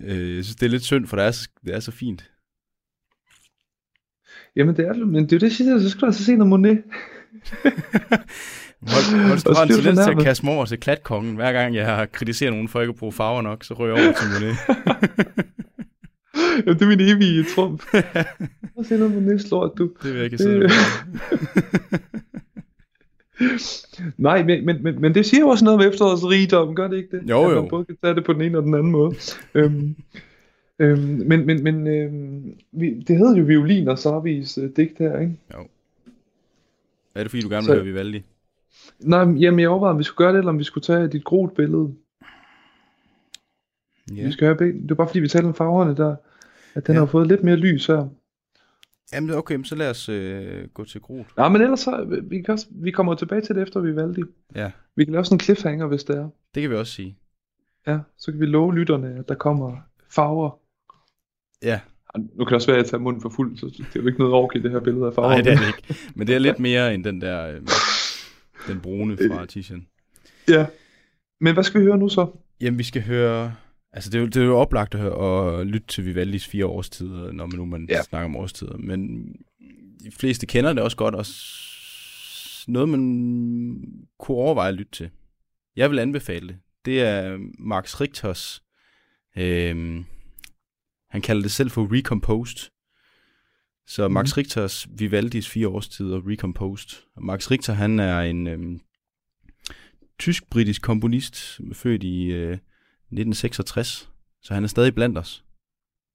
øh, 0.00 0.36
jeg 0.36 0.44
synes, 0.44 0.56
det 0.56 0.66
er 0.66 0.70
lidt 0.70 0.82
synd, 0.82 1.06
for 1.06 1.16
det 1.16 1.24
er 1.24 1.30
så, 1.30 1.48
det 1.64 1.74
er 1.74 1.80
så 1.80 1.90
fint. 1.90 2.30
Jamen 4.56 4.76
det 4.76 4.86
er 4.86 4.92
det, 4.92 5.08
men 5.08 5.24
det 5.24 5.32
er 5.32 5.36
jo 5.36 5.40
det, 5.40 5.42
jeg 5.42 5.52
siger, 5.52 5.78
så 5.78 5.90
skal 5.90 6.00
du 6.00 6.06
altså 6.06 6.24
se 6.24 6.36
noget 6.36 6.48
Monet. 6.48 6.82
Og 8.82 9.56
har 9.56 9.62
en 9.62 9.68
tendens 9.68 9.98
til 9.98 10.10
at 10.10 10.22
kaste 10.22 10.46
mig 10.46 10.54
over 10.54 10.64
til 10.64 10.80
klatkongen. 10.80 11.34
Hver 11.34 11.52
gang 11.52 11.74
jeg 11.74 11.86
har 11.86 12.06
kritiseret 12.06 12.52
nogen 12.52 12.68
for 12.68 12.80
ikke 12.80 12.90
at 12.90 12.96
bruge 12.96 13.12
farver 13.12 13.42
nok, 13.42 13.64
så 13.64 13.74
ryger 13.74 13.96
jeg 13.96 14.04
over 14.04 14.14
til 14.14 14.28
Monet. 14.28 14.56
Jamen, 16.66 16.74
det 16.78 16.82
er 16.82 16.86
min 16.86 17.00
evige 17.00 17.44
trumf. 17.54 17.94
Og 18.76 18.84
se 18.86 18.98
noget 18.98 19.14
Monet 19.14 19.50
lort, 19.50 19.72
du. 19.78 19.90
Det 20.02 20.10
vil 20.12 20.14
jeg 20.16 20.24
ikke 20.24 20.38
sidde 20.38 20.68
Nej, 24.18 24.42
men, 24.44 24.66
men, 24.66 24.82
men, 24.82 25.00
men 25.00 25.14
det 25.14 25.26
siger 25.26 25.40
jo 25.40 25.48
også 25.48 25.64
noget 25.64 25.80
om 25.80 25.88
efterårets 25.92 26.24
rigdom, 26.24 26.74
gør 26.74 26.88
det 26.88 26.96
ikke 26.96 27.16
det? 27.16 27.30
Jo, 27.30 27.44
At 27.44 27.50
jo. 27.56 27.60
man 27.60 27.70
både 27.70 27.84
kan 27.84 27.96
tage 28.04 28.14
det 28.14 28.24
på 28.24 28.32
den 28.32 28.42
ene 28.42 28.58
og 28.58 28.64
den 28.64 28.74
anden 28.74 28.92
måde. 28.92 29.14
øhm, 29.54 29.96
øhm, 30.78 31.22
men 31.26 31.46
men, 31.46 31.62
men 31.64 31.86
øhm, 31.86 32.52
vi, 32.72 33.00
det 33.08 33.16
hedder 33.18 33.36
jo 33.36 33.44
Violin 33.44 33.88
og 33.88 33.98
Sarvis 33.98 34.58
øh, 34.58 34.70
digt 34.76 34.98
her, 34.98 35.20
ikke? 35.20 35.34
Er 37.14 37.22
det 37.22 37.30
fordi, 37.30 37.42
du 37.42 37.48
gerne 37.48 37.62
Så- 37.64 37.72
vil 37.72 37.82
høre 37.82 37.84
Vivaldi? 37.92 38.22
Nej, 39.00 39.24
men- 39.24 39.36
jamen 39.38 39.60
jeg 39.60 39.68
overvejede, 39.68 39.92
om 39.92 39.98
vi 39.98 40.04
skulle 40.04 40.26
gøre 40.26 40.32
det, 40.32 40.38
eller 40.38 40.52
om 40.52 40.58
vi 40.58 40.64
skulle 40.64 40.84
tage 40.84 41.08
dit 41.08 41.24
grot 41.24 41.54
billede. 41.56 41.94
Ja. 44.16 44.24
Vi 44.26 44.32
skal 44.32 44.46
have 44.46 44.56
begge. 44.56 44.80
Det 44.82 44.88
var 44.90 44.94
bare 44.94 45.06
fordi, 45.08 45.20
vi 45.20 45.28
talte 45.28 45.46
om 45.46 45.54
farverne 45.54 45.96
der, 45.96 46.16
at 46.74 46.86
den 46.86 46.94
Ja. 46.94 46.98
har 46.98 47.06
fået 47.06 47.26
lidt 47.28 47.42
mere 47.44 47.56
lys 47.56 47.86
her. 47.86 48.08
Jamen, 49.12 49.30
okay, 49.30 49.62
så 49.64 49.74
lad 49.74 49.90
os 49.90 50.08
øh, 50.08 50.68
gå 50.74 50.84
til 50.84 51.00
Grot. 51.00 51.26
Nej, 51.36 51.48
men 51.48 51.62
ellers 51.62 51.80
så, 51.80 52.20
vi, 52.22 52.42
kan 52.42 52.52
også, 52.52 52.66
vi 52.70 52.90
kommer 52.90 53.14
tilbage 53.14 53.40
til 53.40 53.54
det 53.54 53.62
efter 53.62 53.80
Vivaldi. 53.80 54.22
Ja, 54.54 54.70
Vi 54.96 55.04
kan 55.04 55.12
lave 55.12 55.24
sådan 55.24 55.36
en 55.36 55.40
cliffhanger, 55.40 55.86
hvis 55.86 56.04
det 56.04 56.16
er. 56.16 56.28
det 56.54 56.60
kan 56.60 56.70
vi 56.70 56.76
også 56.76 56.92
sige. 56.92 57.16
Ja, 57.86 57.98
så 58.18 58.30
kan 58.32 58.40
vi 58.40 58.46
love 58.46 58.74
lytterne, 58.74 59.14
at 59.18 59.28
der 59.28 59.34
kommer 59.34 59.76
farver. 60.10 60.58
Ja, 61.62 61.80
Nu 62.16 62.44
kan 62.44 62.46
det 62.46 62.52
også 62.54 62.66
være, 62.68 62.76
at 62.78 62.82
jeg 62.82 62.90
tager 62.90 63.00
munden 63.00 63.22
for 63.22 63.28
fuld, 63.28 63.56
så 63.56 63.66
det 63.66 63.80
er 63.80 64.00
jo 64.00 64.06
ikke 64.06 64.18
noget 64.18 64.34
ork 64.34 64.56
i 64.56 64.58
det 64.58 64.70
her 64.70 64.80
billede 64.80 65.06
af 65.06 65.14
farver. 65.14 65.28
nej, 65.28 65.40
det 65.40 65.52
er 65.52 65.56
det 65.56 65.66
ikke. 65.66 65.94
Men 66.14 66.26
det 66.26 66.34
er 66.34 66.38
lidt 66.38 66.58
mere 66.58 66.94
end 66.94 67.04
den 67.04 67.20
der, 67.20 67.46
øh, 67.46 67.60
den 68.68 68.80
brune 68.80 69.16
fra 69.16 69.46
Titian. 69.46 69.86
Ja. 70.48 70.66
Men 71.40 71.54
hvad 71.54 71.64
skal 71.64 71.80
vi 71.80 71.86
høre 71.86 71.98
nu 71.98 72.08
så? 72.08 72.26
Jamen, 72.60 72.78
vi 72.78 72.84
skal 72.84 73.02
høre... 73.02 73.54
Altså, 73.92 74.10
det 74.10 74.18
er 74.18 74.20
jo, 74.20 74.26
det 74.26 74.36
er 74.36 74.44
jo 74.44 74.58
oplagt 74.58 74.94
at, 74.94 75.12
at 75.60 75.66
lytte 75.66 75.86
til 75.86 76.04
Vivaldis 76.06 76.46
fire 76.46 76.66
årstider, 76.66 77.32
når 77.32 77.46
man 77.46 77.56
nu 77.58 77.64
man 77.64 77.86
Ja. 77.90 78.02
snakker 78.02 78.24
om 78.24 78.36
årstider. 78.36 78.76
Men 78.76 79.32
de 80.04 80.10
fleste 80.10 80.46
kender 80.46 80.72
det 80.72 80.82
også 80.82 80.96
godt, 80.96 81.14
og 81.14 81.26
noget, 82.72 82.88
man 82.88 83.00
kunne 84.18 84.36
overveje 84.36 84.68
at 84.68 84.74
lytte 84.74 84.92
til. 84.92 85.10
Jeg 85.76 85.90
vil 85.90 85.98
anbefale 85.98 86.48
det. 86.48 86.58
Det 86.84 87.02
er 87.02 87.38
Max 87.58 88.00
Richters... 88.00 88.62
Øh, 89.36 90.04
han 91.10 91.22
kalder 91.22 91.42
det 91.42 91.50
selv 91.50 91.70
for 91.70 91.88
Recomposed. 91.96 92.70
Så 93.86 94.08
Max 94.08 94.36
Richters 94.36 94.86
Vivaldis 94.98 95.48
fire 95.48 95.68
årstider 95.68 96.20
Recomposed. 96.28 97.02
Og 97.16 97.24
Max 97.24 97.50
Richter, 97.50 97.72
han 97.72 97.98
er 98.00 98.20
en 98.20 98.46
øhm, 98.46 98.80
tysk-britisk 100.18 100.82
komponist, 100.82 101.60
født 101.72 102.02
i 102.02 102.24
øh, 102.24 102.58
1966. 103.12 104.08
Så 104.42 104.54
han 104.54 104.64
er 104.64 104.68
stadig 104.68 104.94
blandt 104.94 105.18
os. 105.18 105.44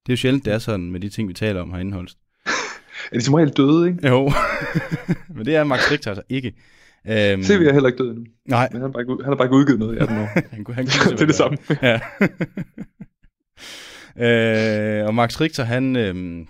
Det 0.05 0.11
er 0.11 0.13
jo 0.13 0.17
sjældent, 0.17 0.45
det 0.45 0.53
er 0.53 0.57
sådan 0.59 0.91
med 0.91 0.99
de 0.99 1.09
ting, 1.09 1.27
vi 1.29 1.33
taler 1.33 1.61
om 1.61 1.71
herinde, 1.71 1.93
Holst. 1.93 2.17
Er 3.11 3.17
de 3.17 3.21
som 3.21 3.33
regel 3.33 3.49
døde, 3.49 3.87
ikke? 3.87 4.07
Jo, 4.07 4.31
men 5.35 5.45
det 5.45 5.55
er 5.55 5.63
Max 5.63 5.91
Richter 5.91 6.11
altså 6.11 6.23
ikke. 6.29 6.53
Øhm, 7.07 7.43
Se, 7.43 7.59
vi 7.59 7.65
er 7.67 7.73
heller 7.73 7.87
ikke 7.89 8.03
døde 8.03 8.09
endnu. 8.11 8.25
Nej, 8.45 8.69
Men 8.71 8.81
han 8.81 8.89
har 8.89 8.93
bare 8.93 9.01
ikke, 9.03 9.23
han 9.23 9.31
har 9.31 9.35
bare 9.35 9.45
ikke 9.45 9.55
udgivet 9.55 9.79
noget 9.79 9.95
i 9.95 9.99
18 9.99 10.17
år. 10.17 10.25
han, 10.55 10.63
kunne- 10.63 10.75
han 10.75 10.85
det 10.85 11.21
er 11.21 11.25
det 11.25 11.35
samme. 11.35 11.57
Ja. 11.81 11.99
øh, 15.01 15.07
og 15.07 15.15
Max 15.15 15.41
Richter, 15.41 15.63
han, 15.63 15.95
øh, 15.95 16.45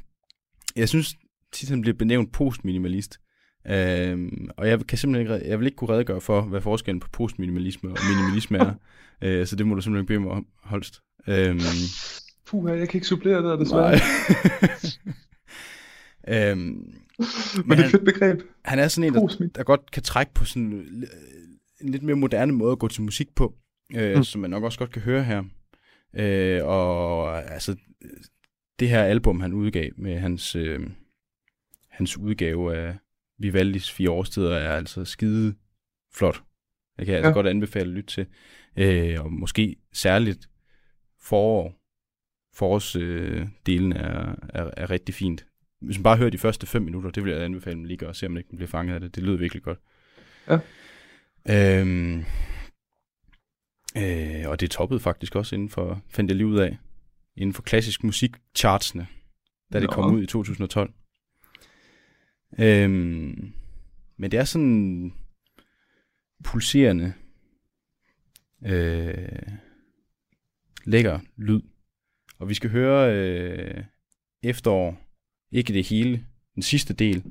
jeg 0.75 0.89
synes 0.89 1.15
tit, 1.53 1.69
han 1.69 1.81
bliver 1.81 1.97
benævnt 1.97 2.33
postminimalist. 2.33 3.19
Øh, 3.69 4.31
og 4.57 4.67
jeg 4.67 4.87
kan 4.87 4.97
simpelthen 4.97 5.35
ikke, 5.35 5.49
jeg 5.49 5.59
vil 5.59 5.65
ikke 5.65 5.75
kunne 5.75 5.93
redegøre 5.93 6.21
for, 6.21 6.41
hvad 6.41 6.61
forskellen 6.61 6.99
på 6.99 7.07
postminimalisme 7.11 7.89
og 7.89 7.97
minimalisme 8.09 8.57
er. 8.57 8.73
øh, 9.23 9.47
så 9.47 9.55
det 9.55 9.67
må 9.67 9.75
du 9.75 9.81
simpelthen 9.81 10.05
bede 10.05 10.19
mig 10.19 10.31
om, 10.31 10.47
Holst. 10.63 11.01
Øh, 11.27 11.61
Puh, 12.47 12.79
jeg 12.79 12.89
kan 12.89 12.97
ikke 12.97 13.07
supplere 13.07 13.37
det 13.37 13.43
der, 13.43 13.55
desværre. 13.55 13.99
nej. 16.27 16.51
øhm, 16.51 16.95
Men 17.65 17.77
det 17.77 17.83
er 17.83 17.85
et 17.85 17.91
fedt 17.91 18.05
begreb. 18.05 18.41
han 18.65 18.79
er 18.79 18.87
sådan 18.87 19.07
en, 19.07 19.13
der, 19.13 19.47
der 19.55 19.63
godt 19.63 19.91
kan 19.91 20.03
trække 20.03 20.33
på 20.33 20.45
sådan 20.45 20.73
øh, 20.73 21.07
en 21.81 21.89
lidt 21.89 22.03
mere 22.03 22.15
moderne 22.15 22.53
måde 22.53 22.71
at 22.71 22.79
gå 22.79 22.87
til 22.87 23.03
musik 23.03 23.35
på, 23.35 23.55
øh, 23.95 24.17
mm. 24.17 24.23
som 24.23 24.41
man 24.41 24.49
nok 24.49 24.63
også 24.63 24.79
godt 24.79 24.91
kan 24.91 25.01
høre 25.01 25.23
her. 25.23 25.43
Øh, 26.13 26.65
og 26.65 27.43
altså, 27.53 27.75
det 28.79 28.89
her 28.89 29.03
album, 29.03 29.41
han 29.41 29.53
udgav 29.53 29.89
med 29.97 30.19
hans, 30.19 30.55
øh, 30.55 30.79
hans 31.89 32.17
udgave 32.17 32.75
af 32.75 32.97
Vivaldis 33.39 33.91
fire 33.91 34.09
årstider, 34.11 34.55
er 34.57 34.77
altså 34.77 35.05
skide 35.05 35.55
flot. 36.13 36.43
Jeg 36.97 37.05
kan 37.05 37.15
altså 37.15 37.27
Ja. 37.27 37.33
godt 37.33 37.47
anbefale 37.47 37.89
at 37.89 37.95
lytte 37.95 38.13
til. 38.13 38.25
Øh, 38.77 39.21
og 39.23 39.31
måske 39.33 39.75
særligt 39.93 40.49
forår. 41.21 41.81
Forårsdelen 42.53 43.93
øh, 43.93 43.99
er, 43.99 44.35
er, 44.49 44.71
er 44.77 44.89
rigtig 44.89 45.15
fint. 45.15 45.45
Hvis 45.81 45.97
man 45.97 46.03
bare 46.03 46.17
hører 46.17 46.29
de 46.29 46.37
første 46.37 46.67
fem 46.67 46.81
minutter, 46.81 47.09
det 47.11 47.23
vil 47.23 47.31
jeg 47.33 47.41
anbefale, 47.43 47.71
at 47.71 47.77
man 47.77 47.85
lige 47.87 47.97
gør, 47.97 48.07
og 48.07 48.15
se 48.15 48.25
om 48.25 48.31
man 48.31 48.37
ikke 48.37 48.55
bliver 48.55 48.67
fanget 48.67 48.93
af 48.95 48.99
det. 49.01 49.15
Det 49.15 49.23
lyder 49.23 49.37
virkelig 49.37 49.63
godt. 49.63 49.79
Ja. 50.47 50.59
Øhm, 51.79 52.23
Øh, 53.97 54.49
og 54.49 54.59
det 54.59 54.71
toppede 54.71 54.99
faktisk 54.99 55.35
også 55.35 55.55
inden 55.55 55.69
for, 55.69 56.01
fandt 56.09 56.29
jeg 56.31 56.35
lige 56.35 56.47
ud 56.47 56.57
af, 56.59 56.77
inden 57.35 57.53
for 57.53 57.61
klassisk 57.61 58.03
musik 58.03 58.31
chartsene, 58.55 59.07
da 59.73 59.79
det 59.79 59.89
Nå. 59.89 59.93
kom 59.93 60.13
ud 60.15 60.23
i 60.23 60.25
2012. 60.25 60.93
Øhm, 62.59 63.53
men 64.17 64.31
det 64.31 64.39
er 64.39 64.43
sådan 64.43 65.13
pulserende, 66.43 67.13
øh, 68.65 69.47
lækker 70.85 71.19
lyd. 71.37 71.61
Og 72.39 72.49
vi 72.49 72.53
skal 72.53 72.69
høre 72.69 73.15
øh, 73.15 73.83
efterår, 74.43 75.01
ikke 75.51 75.73
det 75.73 75.87
hele, 75.87 76.25
den 76.55 76.63
sidste 76.63 76.93
del. 76.93 77.23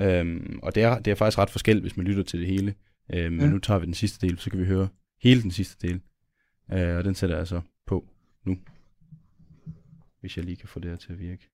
Øhm, 0.00 0.58
og 0.62 0.74
det 0.74 0.82
er, 0.82 0.98
det 0.98 1.10
er 1.10 1.14
faktisk 1.14 1.38
ret 1.38 1.50
forskelligt, 1.50 1.84
hvis 1.84 1.96
man 1.96 2.06
lytter 2.06 2.22
til 2.22 2.40
det 2.40 2.48
hele. 2.48 2.74
Øh, 3.14 3.32
men 3.32 3.40
Ja. 3.40 3.46
nu 3.50 3.58
tager 3.58 3.78
vi 3.80 3.86
den 3.86 3.94
sidste 3.94 4.26
del, 4.26 4.38
så 4.38 4.50
kan 4.50 4.60
vi 4.60 4.64
høre 4.64 4.88
hele 5.22 5.42
den 5.42 5.50
sidste 5.50 5.88
del. 5.88 6.00
Øh, 6.72 6.96
og 6.96 7.04
den 7.04 7.14
sætter 7.14 7.36
jeg 7.36 7.46
så 7.46 7.60
på 7.86 8.08
nu. 8.44 8.58
Hvis 10.20 10.36
jeg 10.36 10.44
lige 10.44 10.56
kan 10.56 10.68
få 10.68 10.80
det 10.80 10.90
her 10.90 10.96
til 10.96 11.12
at 11.12 11.18
virke. 11.18 11.50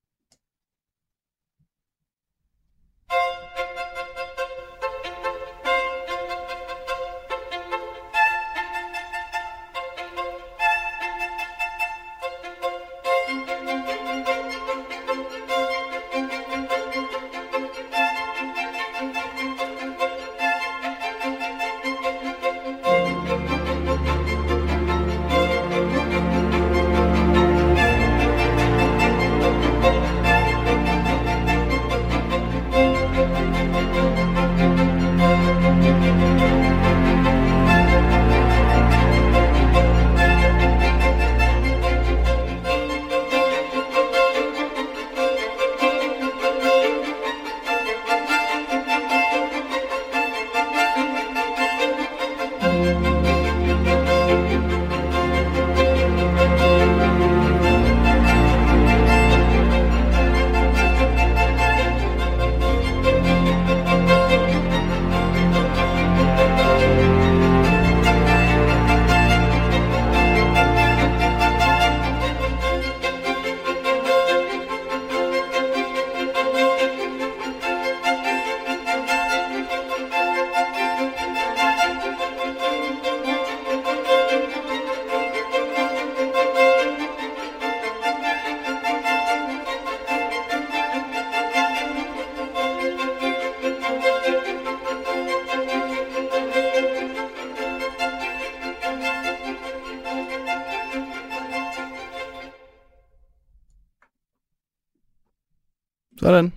Sådan. 106.24 106.52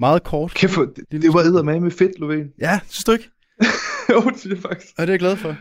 Meget 0.00 0.22
kort. 0.22 0.54
Kæft, 0.54 0.74
hvor- 0.74 0.84
det, 1.10 1.22
det 1.22 1.32
var 1.34 1.40
eddermame 1.40 1.80
med 1.80 1.90
fedt, 1.90 2.12
Lovén. 2.16 2.56
Ja, 2.60 2.80
synes 2.88 3.04
du 3.04 3.12
ikke? 3.12 3.24
jo, 4.12 4.20
det 4.30 4.38
synes 4.40 4.54
jeg 4.54 4.62
faktisk. 4.62 4.92
Og 4.98 5.02
det 5.02 5.08
er 5.08 5.12
jeg 5.12 5.18
glad 5.18 5.36
for. 5.36 5.56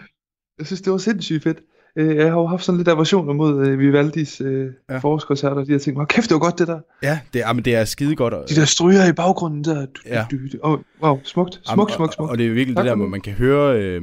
Jeg 0.60 0.66
synes, 0.68 0.82
det 0.82 0.92
var 0.92 0.98
sindssygt 0.98 1.44
fedt. 1.44 1.58
Øh, 1.98 2.16
Jeg 2.16 2.26
har 2.32 2.40
jo 2.40 2.48
haft 2.48 2.64
sådan 2.64 2.78
lidt 2.78 2.88
aversioner 2.88 3.34
mod 3.34 3.68
øh, 3.68 3.80
Vivaldis 3.80 4.42
øh, 4.42 4.68
Ja. 4.90 4.98
forårskoncerter, 4.98 5.56
og 5.56 5.68
de 5.68 5.72
har 5.72 5.80
tænkt, 5.80 6.00
"Åh, 6.00 6.08
kæft, 6.08 6.30
det 6.30 6.34
var 6.34 6.40
godt 6.40 6.60
det 6.60 6.68
der. 6.68 6.80
Ja, 7.04 7.20
det 7.34 7.42
er, 7.44 7.54
men 7.54 7.66
det 7.66 7.76
er 7.76 7.86
skide 7.86 8.16
godt. 8.16 8.34
Og, 8.34 8.50
De 8.50 8.56
der 8.56 8.66
stryger 8.66 9.06
i 9.10 9.14
baggrunden 9.14 9.64
der. 9.64 9.86
Du, 9.86 10.02
Ja. 10.06 10.26
du, 10.32 10.38
du, 10.38 10.58
oh, 10.64 10.80
wow, 11.04 11.20
smukt, 11.24 11.54
smukt, 11.54 11.70
Jamen, 11.70 11.88
smukt, 11.90 11.92
Og, 12.10 12.14
smukt. 12.14 12.32
og 12.32 12.38
det 12.38 12.46
er 12.48 12.52
virkelig 12.54 12.76
Tak 12.76 12.84
det 12.84 12.90
der, 12.90 12.96
hvor 12.96 13.06
det. 13.06 13.12
man 13.12 13.22
kan 13.22 13.34
høre, 13.34 13.82
øh, 13.82 14.02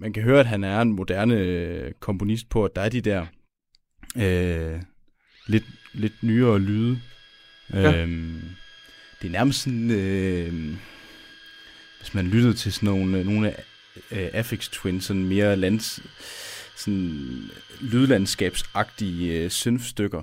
man 0.00 0.12
kan 0.14 0.22
høre, 0.22 0.40
at 0.40 0.46
han 0.46 0.64
er 0.64 0.80
en 0.80 0.92
moderne 0.92 1.34
øh, 1.34 1.92
komponist 2.00 2.48
på, 2.50 2.64
at 2.64 2.70
der 2.76 2.82
er 2.82 2.88
de 2.88 3.00
der 3.00 3.26
øh, 4.16 4.80
lidt, 5.46 5.64
lidt 5.94 6.12
nyere 6.22 6.58
lyde. 6.58 7.00
Ja. 7.74 8.02
Øhm, 8.02 8.40
det 9.22 9.28
er 9.28 9.32
nærmest 9.32 9.62
sådan, 9.62 9.90
øh, 9.90 10.76
hvis 11.98 12.14
man 12.14 12.26
lyttede 12.26 12.54
til 12.54 12.72
sådan 12.72 12.86
nogle, 12.86 13.18
øh, 13.18 13.24
nogle 13.26 13.50
af 13.50 13.64
øh, 14.10 14.30
Affix 14.32 14.68
Twin, 14.68 15.00
sådan 15.00 15.24
mere 15.24 15.56
lands, 15.56 16.00
sådan 16.76 17.10
lydlandskabsagtige 17.80 19.44
øh, 19.44 19.50
synthstykker, 19.50 20.22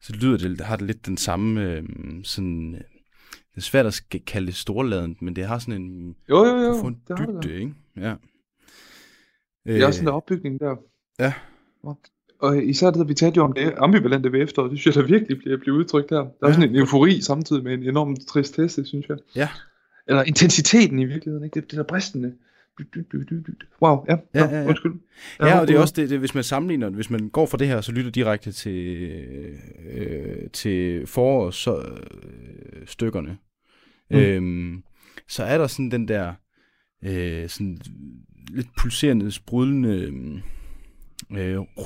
så 0.00 0.12
lyder 0.12 0.36
det, 0.36 0.60
har 0.60 0.76
det 0.76 0.86
lidt 0.86 1.06
den 1.06 1.16
samme 1.16 1.62
øh, 1.62 1.82
sådan, 2.24 2.74
øh, 2.74 2.80
det 3.54 3.56
er 3.56 3.60
svært 3.60 3.86
at 3.86 4.02
kalde 4.26 4.46
det 4.46 4.54
storladent, 4.54 5.22
men 5.22 5.36
det 5.36 5.46
har 5.46 5.58
sådan 5.58 5.82
en 5.82 6.16
Jo, 6.28 6.44
jo, 6.44 6.56
jo. 6.56 6.74
en 6.74 6.96
det 7.08 7.18
har 7.18 7.26
det 7.26 7.42
dybde, 7.44 7.60
ikke? 7.60 7.74
Ja. 7.96 8.14
Det 9.66 9.82
er 9.82 9.86
også 9.86 9.96
sådan 9.96 10.06
der 10.06 10.12
opbygning 10.12 10.60
der. 10.60 10.76
Ja. 11.18 11.32
Og 12.42 12.64
især 12.64 12.90
det, 12.90 12.98
der 12.98 13.04
vi 13.04 13.14
talte 13.14 13.36
jo 13.36 13.42
om 13.44 13.52
det 13.52 13.74
ambivalente 13.76 14.32
ved 14.32 14.42
efteråret, 14.42 14.70
det 14.70 14.80
synes 14.80 14.96
jeg 14.96 15.02
der 15.02 15.08
virkelig 15.10 15.38
bliver, 15.38 15.56
bliver 15.58 15.78
udtrykt 15.78 16.10
der. 16.10 16.16
Der 16.16 16.24
er 16.42 16.48
Ja. 16.48 16.52
sådan 16.52 16.70
en 16.70 16.76
eufori 16.76 17.20
samtidig 17.20 17.64
med 17.64 17.74
en 17.74 17.82
enorm 17.82 18.16
tristesse, 18.28 18.84
synes 18.84 19.08
jeg. 19.08 19.16
Ja. 19.36 19.48
Eller 20.08 20.22
intensiteten 20.22 20.98
i 20.98 21.04
virkeligheden, 21.04 21.44
ikke? 21.44 21.60
Det, 21.60 21.70
det 21.70 21.76
der 21.76 21.84
bristende. 21.84 22.32
Wow, 23.82 24.04
ja. 24.08 24.16
Ja, 24.34 24.44
ja, 24.44 24.60
ja. 24.60 24.68
Undskyld. 24.68 24.92
Ja, 25.40 25.60
og 25.60 25.68
det 25.68 25.76
er 25.76 25.80
også 25.80 25.94
det, 25.96 26.10
det, 26.10 26.18
hvis 26.18 26.34
man 26.34 26.44
sammenligner, 26.44 26.90
hvis 26.90 27.10
man 27.10 27.28
går 27.28 27.46
fra 27.46 27.58
det 27.58 27.66
her, 27.66 27.80
så 27.80 27.92
lytter 27.92 28.10
direkte 28.10 28.52
til, 28.52 29.10
øh, 29.94 30.50
til 30.52 31.06
forårs 31.06 31.54
så, 31.56 31.76
øh, 31.76 32.86
stykkerne, 32.86 33.36
mm. 34.10 34.16
øhm, 34.16 34.82
så 35.28 35.42
er 35.44 35.58
der 35.58 35.66
sådan 35.66 35.90
den 35.90 36.08
der 36.08 36.32
øh, 37.04 37.48
sådan 37.48 37.78
lidt 38.54 38.68
pulserende, 38.78 39.30
sprudlende, 39.30 39.88
øh, 39.88 40.40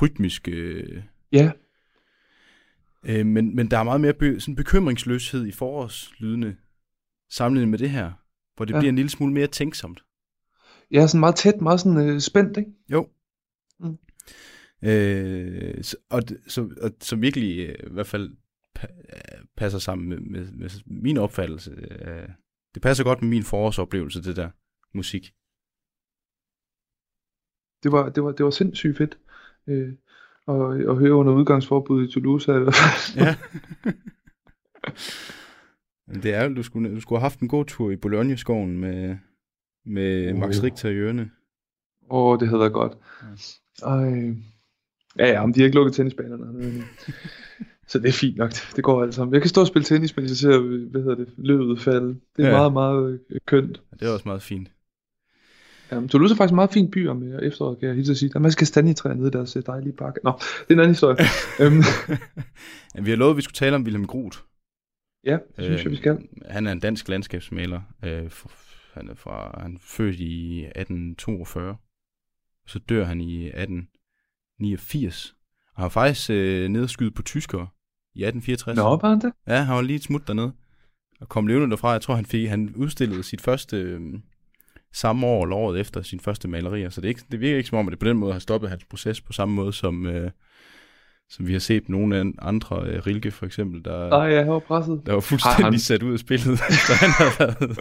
rytmiske, 0.01 0.51
øh, 0.51 1.03
Ja, 1.31 1.51
øh, 3.05 3.25
men, 3.25 3.55
men 3.55 3.71
der 3.71 3.77
er 3.77 3.83
meget 3.83 4.01
mere 4.01 4.13
be, 4.13 4.39
sådan 4.39 4.55
bekymringsløshed 4.55 5.45
i 5.45 5.51
forårslydene, 5.51 6.57
sammenlignet 7.29 7.69
med 7.69 7.79
det 7.79 7.89
her, 7.89 8.11
hvor 8.55 8.65
det 8.65 8.73
Ja. 8.73 8.77
ja. 8.77 8.81
bliver 8.81 8.89
en 8.89 8.95
lille 8.95 9.09
smule 9.09 9.33
mere 9.33 9.47
tænksomt. 9.47 10.03
er 10.91 11.07
sådan 11.07 11.19
meget 11.19 11.35
tæt, 11.35 11.61
meget 11.61 11.79
sådan 11.79 12.09
øh, 12.09 12.19
spændt, 12.19 12.57
ikke? 12.57 12.71
Jo. 12.91 13.09
Mm. 13.79 13.97
Øh, 14.83 15.83
så, 15.83 15.97
og, 16.09 16.21
så, 16.47 16.69
og, 16.81 16.91
som 17.01 17.21
virkelig 17.21 17.59
øh, 17.69 17.75
i 17.91 17.93
hvert 17.93 18.07
fald 18.07 18.31
pa- 18.79 19.15
øh, 19.15 19.45
passer 19.57 19.79
sammen 19.79 20.09
med, 20.09 20.17
med, 20.19 20.47
med 20.51 20.69
min 20.85 21.17
opfattelse. 21.17 21.71
Øh, 21.71 22.29
det 22.73 22.81
passer 22.81 23.03
godt 23.03 23.21
med 23.21 23.29
min 23.29 23.43
forårsoplevelse, 23.43 24.23
det 24.23 24.35
der 24.35 24.49
musik. 24.93 25.33
Det 27.83 27.91
var, 27.91 28.09
det 28.09 28.23
var, 28.23 28.31
det 28.31 28.43
var 28.43 28.51
sindssygt 28.51 28.97
fedt. 28.97 29.17
Øh, 29.67 29.93
og, 30.45 30.57
og 30.57 30.97
høre 30.97 31.13
under 31.13 31.33
udgangsforbud 31.33 32.07
i 32.07 32.11
Toulouse. 32.11 32.45
fald. 32.45 32.67
Ja. 33.15 33.35
Men 36.07 36.23
det 36.23 36.33
er 36.33 36.43
jo, 36.49 36.55
du 36.55 36.63
skulle, 36.63 36.95
du 36.95 37.01
skulle 37.01 37.19
have 37.19 37.25
haft 37.25 37.39
en 37.39 37.47
god 37.47 37.65
tur 37.65 37.91
i 37.91 37.95
Bologna-skoven 37.95 38.79
med, 38.79 39.17
med 39.85 40.33
Uh. 40.33 40.39
Max 40.39 40.63
Richter 40.63 40.89
i 40.89 40.95
ørene. 40.95 41.31
Åh, 42.09 42.31
oh, 42.31 42.39
det 42.39 42.49
hedder 42.49 42.69
godt. 42.69 42.97
Ej. 43.83 44.33
Ja, 45.19 45.27
ja, 45.31 45.45
men 45.45 45.53
de 45.53 45.59
har 45.59 45.65
ikke 45.65 45.75
lukket 45.75 45.93
tennisbanerne. 45.95 46.83
Så 47.87 47.99
det 47.99 48.07
er 48.07 48.11
fint 48.13 48.37
nok. 48.37 48.51
Det 48.75 48.83
går 48.83 49.03
alt 49.03 49.13
sammen. 49.15 49.33
Jeg 49.33 49.41
kan 49.41 49.49
stå 49.49 49.61
og 49.61 49.67
spille 49.67 49.85
tennis, 49.85 50.15
mens 50.17 50.29
jeg 50.29 50.37
ser, 50.37 50.59
hvad 50.91 51.01
hedder 51.01 51.15
det, 51.15 51.33
løbet 51.37 51.81
falde. 51.81 52.07
Det 52.37 52.45
er 52.45 52.47
Ja. 52.47 52.47
ja. 52.47 52.69
meget, 52.69 52.73
meget 52.73 53.19
øh, 53.29 53.39
kønt. 53.45 53.81
Det 53.99 54.07
er 54.07 54.11
også 54.13 54.27
meget 54.27 54.41
fint. 54.41 54.71
Ja, 55.91 56.07
Toulouse 56.07 56.33
er 56.33 56.37
faktisk 56.37 56.51
en 56.51 56.55
meget 56.55 56.73
fin 56.73 56.91
by 56.91 57.07
om 57.07 57.23
øh, 57.23 57.41
efteråret, 57.41 57.79
kan 57.79 57.87
jeg 57.87 57.95
helt 57.95 58.17
sige. 58.17 58.29
Der 58.29 58.35
er 58.35 58.39
masser 58.39 58.57
kastanjetræer 58.57 59.13
nede 59.13 59.27
i 59.27 59.31
deres 59.31 59.55
øh, 59.55 59.63
dejlige 59.65 59.93
bakke. 59.93 60.19
Nå, 60.23 60.31
det 60.31 60.69
er 60.69 60.73
en 60.73 60.79
anden 60.79 60.89
historie. 60.89 61.17
øhm, 61.61 61.81
Ja, 62.95 63.01
vi 63.01 63.09
har 63.09 63.17
lovet, 63.17 63.31
at 63.31 63.37
vi 63.37 63.41
skulle 63.41 63.55
tale 63.55 63.75
om 63.75 63.83
Wilhelm 63.83 64.05
Groth. 64.05 64.37
ja, 65.25 65.37
det 65.55 65.65
synes 65.65 65.83
jeg, 65.83 65.91
vi 65.91 65.95
skal. 65.95 66.27
Han 66.45 66.67
er 66.67 66.71
en 66.71 66.79
dansk 66.79 67.07
landskabsmaler. 67.09 67.81
Øh, 68.05 68.31
han 68.93 69.09
er 69.09 69.15
fra 69.15 69.61
han 69.61 69.73
er 69.73 69.79
født 69.81 70.15
i 70.19 70.63
1842. 70.65 71.75
Så 72.67 72.79
dør 72.79 73.05
han 73.05 73.21
i 73.21 73.45
1889. 73.45 75.35
Og 75.75 75.81
har 75.81 75.89
faktisk 75.89 76.29
øh, 76.29 76.69
nedskydet 76.69 77.13
på 77.13 77.21
tyskere 77.21 77.67
i 78.15 78.23
1864. 78.23 78.77
Nå, 78.77 78.97
var 79.01 79.09
han 79.09 79.21
det? 79.21 79.33
Ja, 79.47 79.61
han 79.61 79.75
var 79.75 79.81
lige 79.81 79.95
et 79.95 80.03
smut 80.03 80.27
dernede. 80.27 80.51
Og 81.21 81.29
kom 81.29 81.47
levende 81.47 81.69
derfra. 81.69 81.91
Jeg 81.91 82.01
tror, 82.01 82.15
han 82.15 82.25
fik 82.25 82.49
han 82.49 82.73
udstillede 82.75 83.23
sit 83.23 83.41
første 83.41 83.77
øh, 83.77 84.01
samme 84.93 85.27
år 85.27 85.43
eller 85.43 85.55
året 85.55 85.79
efter 85.79 86.01
sin 86.01 86.19
første 86.19 86.47
malerier. 86.47 86.89
Så 86.89 87.01
det, 87.01 87.07
er 87.07 87.09
ikke, 87.09 87.21
det 87.31 87.39
virker 87.39 87.57
ikke 87.57 87.69
som 87.69 87.77
om, 87.77 87.87
at 87.87 87.91
det 87.91 87.99
på 87.99 88.07
den 88.07 88.17
måde 88.17 88.31
har 88.33 88.39
stoppet 88.39 88.69
hans 88.69 88.85
proces 88.89 89.21
på 89.21 89.33
samme 89.33 89.55
måde, 89.55 89.73
som, 89.73 90.05
øh, 90.07 90.31
som 91.29 91.47
vi 91.47 91.53
har 91.53 91.59
set 91.59 91.89
nogle 91.89 92.17
af 92.17 92.23
andre. 92.41 92.83
Øh, 92.87 93.07
Rilke 93.07 93.31
for 93.31 93.45
eksempel, 93.45 93.85
der, 93.85 94.09
Nej, 94.09 94.19
jeg 94.19 94.47
var 94.47 94.59
presset. 94.59 95.01
der 95.05 95.13
var 95.13 95.19
fuldstændig 95.19 95.65
han- 95.65 95.79
sat 95.79 96.03
ud 96.03 96.13
af 96.13 96.19
spillet, 96.19 96.53
efter 96.69 96.93
han 96.93 97.09
havde 97.09 97.31
været 97.39 97.77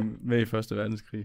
øh, 0.00 0.04
med 0.24 0.40
i 0.40 0.44
Første 0.44 0.76
Verdenskrig. 0.76 1.24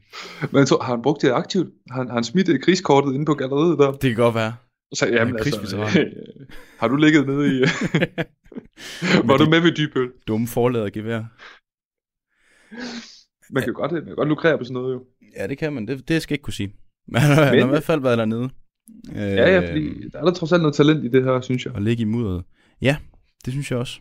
Men 0.51 0.60
jeg 0.60 0.68
tror, 0.68 0.84
har 0.84 0.93
han 0.93 1.01
brugt 1.01 1.22
det 1.22 1.32
aktivt? 1.32 1.68
Har 1.91 1.97
han, 1.97 2.08
har 2.08 2.14
han 2.16 2.24
smidt 2.24 2.49
øh, 2.49 2.60
krigskortet 2.62 3.14
inde 3.14 3.26
på 3.26 3.34
galleriet 3.34 3.78
der? 3.80 3.91
Det 3.91 4.01
kan 4.01 4.16
godt 4.16 4.36
være. 4.36 4.54
Så, 4.95 5.08
jamen, 5.08 5.36
altså, 5.38 5.78
øh, 5.99 6.06
har 6.80 6.88
du 6.88 6.95
ligget 6.95 7.28
nede 7.28 7.47
i... 7.47 7.60
var 9.30 9.38
du 9.38 9.49
med 9.49 9.60
ved 9.60 9.72
dybøl? 9.72 10.12
Dumme 10.28 10.47
forlader 10.47 10.89
gevær. 10.89 11.24
Man 13.52 13.64
kan 13.64 13.74
jo 13.74 13.80
godt, 13.80 13.91
man 13.91 14.06
kan 14.06 14.16
godt 14.16 14.30
lukrere 14.30 14.58
på 14.58 14.64
sådan 14.64 14.74
noget 14.74 14.94
jo. 14.94 15.06
Ja, 15.38 15.48
det 15.48 15.58
kan 15.58 15.74
man. 15.74 15.88
Det, 15.88 16.08
det 16.08 16.22
skal 16.22 16.34
jeg 16.34 16.36
ikke 16.36 16.44
kunne 16.44 16.54
sige. 16.54 16.74
Men 17.08 17.22
han 17.22 17.32
har, 17.32 17.54
i 17.54 17.68
hvert 17.68 17.84
fald 17.84 18.02
været 18.02 18.18
dernede. 18.18 18.50
Øh, 19.10 19.16
Ja, 19.18 19.60
ja, 19.60 19.70
fordi 19.70 20.10
der 20.10 20.20
er 20.20 20.26
der 20.26 20.34
trods 20.34 20.52
alt 20.52 20.62
noget 20.62 20.76
talent 20.76 21.06
i 21.06 21.08
det 21.08 21.24
her, 21.24 21.41
synes 21.41 21.66
jeg. 21.66 21.74
Og 21.74 21.82
ligge 21.82 22.02
i 22.02 22.06
mudderet. 22.06 22.44
Ja, 22.82 22.98
det 23.46 23.54
synes 23.54 23.72
jeg 23.72 23.80
også. 23.80 24.00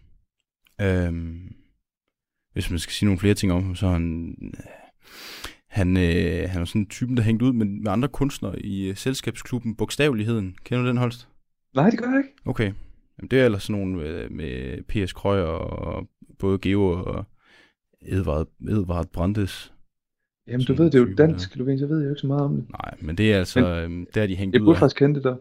Øhm, 0.81 1.53
hvis 2.53 2.71
man 2.71 2.79
skal 2.79 2.93
sige 2.93 3.07
nogle 3.07 3.19
flere 3.19 3.35
ting 3.35 3.53
om 3.53 3.63
ham, 3.65 3.75
så 3.75 3.87
er 3.87 3.91
han... 3.91 4.35
Han, 5.69 5.97
øh, 5.97 6.51
han 6.51 6.61
er 6.61 6.65
sådan 6.65 6.81
en 6.83 6.87
typen, 6.89 7.17
der 7.17 7.23
hængte 7.23 7.45
ud 7.45 7.53
med, 7.53 7.67
med 7.67 7.93
andre 7.93 8.09
kunstnere 8.09 8.61
i 8.61 8.89
øh, 8.89 8.97
selskabsklubben 8.97 9.77
Bogstaveligheden. 9.77 10.57
Kender 10.65 10.83
du 10.83 10.89
den, 10.89 10.97
Holst? 10.97 11.29
Nej, 11.75 11.91
det 11.91 11.99
gør 11.99 12.07
jeg 12.11 12.19
ikke. 12.19 12.31
Okay. 12.45 12.73
Jamen, 13.19 13.29
det 13.31 13.41
er 13.41 13.45
ellers 13.45 13.63
sådan 13.63 13.83
nogle 13.83 14.09
øh, 14.09 14.31
med 14.33 14.83
P.S. 14.83 15.13
Krøyer 15.13 15.45
og 15.45 16.09
både 16.39 16.59
Geo 16.59 16.85
og 16.85 17.25
Edvard, 18.07 18.49
Edvard 18.69 19.07
Brandes. 19.13 19.73
Jamen, 20.49 20.67
du 20.67 20.75
ved, 20.75 20.85
det 20.91 20.95
er 20.95 20.99
jo 20.99 21.15
dansk, 21.15 21.59
du 21.59 21.65
ved, 21.65 21.79
så 21.79 21.87
ved 21.87 21.99
jeg 21.99 22.05
jo 22.05 22.11
ikke 22.11 22.21
så 22.21 22.27
meget 22.27 22.43
om 22.43 22.57
det. 22.57 22.69
Nej, 22.71 22.95
men 23.01 23.17
det 23.19 23.33
er 23.33 23.39
altså, 23.39 23.67
øhm, 23.67 24.07
der 24.15 24.23
er 24.23 24.27
de 24.27 24.37
hængt 24.37 24.55
Jeg 24.55 24.63
ud 24.63 24.67
burde 24.67 24.77
af. 24.77 24.81
faktisk 24.81 24.99
kende 24.99 25.15
det 25.15 25.25
der. 25.25 25.37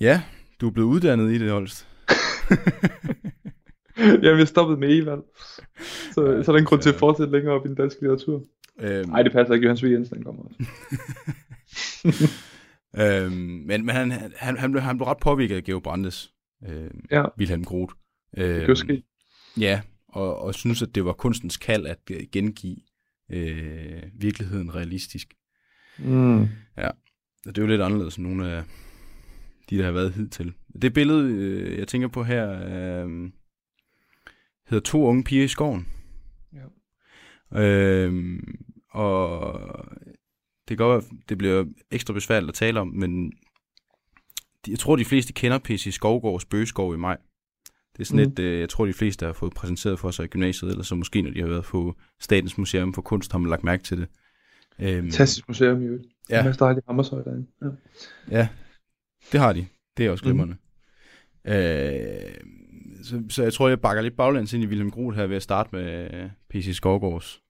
Ja, 0.00 0.22
du 0.60 0.66
er 0.66 0.70
blevet 0.70 0.88
uddannet 0.88 1.32
i 1.32 1.38
det, 1.38 1.50
Holst. 1.50 1.88
Jamen, 3.98 4.38
jeg 4.38 4.48
stoppede 4.48 4.80
med 4.80 5.02
Evald. 5.02 5.22
Så, 6.14 6.24
Ja, 6.26 6.42
så 6.42 6.50
er 6.50 6.54
der 6.56 6.60
en 6.60 6.64
grund 6.64 6.82
til 6.82 6.88
at 6.90 6.94
fortsætte 6.94 7.32
længere 7.32 7.54
op 7.54 7.64
i 7.66 7.68
den 7.68 7.76
danske 7.76 8.00
litteratur. 8.00 8.42
øhm, 8.80 9.08
Nej, 9.10 9.22
det 9.22 9.32
passer 9.32 9.54
ikke. 9.54 9.64
Johannes 9.64 9.84
V. 9.84 9.86
Jensen 9.86 10.24
kommer 10.24 10.42
også. 10.42 10.64
Øhm, 12.98 13.32
men 13.32 13.66
men 13.86 13.88
han, 13.88 14.10
han, 14.36 14.56
han, 14.56 14.70
blev, 14.72 14.82
han 14.82 14.96
blev 14.98 15.06
ret 15.06 15.16
påvirket 15.20 15.56
af 15.56 15.64
Geo 15.64 15.80
Brandes, 15.80 16.32
øhm, 16.68 17.00
Ja. 17.10 17.24
Wilhelm 17.38 17.64
Groth. 17.64 17.94
Øhm, 18.36 18.54
Det 18.58 18.66
kan 18.66 18.76
ske. 18.76 19.02
Ja, 19.60 19.80
og, 20.14 20.38
og 20.38 20.54
synes, 20.54 20.82
at 20.82 20.94
det 20.94 21.04
var 21.04 21.12
kunstens 21.12 21.56
kald 21.56 21.86
at 21.86 22.00
øh, 22.10 22.20
gengive 22.32 22.76
øh, 23.30 24.02
virkeligheden 24.14 24.74
realistisk. 24.74 25.34
Mm. 25.98 26.48
Og 27.46 27.54
det 27.54 27.58
er 27.58 27.62
jo 27.62 27.68
lidt 27.68 27.82
anderledes 27.82 28.16
end 28.16 28.26
nogle 28.26 28.50
af 28.50 28.64
de, 29.70 29.78
der 29.78 29.84
har 29.84 29.92
været 29.92 30.12
hidtil. 30.12 30.54
Det 30.82 30.94
billede, 30.94 31.32
øh, 31.32 31.78
jeg 31.78 31.88
tænker 31.88 32.08
på 32.08 32.24
her, 32.24 32.50
øh, 32.50 33.30
hedder 34.68 34.84
To 34.84 35.06
unge 35.06 35.24
piger 35.24 35.44
i 35.44 35.48
skoven. 35.48 35.88
Ja. 36.52 37.62
Øh, 37.62 38.40
og 38.90 39.60
det 40.68 40.78
går, 40.78 41.02
det 41.28 41.38
bliver 41.38 41.64
ekstra 41.90 42.12
besværligt 42.14 42.48
at 42.48 42.54
tale 42.54 42.80
om, 42.80 42.88
men 42.88 43.32
jeg 44.68 44.78
tror, 44.78 44.96
de 44.96 45.04
fleste 45.04 45.32
kender 45.32 45.58
P.C. 45.58 45.94
Skovgårds 45.94 46.44
Bøgeskov 46.44 46.94
i 46.94 46.96
maj. 46.96 47.16
Det 47.96 48.00
er 48.00 48.04
sådan 48.04 48.24
Mhm. 48.24 48.32
et, 48.32 48.38
øh, 48.38 48.60
jeg 48.60 48.68
tror, 48.68 48.86
de 48.86 48.92
fleste 48.92 49.26
har 49.26 49.32
fået 49.32 49.54
præsenteret 49.54 49.98
for 49.98 50.10
sig 50.10 50.24
i 50.24 50.28
gymnasiet, 50.28 50.70
eller 50.70 50.84
så 50.84 50.94
måske, 50.94 51.22
når 51.22 51.30
de 51.30 51.40
har 51.40 51.48
været 51.48 51.64
på 51.64 51.94
Statens 52.20 52.58
Museum 52.58 52.94
for 52.94 53.02
Kunst, 53.02 53.32
har 53.32 53.38
man 53.38 53.50
lagt 53.50 53.64
mærke 53.64 53.82
til 53.82 53.98
det. 53.98 54.08
Øhm, 54.78 55.02
Fantastisk 55.04 55.48
museum 55.48 55.82
i 55.82 55.84
øvrigt. 55.84 56.04
Ja. 56.30 56.36
Ja. 56.36 56.44
Mads 56.44 56.56
dejlige 56.56 56.82
Hammershøj 56.86 57.22
derinde. 57.22 57.46
Ja. 57.62 57.68
Ja, 58.38 58.48
det 59.32 59.40
har 59.40 59.52
de. 59.52 59.66
Det 59.96 60.06
er 60.06 60.10
også 60.10 60.24
Mhm. 60.24 60.30
glimrende. 60.36 60.56
Mm. 61.44 61.50
Øh, 61.52 62.34
så, 63.04 63.22
så 63.28 63.42
jeg 63.42 63.52
tror, 63.52 63.68
jeg 63.68 63.80
bakker 63.80 64.02
lidt 64.02 64.16
baglæns 64.16 64.52
ind 64.52 64.62
i 64.62 64.66
Wilhelm 64.66 64.90
Groth 64.90 65.16
her 65.16 65.26
ved 65.26 65.36
at 65.36 65.42
starte 65.42 65.68
med 65.72 66.14
øh, 66.14 66.30
P.C. 66.50 66.74
Skovgårds. 66.76 67.40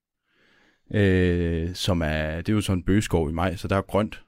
Øh, 0.95 1.75
som 1.75 2.03
er, 2.03 2.37
det 2.37 2.49
er 2.49 2.53
jo 2.53 2.61
sådan 2.61 2.79
en 2.79 2.85
bøgeskov 2.85 3.31
i 3.31 3.33
maj, 3.33 3.57
så 3.57 3.69
der 3.69 3.77
er 3.77 3.81
grønt. 3.83 4.23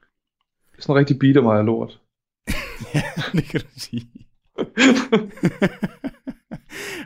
Sådan 0.79 0.93
en 0.95 0.99
rigtig 0.99 1.19
beater 1.19 1.41
mig 1.41 1.63
lort. 1.63 1.99
ja, 2.93 3.01
det 3.33 3.43
kan 3.43 3.59
du 3.61 3.67
sige. 3.77 4.09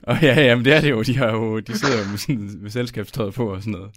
Og 0.04 0.22
ja, 0.22 0.42
jamen 0.42 0.66
det 0.66 0.74
er 0.74 0.82
det 0.82 0.90
jo. 0.90 1.02
De, 1.02 1.18
har 1.18 1.32
jo, 1.32 1.60
de 1.60 1.78
sidder 1.80 1.98
jo 1.98 2.10
med, 2.10 2.18
sådan, 2.18 2.50
med 2.62 2.70
selskabstøjet 2.70 3.34
på 3.34 3.54
og 3.54 3.62
sådan 3.62 3.72
noget. 3.74 3.92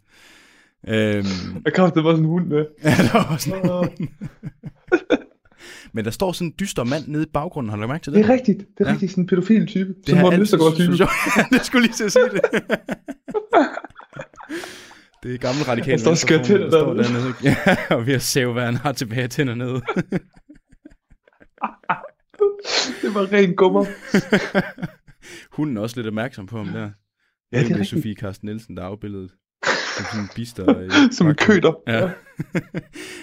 Øhm, 0.89 1.63
Jeg 1.65 1.73
kræftede 1.75 2.03
bare 2.03 2.13
sådan 2.13 2.25
en 2.25 2.29
hund 2.31 2.47
med. 2.47 2.67
Ja, 2.85 2.91
der 2.91 3.29
var 3.29 3.37
sådan 3.37 3.91
en- 4.01 4.09
Men 5.93 6.05
der 6.05 6.11
står 6.11 6.33
sådan 6.33 6.49
en 6.49 6.55
dyster 6.61 6.85
mand 6.85 7.05
nede 7.09 7.23
i 7.23 7.27
baggrunden, 7.33 7.71
har 7.71 7.77
du 7.77 7.81
lagt 7.81 7.89
mærke 7.91 8.03
til 8.05 8.13
det? 8.13 8.25
Det 8.25 8.31
er 8.31 8.35
rigtigt. 8.35 8.59
Det 8.59 8.67
er 8.81 8.85
Ja. 8.89 8.93
rigtigt 8.93 9.11
sådan 9.13 9.25
en 9.25 9.29
pædofil 9.29 9.67
type. 9.67 9.89
Det 9.89 10.09
Som 10.09 10.19
Morten 10.19 10.41
Østergaard 10.41 10.75
type. 10.75 10.93
det 11.59 11.67
skulle 11.67 11.87
lige 11.87 11.95
til 11.97 12.05
at 12.05 12.13
sige 12.13 12.25
det. 12.25 12.41
det 15.23 15.35
er 15.35 15.39
gammel 15.39 15.65
radikal. 15.65 15.91
Han 15.91 15.99
står 15.99 16.11
venstreformand, 16.11 16.45
tænder 16.47 16.85
der 16.85 16.95
dernede. 17.03 17.35
Ja, 17.45 17.57
og 17.97 18.07
vi 18.07 18.13
har 18.13 18.19
sæve, 18.19 18.53
hvad 18.53 18.65
han 18.65 18.77
har 18.77 18.93
tilbage 18.93 19.29
tænder 19.29 19.55
nede. 19.55 19.81
Det 23.03 23.15
var 23.15 23.33
ren 23.33 23.57
gummer. 23.57 23.85
Hunden 25.57 25.77
er 25.77 25.81
også 25.81 25.97
lidt 25.97 26.07
opmærksom 26.07 26.47
på 26.47 26.57
ham 26.57 26.67
der. 26.67 26.81
Ja, 26.81 27.59
det 27.59 27.65
er 27.65 27.69
rigtigt. 27.69 27.89
Sofie 27.89 28.15
Carsten 28.15 28.47
Nielsen, 28.47 28.77
der 28.77 28.83
er 28.83 28.87
afbildet. 28.87 29.31
Som 29.97 30.05
sådan 30.05 30.21
en 30.21 30.31
bister. 30.35 30.89
Som 31.17 31.29
en 31.29 31.35
køder. 31.35 31.73
Ja. 31.87 31.97
Ja. 31.97 32.03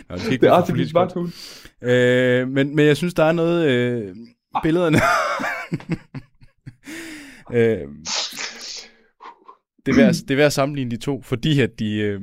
Nå, 0.10 0.16
det, 0.16 0.42
Det 0.42 0.44
er 0.44 0.52
Artemis 0.52 0.70
politisk 0.70 0.96
vagthund. 0.96 1.32
Øh, 1.82 2.48
men, 2.48 2.76
men 2.76 2.86
jeg 2.86 2.98
synes, 2.98 3.14
der 3.14 3.24
er 3.24 3.32
noget... 3.32 3.70
Øh, 3.70 4.16
billederne... 4.64 4.98
øh, 7.58 7.88
det, 9.86 9.92
er 9.92 9.96
værd, 9.96 10.14
det 10.14 10.32
er 10.32 10.36
værd 10.36 10.46
at 10.46 10.54
sammenligne 10.54 10.92
de 10.92 10.98
to, 10.98 11.22
fordi 11.22 11.62
at 11.62 11.80
de, 11.80 11.96
øh, 11.96 12.22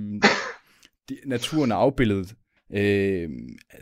de 1.09 1.16
naturen 1.27 1.73
er 1.73 1.77
afbildet. 1.77 2.35
Øh, 2.75 3.31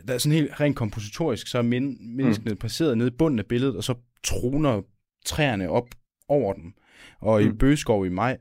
der 0.07 0.13
er 0.13 0.17
sådan 0.17 0.37
helt 0.37 0.59
rent 0.59 0.75
kompositorisk, 0.75 1.47
så 1.47 1.57
er 1.57 1.61
men, 1.61 2.15
menneskene 2.15 2.51
mm. 2.51 2.57
placeret 2.57 2.97
nede 2.97 3.07
i 3.07 3.17
bunden 3.17 3.39
af 3.39 3.45
billedet, 3.45 3.75
og 3.75 3.83
så 3.83 3.95
troner 4.23 4.81
træerne 5.25 5.69
op 5.69 5.87
over 6.27 6.53
dem. 6.53 6.73
Og 7.19 7.41
mm. 7.41 7.47
i. 7.47 7.51
Bøgeskov 7.51 8.05
i 8.05 8.09
maj, 8.09 8.37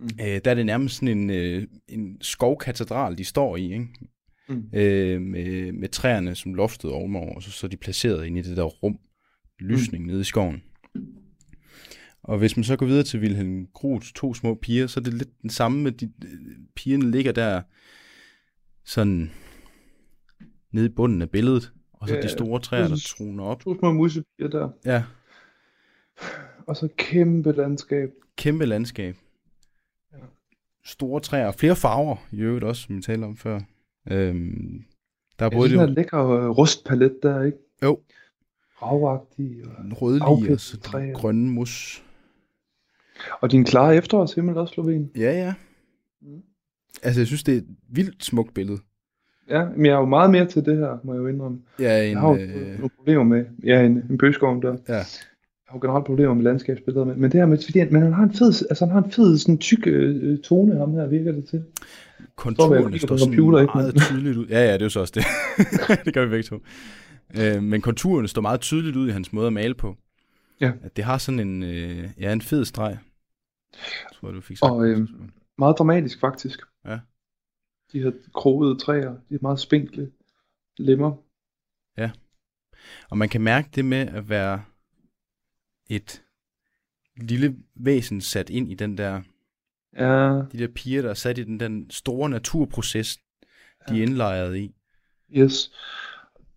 Mm. 0.00 0.08
øh, 0.20 0.40
der 0.44 0.50
er 0.50 0.54
det 0.54 0.66
nærmest 0.66 0.94
sådan 0.94 1.18
en, 1.18 1.30
øh, 1.30 1.66
en 1.88 2.16
skovkatedral, 2.20 3.18
de 3.18 3.24
står 3.24 3.56
i, 3.56 3.72
ikke? 3.72 3.88
Mm. 4.48 4.64
øh, 4.74 5.20
med, 5.20 5.72
med 5.72 5.88
træerne 5.88 6.34
som 6.34 6.54
loftet 6.54 6.90
ovenover, 6.90 7.34
og 7.34 7.42
så, 7.42 7.50
så 7.50 7.66
er 7.66 7.68
de 7.68 7.76
placeret 7.76 8.26
inde 8.26 8.38
i 8.38 8.42
det 8.42 8.56
der 8.56 8.62
rum, 8.62 8.98
lysning 9.60 10.04
mm. 10.04 10.08
nede 10.10 10.20
i 10.20 10.24
skoven. 10.24 10.62
Og 12.22 12.38
hvis 12.38 12.56
man 12.56 12.64
så 12.64 12.76
går 12.76 12.86
videre 12.86 13.04
til 13.04 13.20
Wilhelm 13.20 13.66
Groths 13.66 14.12
to 14.12 14.34
små 14.34 14.54
piger, 14.54 14.86
så 14.86 15.00
er 15.00 15.04
det 15.04 15.14
lidt 15.14 15.42
den 15.42 15.50
samme 15.50 15.82
med, 15.82 15.92
de, 15.92 16.12
pigerne 16.76 17.10
ligger 17.10 17.32
der 17.32 17.62
sådan 18.84 19.30
nede 20.76 20.86
i 20.86 20.94
bunden 20.94 21.22
af 21.22 21.30
billedet, 21.30 21.72
og 21.92 22.08
så 22.08 22.14
Ja, 22.14 22.22
de 22.22 22.28
store 22.28 22.60
træer, 22.60 22.88
der 22.88 22.96
troner 23.16 23.44
op. 23.44 23.60
To 23.60 23.78
små 23.78 23.92
musepiger 23.92 24.48
der. 24.50 24.68
Ja, 24.84 25.04
Og 26.66 26.76
så 26.76 26.88
kæmpe 26.96 27.52
landskab. 27.52 28.10
kæmpe 28.36 28.66
landskab. 28.66 29.16
Ja. 30.12 30.18
Store 30.84 31.20
træer, 31.20 31.52
flere 31.52 31.76
farver 31.76 32.16
i 32.32 32.40
øvrigt 32.40 32.64
også, 32.64 32.82
som 32.82 32.96
vi 32.96 33.02
talte 33.02 33.24
om 33.24 33.36
før. 33.36 33.60
Øhm, 34.10 34.84
der 35.38 35.44
er 35.46 35.50
Jeg 35.50 35.56
både 35.58 35.68
det 35.70 35.78
her 35.78 35.86
lækker 35.86 36.28
øh, 36.30 36.48
rustpalet 36.50 37.18
der, 37.22 37.42
ikke? 37.42 37.58
Jo. 37.82 38.00
Ravagtig. 38.82 39.64
Og, 39.66 40.02
rødlige 40.02 40.52
og 40.54 40.60
så 40.60 41.10
grønne 41.14 41.50
mus. 41.50 42.04
og 43.40 43.50
din 43.52 43.64
klare 43.64 43.96
efterårshimmel 43.96 44.56
også, 44.56 44.74
Sloven. 44.74 45.10
Ja, 45.16 45.32
ja. 45.32 45.54
Mm. 46.22 46.42
Altså, 47.02 47.20
jeg 47.20 47.26
synes, 47.26 47.42
det 47.42 47.54
er 47.54 47.58
et 47.58 47.66
vildt 47.88 48.24
smukt 48.24 48.54
billede. 48.54 48.78
Ja, 49.50 49.64
men 49.76 49.86
jeg 49.86 49.92
er 49.92 49.98
jo 49.98 50.04
meget 50.06 50.30
mere 50.30 50.46
til 50.46 50.64
det 50.64 50.76
her, 50.76 50.98
må 51.04 51.12
jeg 51.12 51.20
jo 51.20 51.26
indrømme. 51.26 51.58
Ja, 51.80 52.04
en, 52.04 52.10
Jeg 52.10 52.20
har 52.20 52.28
jo 52.28 52.36
øh, 52.36 52.66
nogle 52.78 52.90
problemer 52.96 53.24
med, 53.24 53.44
ja, 53.64 53.82
en, 53.82 53.92
en 54.10 54.18
bøgeskov 54.18 54.62
der. 54.62 54.76
Ja. 54.88 54.94
Jeg 54.94 55.04
har 55.68 55.76
jo 55.76 55.80
generelt 55.80 56.06
problemer 56.06 56.34
med 56.34 56.44
landskabsbilleder, 56.44 57.04
men, 57.04 57.20
men 57.20 57.32
det 57.32 57.40
her 57.40 57.46
med, 57.46 57.58
fordi 57.64 57.78
han, 57.78 57.88
men 57.92 58.02
han 58.02 58.12
har 58.12 58.22
en 58.22 58.32
fed, 58.34 58.46
altså 58.46 58.86
han 58.86 58.92
har 58.92 59.02
en 59.02 59.12
fed, 59.12 59.38
sådan 59.38 59.58
tyk 59.58 59.86
øh, 59.86 60.38
tone, 60.38 60.78
ham 60.78 60.92
her, 60.92 61.06
virker 61.06 61.32
det 61.32 61.44
til. 61.48 61.64
konturerne 62.36 62.82
kigger 62.92 63.06
står 63.06 63.16
sådan 63.16 63.34
computer, 63.34 63.60
ikke? 63.60 63.72
meget 63.74 63.94
tydeligt 63.96 64.36
ud. 64.36 64.46
Ja, 64.46 64.60
ja, 64.66 64.72
det 64.72 64.80
er 64.80 64.84
jo 64.84 64.88
så 64.88 65.00
også 65.00 65.12
det. 65.14 65.24
det 66.04 66.14
gør 66.14 66.24
vi 66.24 66.30
begge 66.30 66.42
to. 66.42 66.60
Øh, 67.40 67.62
men 67.62 67.80
konturerne 67.80 68.28
står 68.28 68.42
meget 68.42 68.60
tydeligt 68.60 68.96
ud 68.96 69.08
i 69.08 69.10
hans 69.10 69.32
måde 69.32 69.46
at 69.46 69.52
male 69.52 69.74
på. 69.74 69.96
Ja. 70.60 70.72
At 70.82 70.96
det 70.96 71.04
har 71.04 71.18
sådan 71.18 71.40
en, 71.40 71.62
øh, 71.62 72.08
ja, 72.20 72.32
en 72.32 72.40
fed 72.40 72.64
streg. 72.64 72.98
Jeg 73.72 74.10
tror, 74.20 74.30
du 74.30 74.40
fik 74.40 74.56
sagt. 74.56 74.72
Og, 74.72 74.86
øhm, 74.86 75.08
Meget 75.58 75.78
dramatisk, 75.78 76.20
faktisk. 76.20 76.60
Ja. 76.86 76.98
De 77.92 78.02
her 78.02 78.12
krogede 78.34 78.78
træer, 78.78 79.16
de 79.28 79.34
er 79.34 79.38
meget 79.42 79.60
spinkle. 79.60 80.12
lemmer. 80.78 81.16
Og 83.10 83.18
man 83.18 83.28
kan 83.28 83.40
mærke 83.40 83.68
det 83.74 83.84
med 83.84 83.98
at 84.08 84.28
være 84.28 84.64
et 85.90 86.22
lille 87.16 87.56
væsen 87.74 88.20
sat 88.20 88.50
ind 88.50 88.70
i 88.70 88.74
den 88.74 88.98
der, 88.98 89.22
Ja, 89.96 90.42
de 90.52 90.58
der 90.58 90.68
piger, 90.74 91.02
der 91.02 91.10
er 91.10 91.14
sat 91.14 91.38
i 91.38 91.44
den, 91.44 91.60
den 91.60 91.90
store 91.90 92.30
naturproces, 92.30 93.16
de 93.88 93.98
er 93.98 94.02
indlejret 94.02 94.56
i. 94.56 94.74
yes. 95.36 95.72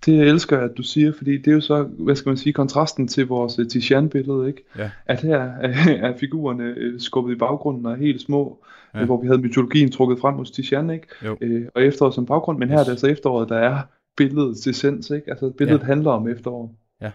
Det 0.05 0.17
jeg 0.17 0.27
elsker 0.27 0.57
jeg, 0.57 0.65
at 0.69 0.77
du 0.77 0.83
siger, 0.83 1.11
fordi 1.11 1.37
det 1.37 1.47
er 1.47 1.51
jo 1.51 1.61
så, 1.61 1.83
hvad 1.83 2.15
skal 2.15 2.29
man 2.29 2.37
sige, 2.37 2.53
kontrasten 2.53 3.07
til 3.07 3.27
vores 3.27 3.59
øh, 3.59 3.67
Tizian-billede, 3.67 4.47
ikke? 4.47 4.63
Ja. 4.77 4.91
At 5.05 5.21
her 5.21 5.37
er, 5.39 5.73
er 6.09 6.17
figurerne 6.17 6.63
øh, 6.77 6.99
skubbet 6.99 7.35
i 7.35 7.37
baggrunden 7.37 7.85
og 7.85 7.91
er 7.91 7.95
helt 7.97 8.21
små, 8.21 8.63
Ja. 8.95 9.05
hvor 9.05 9.21
vi 9.21 9.27
havde 9.27 9.41
mytologien 9.41 9.91
trukket 9.91 10.19
frem 10.19 10.35
hos 10.35 10.51
Tizian, 10.51 10.89
ikke? 10.89 11.07
Jo. 11.25 11.37
Øh, 11.41 11.67
og 11.75 11.83
efteråret 11.83 12.13
som 12.15 12.25
baggrund, 12.25 12.59
men 12.59 12.69
her 12.69 12.77
er 12.79 12.83
det 12.83 12.91
altså 12.91 13.07
efteråret, 13.07 13.49
der 13.49 13.57
er 13.57 13.81
billedets 14.17 14.67
essens, 14.67 15.09
ikke? 15.09 15.29
Altså 15.31 15.49
billedet 15.49 15.79
Ja. 15.81 15.85
handler 15.85 16.11
om 16.11 16.27
efterår. 16.27 16.75
Ja. 17.01 17.11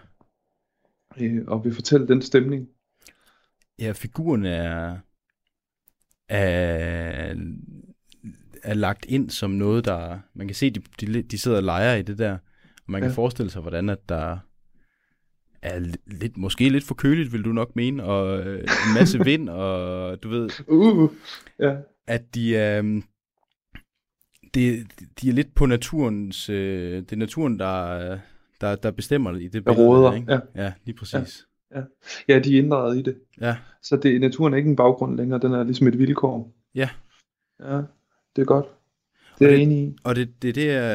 Øh, 1.21 1.41
og 1.47 1.63
vil 1.65 1.73
fortælle 1.75 2.07
den 2.07 2.21
stemning. 2.21 2.67
Ja, 3.79 3.91
figurerne 3.91 4.49
er, 4.49 4.97
er, 6.29 7.35
er 8.63 8.73
lagt 8.73 9.05
ind 9.05 9.29
som 9.29 9.51
noget, 9.51 9.85
der... 9.85 10.19
Man 10.33 10.47
kan 10.47 10.55
se, 10.55 10.69
de, 10.69 10.81
de, 11.01 11.21
de 11.21 11.37
sidder 11.37 11.57
og 11.57 11.63
leger 11.63 11.95
i 11.95 12.01
det 12.01 12.17
der. 12.17 12.37
Og 12.85 12.91
man 12.91 13.01
kan 13.01 13.09
Ja. 13.09 13.15
forestille 13.15 13.49
sig, 13.49 13.61
hvordan 13.61 13.89
at 13.89 14.09
der 14.09 14.37
er 15.61 15.79
li- 15.79 16.03
lidt, 16.19 16.37
måske 16.37 16.69
lidt 16.69 16.83
for 16.83 16.95
køligt, 16.95 17.33
vil 17.33 17.45
du 17.45 17.49
nok 17.51 17.75
mene, 17.75 18.03
og 18.03 18.39
øh, 18.39 18.59
en 18.59 18.93
masse 18.99 19.23
vind, 19.29 19.49
og 19.49 20.23
du 20.23 20.29
ved, 20.29 20.49
Uh, 20.67 21.09
ja. 21.59 21.75
at 22.07 22.35
de 22.35 22.55
er... 22.57 22.79
øhm, 22.79 23.03
det, 24.53 24.87
de 25.21 25.29
er 25.29 25.33
lidt 25.33 25.55
på 25.55 25.65
naturens... 25.65 26.49
Øh, 26.49 26.97
det 27.01 27.11
er 27.11 27.15
naturen, 27.15 27.59
der, 27.59 28.19
der, 28.61 28.75
der 28.75 28.91
bestemmer 28.91 29.31
i 29.31 29.47
det 29.47 29.65
billede. 29.65 29.87
råder, 29.87 30.13
ikke? 30.13 30.31
ja. 30.33 30.39
ja, 30.55 30.73
lige 30.85 30.95
præcis. 30.97 31.45
ja, 32.27 32.39
de 32.39 32.57
er 32.57 32.61
inddraget 32.63 32.97
i 32.97 33.01
det. 33.01 33.17
Ja. 33.41 33.57
Så 33.81 33.95
det, 33.97 34.21
naturen 34.21 34.53
er 34.53 34.57
ikke 34.57 34.69
en 34.69 34.75
baggrund 34.75 35.17
længere, 35.17 35.39
den 35.39 35.53
er 35.53 35.63
ligesom 35.63 35.87
et 35.87 35.97
vilkår. 35.99 36.53
Ja. 36.75 36.89
Ja, 37.59 37.77
det 38.35 38.41
er 38.41 38.45
godt. 38.45 38.65
Det 39.39 39.47
er 39.47 39.57
jeg 39.57 39.67
det-. 39.67 39.95
Og 40.03 40.15
det, 40.15 40.41
det, 40.41 40.55
det, 40.55 40.71
er, 40.71 40.89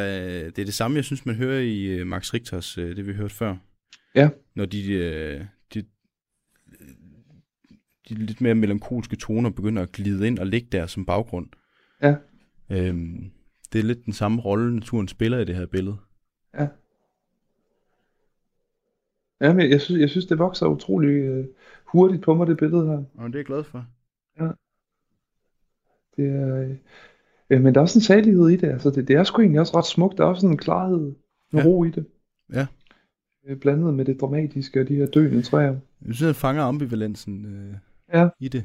det 0.45 0.59
er 0.59 0.64
det 0.64 0.74
samme, 0.74 0.97
jeg 0.97 1.05
synes, 1.05 1.26
man 1.26 1.34
hører 1.34 1.61
i 1.61 1.84
øh, 1.84 2.07
Max 2.07 2.34
Richters, 2.34 2.78
øh, 2.78 2.97
det 2.97 3.07
vi 3.07 3.12
hørte 3.12 3.34
før. 3.34 3.57
Ja. 4.14 4.30
Når 4.55 4.66
de, 4.66 4.93
øh, 4.93 5.45
de, 5.74 5.84
de 8.09 8.14
lidt 8.14 8.41
mere 8.41 8.55
melankolske 8.55 9.16
toner 9.16 9.51
begynder 9.51 9.82
at 9.82 9.93
glide 9.93 10.26
ind 10.26 10.38
og 10.38 10.47
ligge 10.47 10.68
der 10.72 10.86
som 10.86 11.07
baggrund. 11.07 11.49
Ja. 12.03 12.14
Øhm, 12.70 13.30
det 13.72 13.78
er 13.78 13.82
lidt 13.82 14.05
den 14.05 14.12
samme 14.12 14.41
rolle, 14.41 14.74
naturen 14.74 15.09
spiller 15.09 15.38
i 15.38 15.45
det 15.45 15.57
her 15.57 15.66
billede. 15.66 15.97
Ja, 19.41 19.53
men 19.53 19.70
jeg 19.70 19.80
synes, 19.80 20.01
jeg 20.01 20.11
synes 20.11 20.26
det 20.26 20.38
vokser 20.38 20.66
utrolig 20.66 21.09
øh, 21.09 21.47
hurtigt 21.84 22.22
på 22.22 22.34
mig, 22.34 22.47
det 22.47 22.57
billede 22.57 22.86
her. 22.86 23.05
Og 23.14 23.28
det 23.28 23.34
er 23.34 23.38
jeg 23.38 23.47
glad 23.47 23.64
for. 23.64 23.86
Det 26.16 26.26
er, 26.26 26.57
øh, 26.57 26.76
øh, 27.51 27.62
men 27.62 27.74
der 27.74 27.80
er 27.80 27.82
også 27.82 27.98
en 27.98 28.03
salighed 28.03 28.48
i 28.48 28.57
det. 28.57 28.68
Altså, 28.68 28.90
det, 28.90 29.09
det 29.09 29.16
er 29.16 29.24
sgu 29.24 29.42
egentlig 29.42 29.61
også 29.61 29.76
ret 29.78 29.86
smukt. 29.86 30.18
Der 30.18 30.24
er 30.24 30.28
også 30.28 30.40
sådan 30.40 30.55
en 30.55 30.59
klarhed, 30.59 31.01
en 31.53 31.59
Ja. 31.59 31.62
ro 31.64 31.84
i 31.84 31.90
det. 31.90 32.05
Ja. 32.55 32.66
Øh, 33.48 33.57
Blandet 33.57 33.94
med 33.94 34.05
det 34.05 34.20
dramatiske 34.20 34.80
og 34.80 34.88
de 34.88 34.94
her 34.94 35.07
døende 35.07 35.42
træer. 35.42 35.76
Jeg 36.07 36.14
synes, 36.14 36.20
han 36.20 36.34
fanger 36.34 36.62
ambivalensen 36.62 37.44
øh, 37.46 37.74
Ja. 38.20 38.28
i 38.40 38.48
det. 38.48 38.64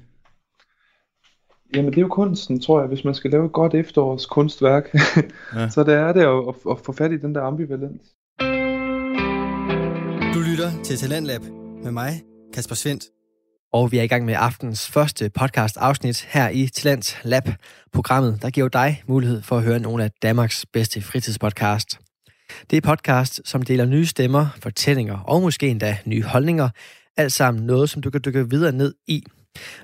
Jamen 1.76 1.92
det 1.92 1.98
er 1.98 2.02
jo 2.02 2.08
kunsten, 2.08 2.60
tror 2.60 2.80
jeg, 2.80 2.88
hvis 2.88 3.06
man 3.06 3.14
skal 3.14 3.32
lave 3.32 3.46
et 3.46 3.52
godt 3.52 3.74
efterårs 3.74 4.26
kunstværk. 4.26 4.96
Ja. 5.56 5.70
så 5.76 5.84
det 5.84 5.94
er 5.94 6.14
det 6.14 6.22
at, 6.22 6.48
at, 6.50 6.72
at 6.72 6.80
få 6.86 6.92
fat 6.92 7.12
i 7.12 7.18
den 7.18 7.36
der 7.36 7.42
ambivalens. 7.42 8.02
Du 10.36 10.40
lytter 10.52 10.84
til 10.84 10.98
Talentlab 10.98 11.42
med 11.84 11.92
mig, 11.92 12.10
Kasper 12.54 12.76
Svendt. 12.76 13.04
Og 13.76 13.92
vi 13.92 13.98
er 13.98 14.04
i 14.04 14.08
gang 14.08 14.26
med 14.26 14.36
aftens 14.38 14.88
første 14.88 15.30
podcast 15.30 15.78
afsnit 15.78 16.28
her 16.30 16.50
i 16.50 16.68
Talent 16.68 17.20
Lab, 17.24 17.44
programmet, 17.94 18.42
der 18.42 18.50
giver 18.50 18.68
dig 18.68 19.04
mulighed 19.08 19.42
for 19.42 19.58
at 19.58 19.64
høre 19.64 19.80
nogle 19.80 20.04
af 20.04 20.12
Danmarks 20.22 20.66
bedste 20.74 21.02
fritidspodcast. 21.02 22.00
Det 22.70 22.78
er 22.78 22.82
podcast, 22.82 23.42
som 23.46 23.62
deler 23.62 23.86
nye 23.86 24.06
stemmer, 24.06 24.48
fortællinger 24.60 25.18
og 25.18 25.42
måske 25.42 25.68
endda 25.68 25.98
nye 26.06 26.24
holdninger, 26.24 26.70
alt 27.18 27.34
sammen 27.34 27.66
noget, 27.66 27.90
som 27.90 28.02
du 28.02 28.10
kan 28.10 28.22
dykke 28.26 28.50
videre 28.50 28.72
ned 28.72 28.94
i. 29.08 29.24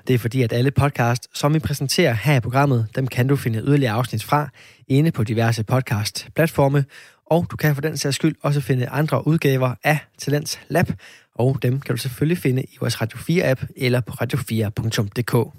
Det 0.06 0.14
er 0.14 0.18
fordi, 0.18 0.42
at 0.42 0.52
alle 0.52 0.70
podcast, 0.70 1.28
som 1.34 1.54
vi 1.54 1.58
præsenterer 1.58 2.12
her 2.12 2.36
i 2.36 2.40
programmet, 2.40 2.88
dem 2.96 3.06
kan 3.06 3.28
du 3.28 3.36
finde 3.36 3.58
yderligere 3.58 3.92
afsnit 3.92 4.24
fra 4.24 4.48
inde 4.88 5.10
på 5.10 5.24
diverse 5.24 5.64
podcast-platforme, 5.64 6.84
og 7.26 7.46
du 7.50 7.56
kan 7.56 7.74
for 7.74 7.82
den 7.82 7.96
sags 7.96 8.16
skyld 8.16 8.34
også 8.42 8.60
finde 8.60 8.88
andre 8.88 9.26
udgaver 9.26 9.74
af 9.84 9.98
Talents 10.18 10.60
Lab, 10.68 10.86
og 11.34 11.62
dem 11.62 11.80
kan 11.80 11.94
du 11.94 12.00
selvfølgelig 12.00 12.38
finde 12.38 12.62
i 12.62 12.76
vores 12.80 13.00
Radio 13.00 13.18
4-app 13.18 13.66
eller 13.76 14.00
på 14.00 14.12
radio4.dk. 14.12 15.52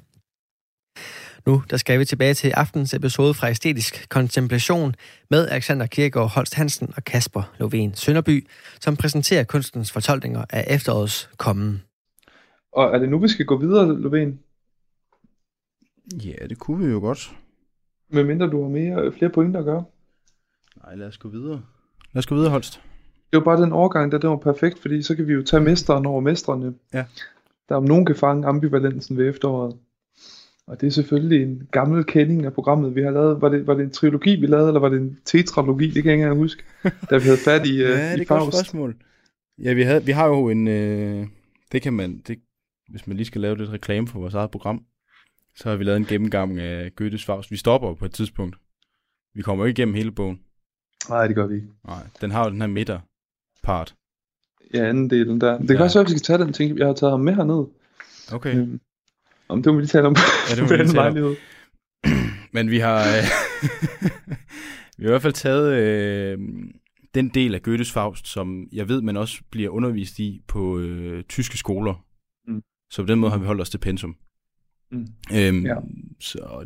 Nu 1.46 1.64
der 1.70 1.78
skal 1.78 2.00
vi 2.00 2.06
tilbage 2.06 2.34
til 2.34 2.50
aftens 2.52 2.94
episode 2.94 3.34
fra 3.34 3.50
Æstetisk 3.50 4.10
Kontemplation 4.10 4.96
med 5.30 5.48
Alexander 5.48 5.86
Kirkegaard 5.86 6.30
Holst 6.30 6.56
Hansen 6.56 6.94
og 6.96 7.04
Kasper 7.04 7.42
Lovén 7.62 7.96
Sønderby, 7.96 8.48
som 8.80 8.96
præsenterer 8.96 9.44
kunstens 9.44 9.92
fortolkninger 9.92 10.46
af 10.50 10.76
efterårets 10.76 11.30
kommen. 11.38 11.82
Og 12.72 12.96
er 12.96 13.00
det 13.00 13.10
nu, 13.10 13.20
vi 13.20 13.28
skal 13.28 13.46
gå 13.46 13.58
videre, 13.58 13.88
Lovén? 13.88 14.38
Ja, 16.26 16.48
det 16.48 16.60
kunne 16.60 16.86
vi 16.86 16.92
jo 16.92 17.00
godt. 17.00 17.36
Medmindre 18.10 18.50
du 18.50 18.62
har 18.62 18.70
mere, 18.70 19.12
flere 19.12 19.32
pointer 19.32 19.60
at 19.60 19.66
gøre. 19.66 19.84
Nej, 20.84 20.96
lad 20.96 21.08
os 21.08 21.18
gå 21.18 21.30
videre. 21.30 21.62
Lad 22.14 22.20
os 22.20 22.26
gå 22.26 22.36
videre, 22.36 22.52
Holst. 22.52 22.82
Det 23.34 23.40
var 23.40 23.46
bare 23.46 23.62
den 23.62 23.72
overgang, 23.72 24.12
der 24.12 24.18
den 24.18 24.30
var 24.30 24.36
perfekt, 24.36 24.80
fordi 24.80 25.02
så 25.02 25.16
kan 25.16 25.28
vi 25.28 25.34
jo 25.34 25.44
tage 25.44 25.64
mesteren 25.64 26.06
over 26.06 26.20
mestrene. 26.22 26.74
Ja. 26.94 27.06
Der 27.70 27.76
om 27.76 27.84
nogen 27.84 28.06
kan 28.06 28.16
fange 28.16 28.48
ambivalensen 28.48 29.18
ved 29.18 29.30
efteråret. 29.30 29.76
Og 30.68 30.82
det 30.82 30.88
er 30.88 30.92
selvfølgelig 30.92 31.44
en 31.44 31.68
gammel 31.72 32.04
kending 32.04 32.46
af 32.46 32.54
programmet, 32.54 32.96
vi 32.96 33.02
har 33.02 33.12
lavet. 33.12 33.42
Var 33.42 33.50
det, 33.50 33.68
var 33.68 33.74
det 33.74 33.84
en 33.84 33.92
trilogi, 33.92 34.36
vi 34.36 34.48
lavede, 34.48 34.68
eller 34.68 34.80
var 34.80 34.90
det 34.90 35.02
en 35.02 35.20
tetralogi? 35.26 35.86
Det 35.86 35.94
kan 35.94 36.06
jeg 36.06 36.14
ikke 36.14 36.24
engang 36.24 36.38
huske. 36.38 36.64
Da 36.84 37.18
vi 37.18 37.24
havde 37.24 37.38
fat 37.38 37.66
i, 37.68 37.78
Ja, 37.82 37.84
uh, 37.84 37.92
det 37.92 38.04
er 38.04 38.18
i 38.18 38.22
et 38.22 38.28
godt 38.28 38.42
Faust. 38.42 38.58
spørgsmål. 38.58 38.96
Ja, 39.64 39.74
vi, 39.74 39.84
havde, 39.84 40.06
vi 40.06 40.12
har 40.12 40.28
jo 40.28 40.50
en... 40.50 40.68
Øh, 40.68 41.28
det 41.72 41.82
kan 41.82 41.94
man... 41.94 42.22
Det, 42.28 42.40
hvis 42.92 43.08
man 43.08 43.18
lige 43.18 43.28
skal 43.28 43.42
lave 43.42 43.58
lidt 43.58 43.70
reklame 43.70 44.08
for 44.08 44.20
vores 44.20 44.34
eget 44.34 44.52
program, 44.52 44.84
så 45.56 45.70
har 45.70 45.76
vi 45.76 45.84
lavet 45.84 45.98
en 45.98 46.06
gennemgang 46.06 46.60
af 46.60 46.96
Goethes 46.96 47.26
Faust. 47.26 47.52
Vi 47.52 47.58
stopper 47.58 47.94
på 47.94 48.06
et 48.06 48.14
tidspunkt. 48.14 48.56
Vi 49.36 49.42
kommer 49.42 49.64
jo 49.64 49.68
ikke 49.68 49.80
igennem 49.80 49.96
hele 49.96 50.12
bogen. 50.12 50.40
Nej, 51.10 51.28
det 51.28 51.36
gør 51.36 51.48
vi 51.48 51.56
ikke. 51.56 51.68
Nej, 51.88 52.04
den 52.22 52.32
har 52.32 52.44
jo 52.46 52.52
den 52.52 52.62
her 52.62 52.68
midterpart. 53.64 53.96
Ja, 54.74 54.90
anden 54.90 55.10
delen 55.10 55.42
der. 55.42 55.58
Det 55.58 55.68
kan 55.68 55.78
Ja. 55.78 55.84
også 55.84 56.00
være, 56.00 56.06
at 56.06 56.14
vi 56.14 56.18
skal 56.18 56.22
tage 56.38 56.40
den 56.46 56.54
ting, 56.54 56.78
jeg 56.78 56.88
har 56.88 56.94
taget 56.94 57.12
ham 57.12 57.20
med 57.20 57.36
herned. 57.36 57.66
Okay. 58.34 58.56
Øhm, 58.56 58.80
om 59.48 59.64
det 59.64 59.72
må 59.72 59.76
vi 59.76 59.82
lige 59.82 59.88
tale 59.90 60.08
om 60.08 60.16
Ja, 60.50 60.56
det 60.56 60.64
må 60.64 60.70
vi 60.70 60.90
tale 60.98 61.26
om. 61.26 61.36
Men 62.54 62.70
vi 62.72 62.78
har... 62.80 63.00
Øh, 63.00 63.24
vi 64.98 65.04
har 65.04 65.10
i 65.10 65.12
hvert 65.12 65.22
fald 65.22 65.34
taget 65.34 65.74
øh, 65.74 66.40
den 67.16 67.30
del 67.30 67.56
af 67.56 67.62
Goethes 67.64 67.92
Faust, 67.92 68.28
som 68.28 68.68
jeg 68.72 68.90
ved, 68.90 69.02
man 69.02 69.18
også 69.18 69.42
bliver 69.52 69.70
undervist 69.70 70.20
i 70.20 70.42
på 70.48 70.80
øh, 70.80 71.24
tyske 71.24 71.58
skoler. 71.58 72.06
Mm. 72.48 72.62
Så 72.92 73.02
på 73.02 73.08
den 73.08 73.20
måde 73.20 73.32
har 73.32 73.38
vi 73.40 73.46
holdt 73.46 73.62
os 73.62 73.70
til 73.70 73.78
pensum. 73.78 74.16
Mm. 74.92 75.08
Øhm, 75.34 75.66
Ja. 75.66 75.76
så, 76.20 76.40
og, 76.40 76.66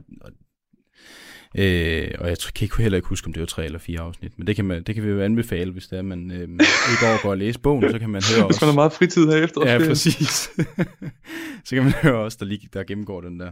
øh, 1.57 2.07
og 2.19 2.29
jeg 2.29 2.39
tror- 2.39 2.51
kan 2.55 2.65
ikke, 2.65 2.81
heller 2.81 2.95
ikke 2.95 3.07
huske, 3.07 3.27
om 3.27 3.33
det 3.33 3.39
var 3.39 3.45
tre 3.45 3.65
eller 3.65 3.79
fire 3.79 3.99
afsnit, 3.99 4.31
men 4.37 4.47
det 4.47 4.55
kan, 4.55 4.65
man, 4.65 4.83
det 4.83 4.95
kan 4.95 5.03
vi 5.03 5.09
jo 5.09 5.21
anbefale, 5.21 5.71
hvis 5.71 5.87
det 5.87 5.97
er, 5.97 6.01
man 6.01 6.31
øh, 6.31 6.41
ikke 6.91 7.07
overgår 7.09 7.31
at 7.31 7.37
læse 7.37 7.59
bogen, 7.59 7.91
så 7.91 7.99
kan 7.99 8.09
man 8.09 8.21
høre 8.37 8.45
Hvis 8.47 8.61
man 8.61 8.65
har 8.67 8.71
os. 8.71 8.75
meget 8.75 8.93
fritid 8.93 9.25
her 9.27 9.35
efter. 9.43 9.71
Ja, 9.71 9.77
præcis. 9.77 10.49
så 11.65 11.75
kan 11.75 11.83
man 11.83 11.91
høre 11.91 12.15
os, 12.17 12.35
der, 12.35 12.45
lige, 12.45 12.69
der 12.73 12.83
gennemgår 12.83 13.21
den 13.21 13.39
der. 13.39 13.51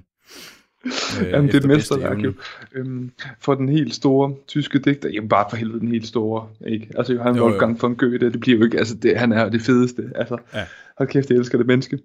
Øh, 1.22 1.30
Jamen, 1.30 1.48
det 1.48 1.56
er 1.56 1.60
et 1.60 1.68
mesterværk 1.68 2.18
jo. 2.24 2.34
Øhm, 2.76 3.12
for 3.40 3.56
den 3.56 3.70
helt 3.70 3.96
store 3.96 4.36
tyske 4.48 4.80
digter, 4.80 5.10
jamen 5.10 5.30
bare 5.30 5.46
for 5.50 5.58
helvede 5.58 5.80
den 5.80 5.88
helt 5.88 6.08
store, 6.08 6.48
ikke? 6.68 6.88
Altså 6.98 7.14
Johann 7.14 7.36
Jo, 7.38 7.44
jo. 7.44 7.50
Wolfgang 7.50 7.82
von 7.82 7.96
Goethe, 7.96 8.32
det 8.32 8.40
bliver 8.40 8.58
jo 8.58 8.64
ikke, 8.66 8.78
altså 8.78 8.96
det, 8.96 9.18
han 9.18 9.32
er 9.32 9.44
jo 9.44 9.50
det 9.50 9.62
fedeste, 9.62 10.04
altså. 10.16 10.38
Ja. 10.54 10.66
Hold 10.98 11.10
kæft, 11.10 11.30
jeg 11.30 11.38
elsker 11.38 11.58
det 11.58 11.68
menneske. 11.68 12.00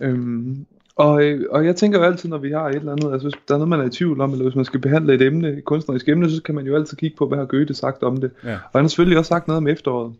Øhm, 0.00 0.66
og, 1.04 1.22
og 1.50 1.66
jeg 1.66 1.76
tænker 1.76 1.98
jo 1.98 2.04
altid, 2.04 2.28
når 2.28 2.38
vi 2.38 2.50
har 2.50 2.68
et 2.68 2.74
eller 2.74 2.92
andet, 2.92 3.12
altså 3.12 3.28
hvis 3.28 3.34
der 3.48 3.54
er 3.54 3.58
noget, 3.58 3.68
man 3.68 3.80
er 3.80 3.84
i 3.84 3.90
tvivl 3.90 4.20
om, 4.20 4.32
eller 4.32 4.44
hvis 4.44 4.54
man 4.56 4.64
skal 4.64 4.80
behandle 4.80 5.14
et 5.14 5.22
emne, 5.22 5.48
et 5.48 5.64
kunstnerisk 5.64 6.08
emne, 6.08 6.30
så 6.30 6.42
kan 6.42 6.54
man 6.54 6.66
jo 6.66 6.74
altid 6.76 6.96
kigge 6.96 7.16
på, 7.16 7.28
hvad 7.28 7.38
har 7.38 7.44
Goethe 7.44 7.74
sagt 7.74 8.02
om 8.02 8.16
det. 8.20 8.30
Ja. 8.44 8.52
Og 8.52 8.58
han 8.72 8.84
har 8.84 8.88
selvfølgelig 8.88 9.18
også 9.18 9.28
sagt 9.28 9.48
noget 9.48 9.56
om 9.58 9.68
efteråret. 9.68 10.14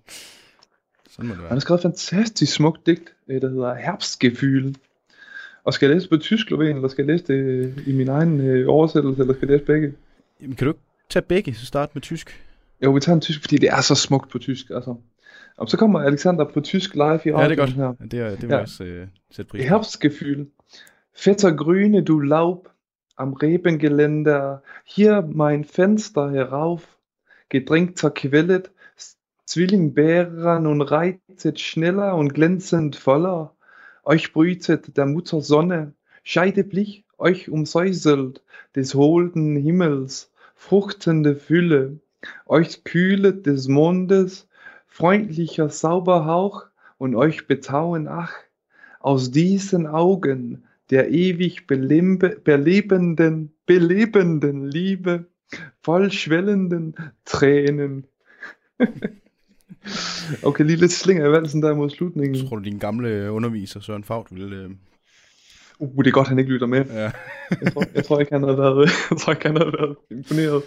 Sådan 1.11 1.29
må 1.29 1.33
det 1.35 1.37
Han 1.37 1.43
være. 1.43 1.53
har 1.53 1.61
skrevet 1.61 1.79
et 1.79 1.83
fantastisk 1.83 2.53
smukt 2.53 2.87
digt, 2.87 3.15
øh, 3.29 3.41
der 3.41 3.49
hedder 3.49 3.75
Herbstgefühl. 3.75 4.77
Og 5.65 5.75
skal 5.75 5.87
jeg 5.87 5.97
læse 5.97 6.09
på 6.09 6.17
tysk, 6.17 6.47
Lovén, 6.51 6.63
eller 6.63 6.89
skal 6.89 7.03
jeg 7.05 7.13
læse 7.13 7.25
det 7.27 7.35
øh, 7.35 7.89
i 7.89 7.93
min 7.93 8.09
egen 8.09 8.41
øh, 8.41 8.69
oversættelse, 8.69 9.21
eller 9.23 9.35
skal 9.35 9.49
jeg 9.49 9.57
læse 9.59 9.65
begge? 9.67 9.93
Jamen, 10.43 10.57
kan 10.57 10.65
du 10.65 10.71
ikke 10.71 10.81
tage 11.09 11.23
begge, 11.23 11.55
så 11.55 11.67
start 11.67 11.95
med 11.95 12.03
tysk? 12.03 12.45
Jo, 12.85 12.93
vi 12.93 13.01
tager 13.01 13.15
en 13.15 13.21
tysk, 13.21 13.41
fordi 13.41 13.57
det 13.59 13.69
er 13.69 13.81
så 13.81 13.95
smukt 13.95 14.31
på 14.31 14.39
tysk, 14.39 14.71
altså. 14.75 14.95
Og 15.61 15.69
så 15.69 15.77
kommer 15.77 16.01
Alexander 16.01 16.45
på 16.45 16.61
tysk 16.61 16.95
live 16.95 17.21
i 17.25 17.29
Ja, 17.29 17.33
det 17.33 17.35
er 17.35 17.39
radioen 17.43 17.57
godt. 17.59 17.75
her. 17.77 18.07
Det, 18.11 18.21
er, 18.21 18.31
det 18.31 18.43
vil 18.43 18.49
Ja. 18.49 18.55
jeg 18.55 18.63
også 18.63 18.85
øh, 18.85 19.07
sætte 19.31 19.49
pris 19.51 19.63
på. 19.63 19.69
Herbstgefühl. 19.69 20.47
Fetter 21.17 21.51
Grüne, 21.57 22.01
du 22.05 22.19
Laub, 22.21 22.69
am 23.19 23.33
Rebengeländer, 23.33 24.59
hier 24.85 25.23
mein 25.35 25.65
Fenster 25.65 26.31
herauf, 26.31 26.97
gedrängter 27.51 28.11
Quellet, 28.11 28.71
Zwillingbären 29.47 30.67
und 30.67 30.81
reitet 30.83 31.59
schneller 31.61 32.15
und 32.15 32.33
glänzend 32.35 32.97
voller. 32.97 33.53
Euch 34.05 34.33
brütet 34.33 34.97
der 34.97 35.07
Mutter 35.07 35.41
Sonne, 35.41 35.93
scheideblich 36.25 37.05
euch 37.19 37.51
umsäuselt 37.51 38.43
des 38.77 38.95
holden 38.95 39.57
Himmels 39.57 40.31
fruchtende 40.55 41.35
Fülle, 41.37 41.99
euch 42.47 42.85
kühlet 42.85 43.45
des 43.47 43.67
Mondes 43.69 44.47
freundlicher 44.91 45.71
Sauberhauch 45.71 46.67
und 46.99 47.15
euch 47.15 47.47
betauen, 47.47 48.09
ach, 48.09 48.33
aus 49.01 49.31
diesen 49.31 49.87
Augen 49.87 50.65
der 50.91 51.11
ewig 51.11 51.67
belebenden, 51.67 53.51
belebenden 53.67 54.67
Liebe, 54.67 55.25
voll 55.83 56.13
schwellenden 56.13 56.95
Tränen. 57.25 58.07
okay, 60.43 60.65
lige 60.65 60.77
lidt 60.77 60.93
slinger 60.93 61.27
i 61.27 61.33
valsen 61.33 61.63
der 61.63 61.75
mod 61.75 61.91
slutningen. 61.91 62.49
Tror 62.49 62.57
du, 62.57 62.63
din 62.63 62.79
gamle 62.79 63.33
underviser 63.33 63.81
Søren 63.81 64.05
Fagt 64.05 64.35
ville... 64.35 64.57
Øh... 64.57 64.71
Uh, 65.79 66.05
det 66.05 66.07
er 66.07 66.11
godt, 66.11 66.29
han 66.29 66.39
ikke 66.39 66.51
lytter 66.51 66.67
med. 66.67 66.85
Ja. 66.85 67.11
jeg, 67.61 67.73
tror, 67.73 67.85
jeg 67.95 68.05
tror 68.05 68.21
ikke, 68.21 68.33
han 68.33 68.43
har 68.43 68.53
været, 68.53 68.91
jeg 69.11 69.19
tror 69.19 69.33
ikke, 69.33 69.47
han 69.47 69.57
har 69.57 69.65
været 69.65 69.97
imponeret. 70.11 70.63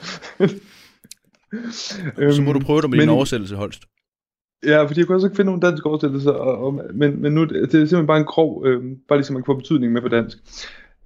Så 2.35 2.41
må 2.41 2.53
du 2.53 2.59
prøve 2.59 2.81
det 2.81 2.89
med 2.89 2.97
men, 2.97 3.07
din 3.07 3.09
oversættelse, 3.09 3.55
Holst. 3.55 3.83
Ja, 4.65 4.83
fordi 4.83 4.99
jeg 4.99 5.07
kunne 5.07 5.17
også 5.17 5.27
ikke 5.27 5.35
finde 5.35 5.45
nogen 5.45 5.61
dansk 5.61 5.85
oversættelse, 5.85 6.33
og, 6.35 6.57
og, 6.57 6.81
men, 6.93 7.21
men 7.21 7.33
nu 7.33 7.45
det 7.45 7.63
er 7.63 7.67
simpelthen 7.69 8.07
bare 8.07 8.19
en 8.19 8.25
grov, 8.25 8.65
øh, 8.65 8.83
bare 9.07 9.19
ligesom 9.19 9.33
man 9.33 9.43
kan 9.43 9.45
få 9.45 9.55
betydning 9.55 9.93
med 9.93 10.01
på 10.01 10.07
dansk. 10.07 10.37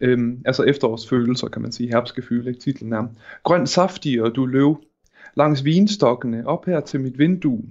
Øhm, 0.01 0.41
altså 0.45 0.63
efterårsfølelser, 0.63 1.47
kan 1.47 1.61
man 1.61 1.71
sige, 1.71 1.89
herbskefyle, 1.89 2.49
ikke 2.49 2.59
titlen 2.59 2.93
er. 2.93 3.03
Grøn 3.43 3.67
saftig, 3.67 4.19
du 4.35 4.45
løv, 4.45 4.77
langs 5.35 5.65
vinstokkene, 5.65 6.47
op 6.47 6.65
her 6.65 6.79
til 6.79 7.01
mit 7.01 7.19
vindue, 7.19 7.63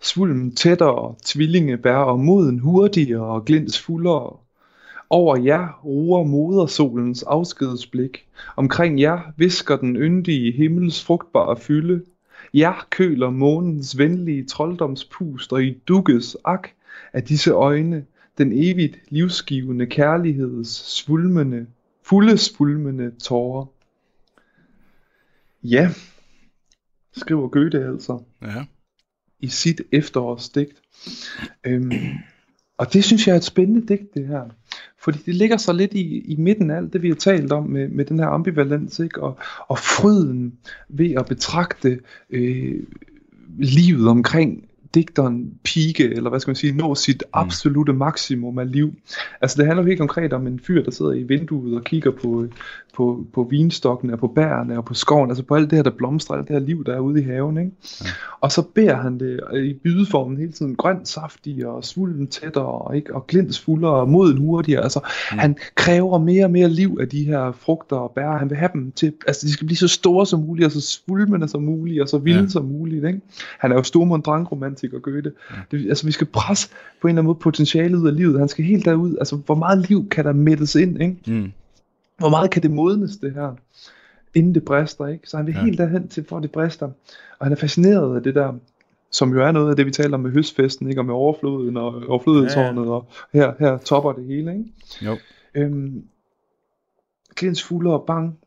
svulmen 0.00 0.54
tættere, 0.54 1.14
tvillinge 1.24 1.76
bær 1.76 1.96
og 1.96 2.20
moden 2.20 2.58
hurtigere 2.58 3.24
og 3.24 3.44
glins 3.44 3.80
fuldere. 3.80 4.36
Over 5.10 5.36
jer 5.36 5.80
roer 5.84 6.24
modersolens 6.24 7.22
afskedsblik, 7.22 8.26
omkring 8.56 9.00
jer 9.00 9.20
visker 9.36 9.76
den 9.76 9.96
yndige 9.96 10.52
himmels 10.52 11.04
frugtbare 11.04 11.56
fylde, 11.56 12.02
jer 12.54 12.86
køler 12.90 13.30
månens 13.30 13.98
venlige 13.98 14.44
trolddomspust, 14.44 15.52
og 15.52 15.64
i 15.64 15.78
dukkes 15.88 16.36
ak 16.44 16.68
af 17.12 17.24
disse 17.24 17.50
øjne, 17.50 18.06
den 18.38 18.52
evigt 18.52 18.98
livsgivende 19.08 19.86
kærligheds 19.86 20.68
svulmende, 20.68 21.66
fulde 22.02 22.38
svulmende 22.38 23.10
tårer. 23.10 23.66
Ja, 25.62 25.90
skriver 27.12 27.48
Goethe 27.48 27.86
altså. 27.86 28.22
Ja. 28.42 28.64
I 29.40 29.48
sit 29.48 29.80
efterårsdigt. 29.92 30.82
Øhm, 31.66 31.92
og 32.82 32.92
det 32.92 33.04
synes 33.04 33.26
jeg 33.26 33.32
er 33.32 33.36
et 33.36 33.44
spændende 33.44 33.86
digt, 33.86 34.14
det 34.14 34.26
her. 34.26 34.42
Fordi 35.02 35.18
det 35.26 35.34
ligger 35.34 35.56
så 35.56 35.72
lidt 35.72 35.92
i, 35.94 36.18
i 36.18 36.36
midten 36.36 36.70
af 36.70 36.76
alt 36.76 36.92
det, 36.92 37.02
vi 37.02 37.08
har 37.08 37.14
talt 37.14 37.52
om 37.52 37.66
med, 37.66 37.88
med 37.88 38.04
den 38.04 38.18
her 38.18 38.26
ambivalens, 38.26 38.98
ikke? 38.98 39.22
Og, 39.22 39.38
og 39.68 39.78
fryden 39.78 40.52
ved 40.88 41.10
at 41.10 41.26
betragte 41.26 42.00
øh, 42.30 42.82
livet 43.58 44.08
omkring 44.08 44.64
digteren 44.94 45.52
pike, 45.64 46.14
eller 46.14 46.30
hvad 46.30 46.40
skal 46.40 46.50
man 46.50 46.56
sige, 46.56 46.72
nå 46.72 46.94
sit 46.94 47.22
mm. 47.26 47.30
absolute 47.32 47.92
maksimum 47.92 48.58
af 48.58 48.72
liv. 48.72 48.94
Altså 49.40 49.56
det 49.58 49.66
handler 49.66 49.86
helt 49.86 49.98
konkret 49.98 50.32
om 50.32 50.46
en 50.46 50.60
fyr, 50.60 50.82
der 50.82 50.90
sidder 50.90 51.12
i 51.12 51.22
vinduet 51.22 51.74
og 51.74 51.84
kigger 51.84 52.10
på, 52.10 52.46
på, 52.96 53.26
på 53.34 53.46
vinstokkene 53.50 54.12
og 54.12 54.18
på 54.18 54.26
bærene 54.26 54.78
og 54.78 54.84
på 54.84 54.94
skoven, 54.94 55.30
altså 55.30 55.44
på 55.44 55.54
alt 55.54 55.70
det 55.70 55.78
her, 55.78 55.82
der 55.82 55.90
blomstrer, 55.90 56.36
alt 56.36 56.48
det 56.48 56.56
her 56.56 56.66
liv, 56.66 56.84
der 56.84 56.94
er 56.94 57.00
ude 57.00 57.20
i 57.20 57.24
haven. 57.24 57.58
Ikke? 57.58 57.70
Ja. 58.00 58.06
Og 58.40 58.52
så 58.52 58.62
beder 58.62 58.96
han 58.96 59.18
det 59.18 59.40
i 59.54 59.72
bydeformen 59.72 60.36
hele 60.36 60.52
tiden, 60.52 60.76
grønt 60.76 61.08
saftig 61.08 61.66
og 61.66 61.84
svulden 61.84 62.26
tættere, 62.26 62.96
ikke? 62.96 63.14
og 63.14 63.26
glintsfuldere 63.26 63.92
og 63.92 64.08
moden 64.08 64.38
hurtigere. 64.38 64.82
Altså 64.82 65.00
mm. 65.32 65.38
han 65.38 65.56
kræver 65.74 66.18
mere 66.18 66.44
og 66.44 66.50
mere 66.50 66.68
liv 66.68 66.98
af 67.00 67.08
de 67.08 67.24
her 67.24 67.52
frugter 67.52 67.96
og 67.96 68.12
bær. 68.14 68.38
Han 68.38 68.50
vil 68.50 68.58
have 68.58 68.70
dem 68.72 68.92
til, 68.92 69.12
altså 69.26 69.46
de 69.46 69.52
skal 69.52 69.66
blive 69.66 69.76
så 69.76 69.88
store 69.88 70.26
som 70.26 70.40
muligt, 70.40 70.66
og 70.66 70.72
så 70.72 70.80
svulmende 70.80 71.48
som 71.48 71.62
muligt, 71.62 72.02
og 72.02 72.08
så 72.08 72.18
vilde 72.18 72.40
ja. 72.40 72.48
som 72.48 72.64
muligt. 72.64 73.04
Ikke? 73.04 73.20
Han 73.58 73.72
er 73.72 73.76
jo 73.76 73.82
Stormund 74.88 75.02
Drang-romantiker, 75.02 75.32
Goethe. 75.32 75.32
Det, 75.70 75.88
altså 75.88 76.06
vi 76.06 76.12
skal 76.12 76.26
presse 76.26 76.68
på 77.00 77.08
en 77.08 77.10
eller 77.10 77.20
anden 77.20 77.26
måde 77.26 77.38
potentialet 77.38 77.98
ud 77.98 78.08
af 78.08 78.16
livet. 78.16 78.38
Han 78.38 78.48
skal 78.48 78.64
helt 78.64 78.84
derud. 78.84 79.16
Altså 79.18 79.36
hvor 79.36 79.54
meget 79.54 79.88
liv 79.88 80.08
kan 80.08 80.24
der 80.24 80.32
mættes 80.32 80.74
ind, 80.74 81.02
ikke? 81.02 81.16
Mm. 81.26 81.52
Hvor 82.18 82.28
meget 82.28 82.50
kan 82.50 82.62
det 82.62 82.70
modnes, 82.70 83.16
det 83.16 83.32
her, 83.32 83.56
inden 84.34 84.54
det 84.54 84.64
brister, 84.64 85.06
ikke? 85.06 85.28
Så 85.28 85.36
han 85.36 85.46
vil 85.46 85.54
ja. 85.54 85.64
helt 85.64 85.78
derhen 85.78 86.08
til, 86.08 86.24
for 86.28 86.40
det 86.40 86.50
brister. 86.50 86.86
Og 87.38 87.46
han 87.46 87.52
er 87.52 87.56
fascineret 87.56 88.16
af 88.16 88.22
det 88.22 88.34
der, 88.34 88.52
som 89.10 89.32
jo 89.32 89.42
er 89.42 89.52
noget 89.52 89.70
af 89.70 89.76
det, 89.76 89.86
vi 89.86 89.90
taler 89.90 90.14
om 90.14 90.20
med 90.20 90.30
høstfesten, 90.30 90.88
ikke? 90.88 91.00
Og 91.00 91.04
med 91.04 91.14
overfloden 91.14 91.76
og 91.76 92.02
overflodetårnet, 92.08 92.84
ja, 92.84 92.90
og 92.90 93.08
her, 93.32 93.52
her 93.58 93.78
topper 93.78 94.12
det 94.12 94.24
hele, 94.24 94.52
ikke? 94.52 94.64
Jo. 95.02 95.16
Øhm, 95.54 96.04
Klins 97.34 97.62
fulde 97.62 97.92
og 97.92 98.04
bang, 98.06 98.38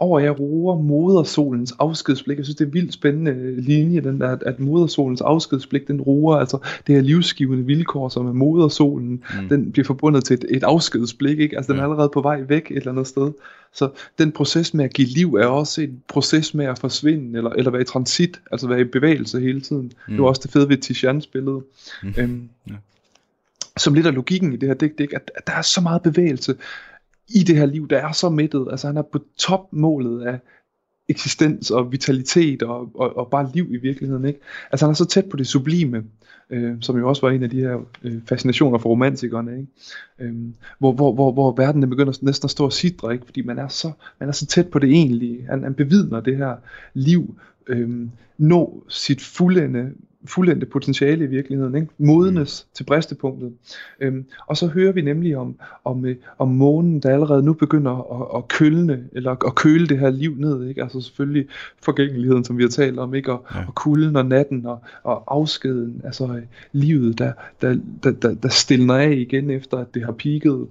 over 0.00 0.20
jer 0.20 0.30
roer 0.30 0.82
modersolens 0.82 1.74
afskedsblik. 1.78 2.36
Jeg 2.36 2.44
synes, 2.44 2.56
det 2.56 2.66
er 2.66 2.70
vildt 2.70 2.92
spændende 2.92 3.60
linje, 3.60 4.00
den 4.00 4.20
der, 4.20 4.36
at 4.46 4.60
modersolens 4.60 5.20
afskedsblik, 5.20 5.88
den 5.88 6.00
roer, 6.00 6.36
altså 6.36 6.58
det 6.86 6.94
her 6.94 7.02
livsgivende 7.02 7.64
vilkår, 7.64 8.08
som 8.08 8.26
er 8.26 8.32
modersolen, 8.32 9.24
mm. 9.40 9.48
den 9.48 9.72
bliver 9.72 9.86
forbundet 9.86 10.24
til 10.24 10.34
et, 10.34 10.44
et 10.50 10.62
afskedsblik, 10.62 11.38
ikke? 11.38 11.56
Altså 11.56 11.72
den 11.72 11.80
er 11.80 11.84
allerede 11.84 12.10
på 12.14 12.20
vej 12.20 12.40
væk 12.48 12.70
et 12.70 12.76
eller 12.76 12.90
andet 12.90 13.06
sted. 13.06 13.32
Så 13.72 13.90
den 14.18 14.32
proces 14.32 14.74
med 14.74 14.84
at 14.84 14.92
give 14.92 15.08
liv 15.08 15.34
er 15.34 15.46
også 15.46 15.82
en 15.82 16.02
proces 16.08 16.54
med 16.54 16.66
at 16.66 16.78
forsvinde, 16.78 17.36
eller, 17.36 17.50
eller 17.50 17.70
være 17.70 17.80
i 17.80 17.84
transit, 17.84 18.40
altså 18.52 18.68
være 18.68 18.80
i 18.80 18.84
bevægelse 18.84 19.40
hele 19.40 19.60
tiden. 19.60 19.92
Mm. 20.08 20.14
Det 20.14 20.20
er 20.20 20.24
også 20.24 20.40
det 20.44 20.50
fede 20.52 20.68
ved 20.68 20.76
Tizians 20.76 21.26
billede. 21.26 21.62
Mm. 22.02 22.14
Øhm, 22.18 22.48
ja. 22.68 22.74
Som 23.76 23.94
lidt 23.94 24.06
af 24.06 24.14
logikken 24.14 24.52
i 24.52 24.56
det 24.56 24.68
her 24.68 24.74
digt, 24.74 25.00
ikke? 25.00 25.16
At, 25.16 25.30
at 25.34 25.46
der 25.46 25.52
er 25.52 25.62
så 25.62 25.80
meget 25.80 26.02
bevægelse, 26.02 26.54
i 27.28 27.42
det 27.42 27.56
her 27.56 27.66
liv, 27.66 27.88
der 27.88 27.98
er 27.98 28.12
så 28.12 28.28
mættet. 28.28 28.68
Altså 28.70 28.86
han 28.86 28.96
er 28.96 29.02
på 29.02 29.18
topmålet 29.36 30.22
af 30.22 30.38
eksistens 31.08 31.70
og 31.70 31.92
vitalitet 31.92 32.62
og, 32.62 32.90
og, 32.94 33.16
og 33.16 33.30
bare 33.30 33.50
liv 33.54 33.66
i 33.70 33.76
virkeligheden. 33.76 34.24
Ikke? 34.24 34.40
Altså 34.72 34.86
han 34.86 34.90
er 34.90 34.94
så 34.94 35.04
tæt 35.04 35.24
på 35.24 35.36
det 35.36 35.46
sublime, 35.46 36.04
øh, 36.50 36.76
som 36.80 36.98
jo 36.98 37.08
også 37.08 37.22
var 37.22 37.30
en 37.30 37.42
af 37.42 37.50
de 37.50 37.60
her 37.60 37.78
øh, 38.02 38.22
fascinationer 38.28 38.78
for 38.78 38.88
romantikerne. 38.88 39.58
Ikke? 39.58 39.68
Øh, 40.18 40.34
hvor, 40.78 40.92
hvor, 40.92 41.12
hvor, 41.12 41.32
hvor 41.32 41.54
verden 41.56 41.90
begynder 41.90 42.18
næsten 42.22 42.46
at 42.46 42.50
stå 42.50 42.64
og 42.64 42.72
sidre, 42.72 43.12
ikke? 43.12 43.24
fordi 43.24 43.42
man 43.42 43.58
er, 43.58 43.68
så, 43.68 43.92
man 44.20 44.28
er 44.28 44.32
så 44.32 44.46
tæt 44.46 44.68
på 44.68 44.78
det 44.78 44.90
egentlige. 44.90 45.46
Han, 45.50 45.62
han 45.62 45.74
bevidner 45.74 46.20
det 46.20 46.36
her 46.36 46.56
liv, 46.94 47.38
øh, 47.66 48.06
nå 48.38 48.84
sit 48.88 49.20
fuldende 49.22 49.92
fuldendte 50.24 50.66
potentiale 50.66 51.24
i 51.24 51.26
virkeligheden, 51.26 51.74
ikke? 51.74 51.88
modnes 51.98 52.66
mm. 52.66 52.74
til 52.74 52.84
bristepunktet. 52.84 53.52
Øhm, 54.00 54.24
og 54.46 54.56
så 54.56 54.66
hører 54.66 54.92
vi 54.92 55.02
nemlig 55.02 55.36
om, 55.36 55.56
om, 55.84 56.04
øh, 56.04 56.16
om 56.38 56.48
månen, 56.48 57.00
der 57.00 57.10
allerede 57.10 57.42
nu 57.42 57.52
begynder 57.52 58.22
at, 58.22 58.38
at 58.38 58.48
kølne, 58.48 59.04
eller 59.12 59.46
at 59.46 59.54
køle 59.54 59.86
det 59.86 59.98
her 59.98 60.10
liv 60.10 60.34
ned, 60.36 60.68
ikke? 60.68 60.82
altså 60.82 61.00
selvfølgelig 61.00 61.46
forgængeligheden, 61.82 62.44
som 62.44 62.58
vi 62.58 62.62
har 62.62 62.70
talt 62.70 62.98
om, 62.98 63.14
ikke? 63.14 63.32
Og, 63.32 63.44
ja. 63.54 63.66
og 63.66 63.74
kulden 63.74 64.16
og 64.16 64.26
natten 64.26 64.66
og, 64.66 64.80
og 65.02 65.24
afskeden, 65.26 66.00
altså 66.04 66.24
øh, 66.24 66.42
livet, 66.72 67.18
der, 67.18 67.32
der, 67.60 67.78
der, 68.02 68.10
der, 68.10 68.34
der 68.34 68.48
stilner 68.48 68.94
af 68.94 69.10
igen 69.10 69.50
efter, 69.50 69.78
at 69.78 69.94
det 69.94 70.04
har 70.04 70.12
peaked. 70.12 70.66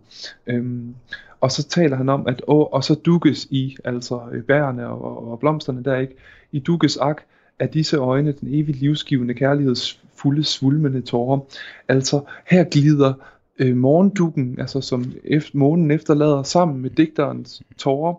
Øhm, 0.48 0.96
og 1.42 1.52
så 1.52 1.64
taler 1.64 1.98
han 1.98 2.10
om, 2.10 2.28
at 2.28 2.42
og, 2.48 2.74
og 2.74 2.84
så 2.84 2.96
dukkes 2.96 3.48
i, 3.50 3.78
altså 3.84 4.22
øh, 4.32 4.44
bærene 4.44 4.88
og, 4.88 5.32
og 5.32 5.40
blomsterne 5.40 5.84
der 5.84 5.98
ikke, 5.98 6.16
i 6.52 6.60
dukkes 6.60 6.98
ak, 6.98 7.22
af 7.60 7.70
disse 7.70 7.98
øjne 7.98 8.32
den 8.32 8.54
evigt 8.54 8.80
livsgivende 8.80 9.34
kærligheds 9.34 10.02
fulde 10.16 10.44
svulmende 10.44 11.02
tårer. 11.02 11.40
Altså 11.88 12.22
her 12.48 12.64
glider 12.64 13.14
øh, 13.60 13.76
morgendukken, 13.76 14.56
altså 14.60 14.82
som 14.82 15.06
efter, 15.24 15.58
månen 15.58 15.92
efterlader 15.92 16.44
sammen 16.44 16.82
med 16.82 16.90
digterens 16.90 17.62
tårer, 17.78 18.16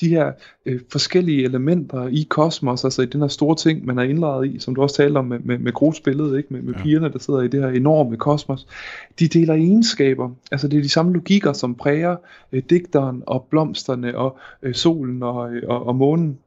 de 0.00 0.08
her 0.08 0.32
øh, 0.66 0.80
forskellige 0.92 1.44
elementer 1.44 2.06
i 2.06 2.26
kosmos, 2.28 2.84
altså 2.84 3.02
i 3.02 3.06
den 3.06 3.20
her 3.20 3.28
store 3.28 3.56
ting, 3.56 3.86
man 3.86 3.98
er 3.98 4.02
indlejret 4.02 4.46
i, 4.46 4.58
som 4.58 4.74
du 4.74 4.82
også 4.82 4.96
talte 4.96 5.18
om 5.18 5.24
med, 5.24 5.38
med, 5.38 5.58
med 5.58 5.72
grusbilledet, 5.72 6.36
ikke? 6.38 6.52
med, 6.52 6.62
med 6.62 6.74
ja. 6.74 6.82
pigerne, 6.82 7.12
der 7.12 7.18
sidder 7.18 7.40
i 7.40 7.48
det 7.48 7.60
her 7.60 7.68
enorme 7.68 8.16
kosmos, 8.16 8.66
de 9.18 9.28
deler 9.28 9.54
egenskaber. 9.54 10.30
Altså 10.52 10.68
det 10.68 10.78
er 10.78 10.82
de 10.82 10.88
samme 10.88 11.12
logikker, 11.12 11.52
som 11.52 11.74
præger 11.74 12.16
øh, 12.52 12.62
digteren 12.70 13.22
og 13.26 13.46
blomsterne 13.50 14.18
og 14.18 14.38
øh, 14.62 14.74
solen 14.74 15.22
og, 15.22 15.52
øh, 15.52 15.62
og, 15.68 15.86
og 15.86 15.96
månen 15.96 16.38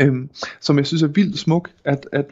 øhm, 0.00 0.30
som 0.60 0.78
jeg 0.78 0.86
synes 0.86 1.02
er 1.02 1.06
vildt 1.06 1.38
smuk, 1.38 1.70
at, 1.84 2.08
at, 2.12 2.26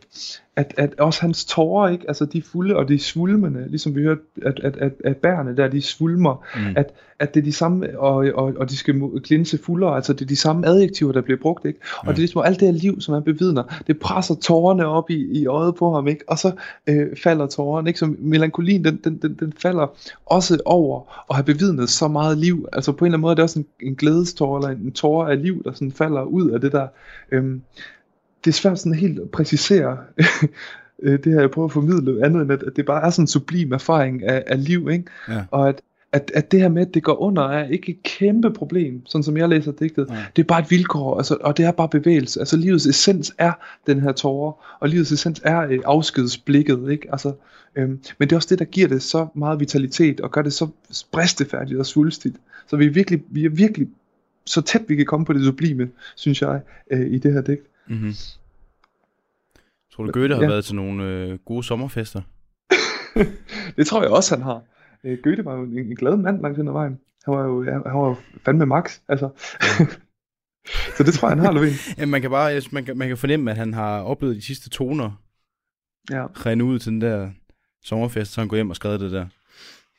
at, 0.56 0.74
at 0.76 1.00
også 1.00 1.20
hans 1.20 1.44
tårer, 1.44 1.88
ikke, 1.88 2.04
altså 2.08 2.24
de 2.24 2.42
fulde 2.42 2.76
og 2.76 2.88
de 2.88 2.98
svulmende, 2.98 3.68
ligesom 3.68 3.94
vi 3.94 4.02
hørte, 4.02 4.20
at, 4.42 4.60
at, 4.60 4.76
at, 4.76 4.92
at 5.04 5.16
bærene 5.16 5.56
der, 5.56 5.68
de 5.68 5.82
svulmer, 5.82 6.44
mm. 6.56 6.74
at, 6.76 6.92
at 7.18 7.34
det 7.34 7.40
er 7.40 7.44
de 7.44 7.52
samme, 7.52 7.98
og, 7.98 8.16
og, 8.34 8.54
og 8.56 8.70
de 8.70 8.76
skal 8.76 8.94
glinse 9.24 9.58
fuldere, 9.58 9.96
altså 9.96 10.12
det 10.12 10.22
er 10.22 10.26
de 10.26 10.36
samme 10.36 10.66
adjektiver, 10.66 11.12
der 11.12 11.20
bliver 11.20 11.38
brugt, 11.42 11.64
ikke? 11.64 11.78
Og 11.98 12.06
ja. 12.06 12.10
det 12.10 12.16
er 12.16 12.20
ligesom 12.20 12.42
alt 12.44 12.60
det 12.60 12.68
her 12.68 12.74
liv, 12.74 13.00
som 13.00 13.14
han 13.14 13.22
bevidner, 13.22 13.82
det 13.86 13.98
presser 13.98 14.34
tårerne 14.34 14.86
op 14.86 15.10
i, 15.10 15.40
i 15.40 15.46
øjet 15.46 15.74
på 15.74 15.94
ham, 15.94 16.08
ikke? 16.08 16.24
Og 16.28 16.38
så 16.38 16.52
øh, 16.86 17.06
falder 17.22 17.46
tårerne, 17.46 17.90
ikke? 17.90 17.98
Så 17.98 18.14
melankolien, 18.18 18.84
den, 18.84 19.00
den, 19.04 19.16
den, 19.16 19.36
den 19.40 19.52
falder 19.58 19.86
også 20.26 20.58
over 20.64 21.24
at 21.30 21.36
have 21.36 21.44
bevidnet 21.44 21.90
så 21.90 22.08
meget 22.08 22.38
liv, 22.38 22.68
altså 22.72 22.92
på 22.92 23.04
en 23.04 23.06
eller 23.06 23.16
anden 23.16 23.22
måde 23.22 23.32
er 23.32 23.34
det 23.34 23.42
også 23.42 23.58
en, 23.58 23.66
en 23.82 23.94
glædestår, 23.94 24.56
eller 24.58 24.68
en 24.68 24.92
tårer 24.92 25.28
af 25.28 25.42
liv, 25.42 25.64
der 25.64 25.72
sådan 25.72 25.92
falder 25.92 26.22
ud 26.22 26.50
af 26.50 26.60
det 26.60 26.72
der, 26.72 26.86
øhm, 27.32 27.62
det 28.44 28.50
er 28.50 28.52
svært 28.52 28.78
sådan 28.78 28.98
helt 28.98 29.18
at 29.18 29.30
præcisere, 29.30 29.98
øh, 31.02 31.18
det 31.24 31.32
her 31.32 31.40
jeg 31.40 31.50
prøver 31.50 31.68
at 31.68 31.72
formidle, 31.72 32.26
andet 32.26 32.42
end 32.42 32.52
at, 32.52 32.62
at 32.62 32.76
det 32.76 32.86
bare 32.86 33.06
er 33.06 33.10
sådan 33.10 33.22
en 33.22 33.26
sublim 33.28 33.72
erfaring 33.72 34.24
af, 34.24 34.44
af 34.46 34.64
liv, 34.64 34.88
ikke? 34.90 35.04
Ja. 35.28 35.44
Og 35.50 35.68
at, 35.68 35.80
at, 36.12 36.30
at 36.34 36.52
det 36.52 36.60
her 36.60 36.68
med, 36.68 36.86
at 36.86 36.94
det 36.94 37.02
går 37.02 37.22
under, 37.22 37.42
er 37.42 37.68
ikke 37.68 37.92
et 37.92 38.02
kæmpe 38.02 38.50
problem, 38.50 39.06
sådan 39.06 39.22
som 39.22 39.36
jeg 39.36 39.48
læser 39.48 39.72
digtet. 39.72 40.08
Nej. 40.08 40.18
Det 40.36 40.42
er 40.42 40.46
bare 40.46 40.60
et 40.60 40.70
vilkår, 40.70 41.16
altså, 41.16 41.36
og 41.40 41.56
det 41.56 41.64
er 41.64 41.70
bare 41.70 41.88
bevægelse. 41.88 42.40
Altså 42.40 42.56
livets 42.56 42.86
essens 42.86 43.34
er 43.38 43.52
den 43.86 44.00
her 44.00 44.12
tårer, 44.12 44.76
og 44.80 44.88
livets 44.88 45.12
essens 45.12 45.40
er 45.44 45.60
øh, 45.60 45.80
afskedsblikket, 45.84 46.90
ikke? 46.90 47.08
Altså, 47.12 47.32
øhm, 47.76 48.00
men 48.18 48.28
det 48.28 48.32
er 48.32 48.36
også 48.36 48.48
det, 48.50 48.58
der 48.58 48.64
giver 48.64 48.88
det 48.88 49.02
så 49.02 49.26
meget 49.34 49.60
vitalitet, 49.60 50.20
og 50.20 50.30
gør 50.30 50.42
det 50.42 50.52
så 50.52 50.68
bristefærdigt 51.12 51.78
og 51.78 51.86
svulstigt. 51.86 52.36
Så 52.66 52.76
vi 52.76 52.86
er 52.86 52.90
virkelig, 52.90 53.22
vi 53.30 53.44
er 53.44 53.50
virkelig 53.50 53.88
så 54.46 54.60
tæt 54.60 54.82
vi 54.88 54.96
kan 54.96 55.06
komme 55.06 55.26
på 55.26 55.32
det 55.32 55.44
sublime, 55.44 55.88
synes 56.16 56.42
jeg, 56.42 56.60
øh, 56.90 57.12
i 57.12 57.18
det 57.18 57.32
her 57.32 57.40
digt. 57.40 57.66
Mm-hmm. 57.88 58.12
Tror 59.92 60.04
du, 60.04 60.12
Goethe 60.12 60.34
har 60.34 60.42
Ja. 60.42 60.48
været 60.48 60.64
til 60.64 60.74
nogle 60.74 61.04
øh, 61.04 61.38
gode 61.38 61.62
sommerfester? 61.64 62.22
Det 63.76 63.86
tror 63.86 64.02
jeg 64.02 64.10
også, 64.10 64.36
han 64.36 64.44
har. 64.44 64.62
Øh, 65.04 65.18
Goethe 65.22 65.44
var 65.44 65.54
jo 65.54 65.62
en, 65.62 65.78
en 65.78 65.96
glad 65.96 66.16
mand 66.16 66.40
langt 66.42 66.56
hen 66.58 66.68
ad 66.68 66.72
vejen. 66.72 66.98
Han 67.24 67.34
var 67.34 67.44
jo, 67.44 67.64
han, 67.64 67.72
han 67.86 67.94
var 68.00 68.08
jo 68.08 68.16
fandme 68.44 68.66
max, 68.66 68.98
altså. 69.08 69.28
så 70.96 71.02
det 71.04 71.14
tror 71.14 71.28
jeg, 71.28 71.36
han 71.36 71.44
har, 71.46 71.52
Lovén. 71.52 71.94
Ja, 72.00 72.06
man 72.06 72.20
kan 72.20 72.30
bare 72.30 72.60
man 72.72 72.84
kan, 72.84 72.98
man 72.98 73.08
kan 73.08 73.16
fornemme, 73.18 73.50
at 73.50 73.56
han 73.56 73.74
har 73.74 74.00
oplevet 74.02 74.36
de 74.36 74.42
sidste 74.42 74.70
toner 74.70 75.22
Ja, 76.10 76.26
rende 76.26 76.64
ud 76.64 76.78
til 76.78 76.92
den 76.92 77.00
der 77.00 77.30
sommerfest, 77.84 78.32
så 78.32 78.40
han 78.40 78.48
går 78.48 78.56
hjem 78.56 78.70
og 78.70 78.76
skrev 78.76 78.98
det 78.98 79.12
der 79.12 79.26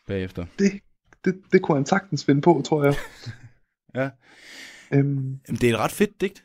bagefter. 0.08 0.46
det, 0.60 0.72
det, 1.26 1.42
det 1.52 1.62
kunne 1.62 1.78
han 1.78 1.86
sagtens 1.86 2.26
finde 2.26 2.42
på, 2.42 2.62
tror 2.66 2.84
jeg. 2.84 2.96
Ja. 3.96 4.10
Øhm, 4.94 5.40
Jamen, 5.48 5.62
det 5.62 5.64
er 5.64 5.74
et 5.74 5.80
ret 5.80 5.92
fedt 5.92 6.22
digt. 6.22 6.45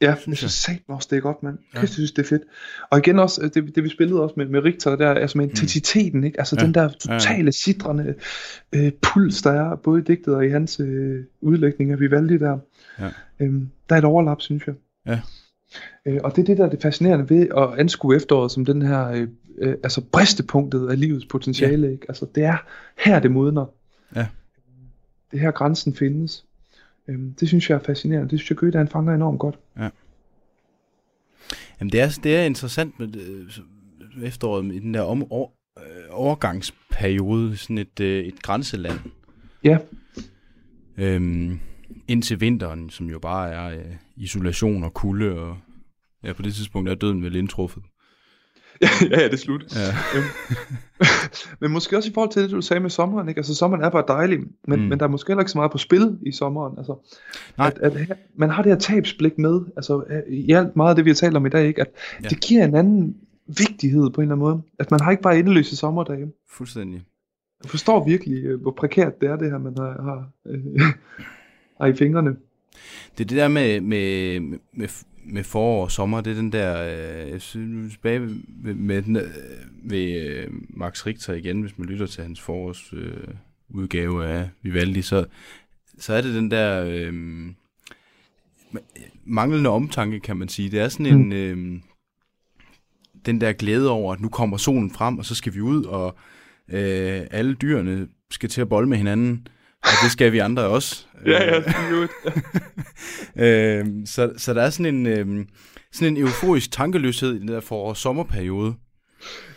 Ja, 0.00 0.06
jeg 0.06 0.18
Synes 0.18 0.38
synes 0.38 0.52
satme 0.52 0.94
også, 0.94 1.08
det 1.10 1.16
er 1.16 1.20
godt, 1.20 1.42
mand. 1.42 1.58
Ja. 1.74 1.80
Jeg 1.80 1.88
synes, 1.88 2.12
det 2.12 2.22
er 2.22 2.28
fedt. 2.28 2.42
Og 2.90 2.98
igen 2.98 3.18
også, 3.18 3.42
øh, 3.42 3.50
det, 3.54 3.74
det 3.74 3.84
vi 3.84 3.88
spillede 3.88 4.22
også 4.22 4.34
med, 4.36 4.46
med 4.46 4.60
Richter, 4.60 4.96
der, 4.96 5.10
altså 5.14 5.38
med 5.38 5.48
intensiteten, 5.48 6.24
ikke? 6.24 6.38
Altså 6.40 6.54
Mm. 6.56 6.60
Ja. 6.60 6.66
den 6.66 6.74
der 6.74 6.88
totale, 6.88 7.52
sidrende 7.52 8.14
øh, 8.74 8.92
puls, 9.02 9.42
der 9.42 9.52
er, 9.52 9.76
både 9.76 10.00
i 10.00 10.04
digtet 10.04 10.34
og 10.34 10.46
i 10.46 10.48
hans 10.48 10.80
øh, 10.80 11.24
udlægning 11.40 11.92
af 11.92 12.00
Vivaldi 12.00 12.38
der. 12.38 12.58
Ja. 12.98 13.08
Øhm, 13.40 13.70
der 13.88 13.94
er 13.94 13.98
et 13.98 14.04
overlap, 14.04 14.40
synes 14.40 14.66
jeg. 14.66 14.74
Ja. 15.06 15.20
Øh, 16.06 16.20
og 16.24 16.36
det 16.36 16.42
er 16.42 16.46
det, 16.46 16.58
der 16.58 16.64
er 16.66 16.70
det 16.70 16.82
fascinerende 16.82 17.30
ved 17.30 17.48
at 17.56 17.80
anskue 17.80 18.16
efteråret 18.16 18.50
som 18.52 18.64
den 18.64 18.82
her, 18.82 19.08
øh, 19.08 19.28
øh, 19.58 19.74
altså 19.82 20.00
bristepunktet 20.12 20.90
af 20.90 21.00
livets 21.00 21.26
potentiale, 21.26 21.86
ja. 21.86 21.92
ikke? 21.92 22.06
Altså 22.08 22.26
det 22.34 22.44
er 22.44 22.56
her, 22.98 23.20
det 23.20 23.30
modner. 23.30 23.66
Ja. 24.16 24.26
Det 25.30 25.36
er 25.36 25.40
her, 25.40 25.50
grænsen 25.50 25.94
findes. 25.94 26.44
Øhm, 27.08 27.34
det 27.34 27.48
synes 27.48 27.70
jeg 27.70 27.76
er 27.76 27.82
fascinerende. 27.82 28.30
Det 28.30 28.38
synes 28.38 28.50
jeg, 28.50 28.58
Goethe 28.58 28.78
han 28.78 28.88
fanger 28.88 29.14
enormt 29.14 29.38
godt. 29.38 29.58
Jamen, 31.80 31.92
det 31.92 32.00
er, 32.00 32.18
det 32.22 32.36
er 32.36 32.42
interessant 32.42 32.98
med 32.98 33.16
øh, 33.16 34.26
efteråret 34.26 34.74
i 34.74 34.78
den 34.78 34.94
der 34.94 35.00
om, 35.02 35.32
over, 35.32 35.50
øh, 35.78 36.04
overgangsperiode, 36.10 37.56
sådan 37.56 37.78
et, 37.78 38.00
øh, 38.00 38.24
et 38.24 38.42
grænseland. 38.42 38.98
Ja. 39.64 39.78
Øhm, 40.96 41.60
indtil 42.08 42.40
vinteren, 42.40 42.90
som 42.90 43.10
jo 43.10 43.18
bare 43.18 43.50
er 43.50 43.78
øh, 43.78 43.94
isolation 44.16 44.84
og 44.84 44.94
kulde, 44.94 45.40
og 45.40 45.58
ja, 46.24 46.32
på 46.32 46.42
det 46.42 46.54
tidspunkt 46.54 46.88
er 46.88 46.94
døden 46.94 47.22
vel 47.22 47.36
indtruffet. 47.36 47.82
ja, 48.82 48.88
ja, 49.10 49.24
det 49.24 49.32
er 49.32 49.36
slut. 49.36 49.76
Ja. 49.76 49.94
Men 51.60 51.70
måske 51.72 51.96
også 51.96 52.10
i 52.10 52.12
forhold 52.14 52.30
til 52.32 52.42
det, 52.42 52.50
du 52.50 52.60
sagde 52.60 52.80
med 52.80 52.90
sommeren, 52.90 53.28
ikke? 53.28 53.38
Altså 53.38 53.54
sommeren 53.54 53.82
er 53.84 53.90
bare 53.90 54.04
dejlig, 54.08 54.38
men, 54.68 54.80
Mm. 54.80 54.86
men 54.86 54.98
der 54.98 55.06
er 55.06 55.10
måske 55.10 55.28
heller 55.28 55.42
ikke 55.42 55.50
så 55.50 55.58
meget 55.58 55.70
på 55.72 55.78
spil 55.78 56.18
i 56.26 56.32
sommeren. 56.32 56.78
Altså, 56.78 57.10
Nej. 57.58 57.66
At, 57.66 57.78
at 57.78 58.06
her, 58.06 58.14
man 58.36 58.50
har 58.50 58.62
det 58.62 58.72
her 58.72 58.78
tabsblik 58.78 59.38
med, 59.38 59.60
altså 59.76 60.22
i 60.28 60.52
alt 60.52 60.76
meget 60.76 60.90
af 60.90 60.96
det, 60.96 61.04
vi 61.04 61.10
har 61.10 61.14
talt 61.14 61.36
om 61.36 61.46
i 61.46 61.48
dag, 61.48 61.66
ikke? 61.68 61.80
At 61.80 61.86
Ja. 62.12 62.18
ja. 62.22 62.28
det 62.28 62.40
giver 62.40 62.64
en 62.64 62.74
anden 62.74 63.16
vigtighed 63.46 64.10
på 64.10 64.20
en 64.20 64.22
eller 64.24 64.34
anden 64.34 64.38
måde. 64.48 64.62
At 64.78 64.90
man 64.90 65.00
har 65.00 65.10
ikke 65.10 65.22
bare 65.22 65.38
endeløse 65.38 65.76
sommerdage. 65.76 66.26
Fuldstændig. 66.50 67.02
Jeg 67.64 67.70
forstår 67.70 68.04
virkelig, 68.04 68.44
øh, 68.44 68.60
hvor 68.62 68.70
prekært 68.78 69.20
det 69.20 69.28
er, 69.28 69.36
det 69.36 69.50
her, 69.50 69.58
man 69.58 69.74
har, 69.78 70.02
har, 70.02 70.30
øh, 70.46 70.92
har 71.80 71.86
i 71.86 71.92
fingrene. 71.94 72.30
Det 73.18 73.24
er 73.24 73.28
det 73.28 73.36
der 73.36 73.48
med, 73.48 73.80
med, 73.80 74.40
med, 74.76 74.88
med 75.28 75.44
forår 75.44 75.84
og 75.84 75.90
sommer, 75.90 76.20
det 76.20 76.30
er 76.30 76.34
den 76.34 76.52
der, 76.52 76.82
øh, 76.82 77.30
jeg 77.30 77.42
synes, 77.42 77.92
tilbage 77.92 78.20
med, 78.20 78.34
med, 78.62 78.74
med, 78.74 79.02
den, 79.02 79.16
øh, 79.16 79.30
ved 79.82 80.26
øh, 80.26 80.48
Max 80.68 81.06
Richter 81.06 81.34
igen, 81.34 81.60
hvis 81.60 81.78
man 81.78 81.88
lytter 81.88 82.06
til 82.06 82.22
hans 82.22 82.40
forårs 82.40 82.92
øh, 82.92 83.28
udgave 83.68 84.26
af 84.26 84.50
Vivaldi, 84.62 85.02
så, 85.02 85.26
så 85.98 86.12
er 86.12 86.20
det 86.20 86.34
den 86.34 86.50
der 86.50 86.84
øh, 86.84 87.14
manglende 89.24 89.70
omtanke, 89.70 90.20
kan 90.20 90.36
man 90.36 90.48
sige. 90.48 90.70
Det 90.70 90.80
er 90.80 90.88
sådan 90.88 91.06
en, 91.06 91.32
øh, 91.32 91.80
den 93.26 93.40
der 93.40 93.52
glæde 93.52 93.90
over, 93.90 94.12
at 94.12 94.20
nu 94.20 94.28
kommer 94.28 94.56
solen 94.56 94.90
frem, 94.90 95.18
og 95.18 95.24
så 95.24 95.34
skal 95.34 95.54
vi 95.54 95.60
ud, 95.60 95.84
og 95.84 96.16
øh, 96.68 97.26
alle 97.30 97.54
dyrene 97.54 98.08
skal 98.30 98.48
til 98.48 98.60
at 98.60 98.68
bolle 98.68 98.88
med 98.88 98.98
hinanden, 98.98 99.46
og 99.82 99.90
det 100.02 100.10
skal 100.10 100.32
vi 100.32 100.38
andre 100.38 100.62
også. 100.62 101.06
Øh, 101.26 101.62
øh, 103.80 104.06
så, 104.06 104.32
så 104.36 104.54
der 104.54 104.62
er 104.62 104.70
sådan 104.70 104.94
en, 104.94 105.06
øh, 105.06 105.46
sådan 105.92 106.16
en 106.16 106.22
euforisk 106.22 106.70
tankeløshed 106.72 107.34
i 107.34 107.38
den 107.38 107.48
der 107.48 107.60
forår- 107.60 107.94
sommerperiode. 107.94 108.74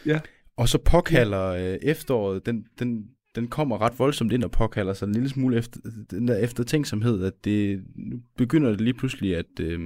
Ja. 0.05 0.19
Og 0.57 0.69
så 0.69 0.77
påkalder 0.77 1.45
øh, 1.47 1.77
efteråret, 1.81 2.45
den, 2.45 2.65
den, 2.79 3.03
den 3.35 3.47
kommer 3.47 3.81
ret 3.81 3.99
voldsomt 3.99 4.33
ind 4.33 4.43
og 4.43 4.51
påkalder 4.51 4.93
sig 4.93 5.05
en 5.07 5.13
lille 5.13 5.29
smule 5.29 5.57
efter, 5.57 5.79
den 6.11 6.27
der 6.27 6.37
eftertænksomhed, 6.37 7.23
at 7.25 7.33
det 7.45 7.83
nu 7.95 8.17
begynder 8.37 8.69
det 8.69 8.81
lige 8.81 8.93
pludselig, 8.93 9.35
at 9.37 9.59
øh, 9.59 9.79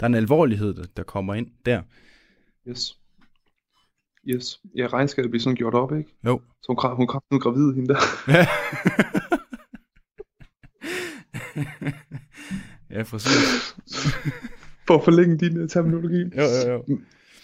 der 0.00 0.04
er 0.04 0.06
en 0.06 0.14
alvorlighed, 0.14 0.74
der, 0.74 0.84
der 0.96 1.02
kommer 1.02 1.34
ind 1.34 1.46
der. 1.66 1.82
Yes. 2.68 2.98
Yes. 4.28 4.60
Ja, 4.76 4.86
regnskabet 4.86 5.30
bliver 5.30 5.42
sådan 5.42 5.56
gjort 5.56 5.74
op, 5.74 5.92
ikke? 5.92 6.16
Jo. 6.26 6.40
Så 6.62 6.66
hun, 6.68 6.96
hun 6.96 7.08
er 7.08 7.24
nu 7.30 7.38
gravid, 7.38 7.74
hende 7.74 7.88
der. 7.88 8.00
ja, 12.94 13.02
præcis. 13.02 13.76
For 14.86 14.94
at 14.94 15.04
forlænge 15.04 15.38
din 15.38 15.62
uh, 15.62 15.68
terminologi. 15.68 16.22
Jo, 16.36 16.42
jo, 16.42 16.72
jo. 16.72 16.98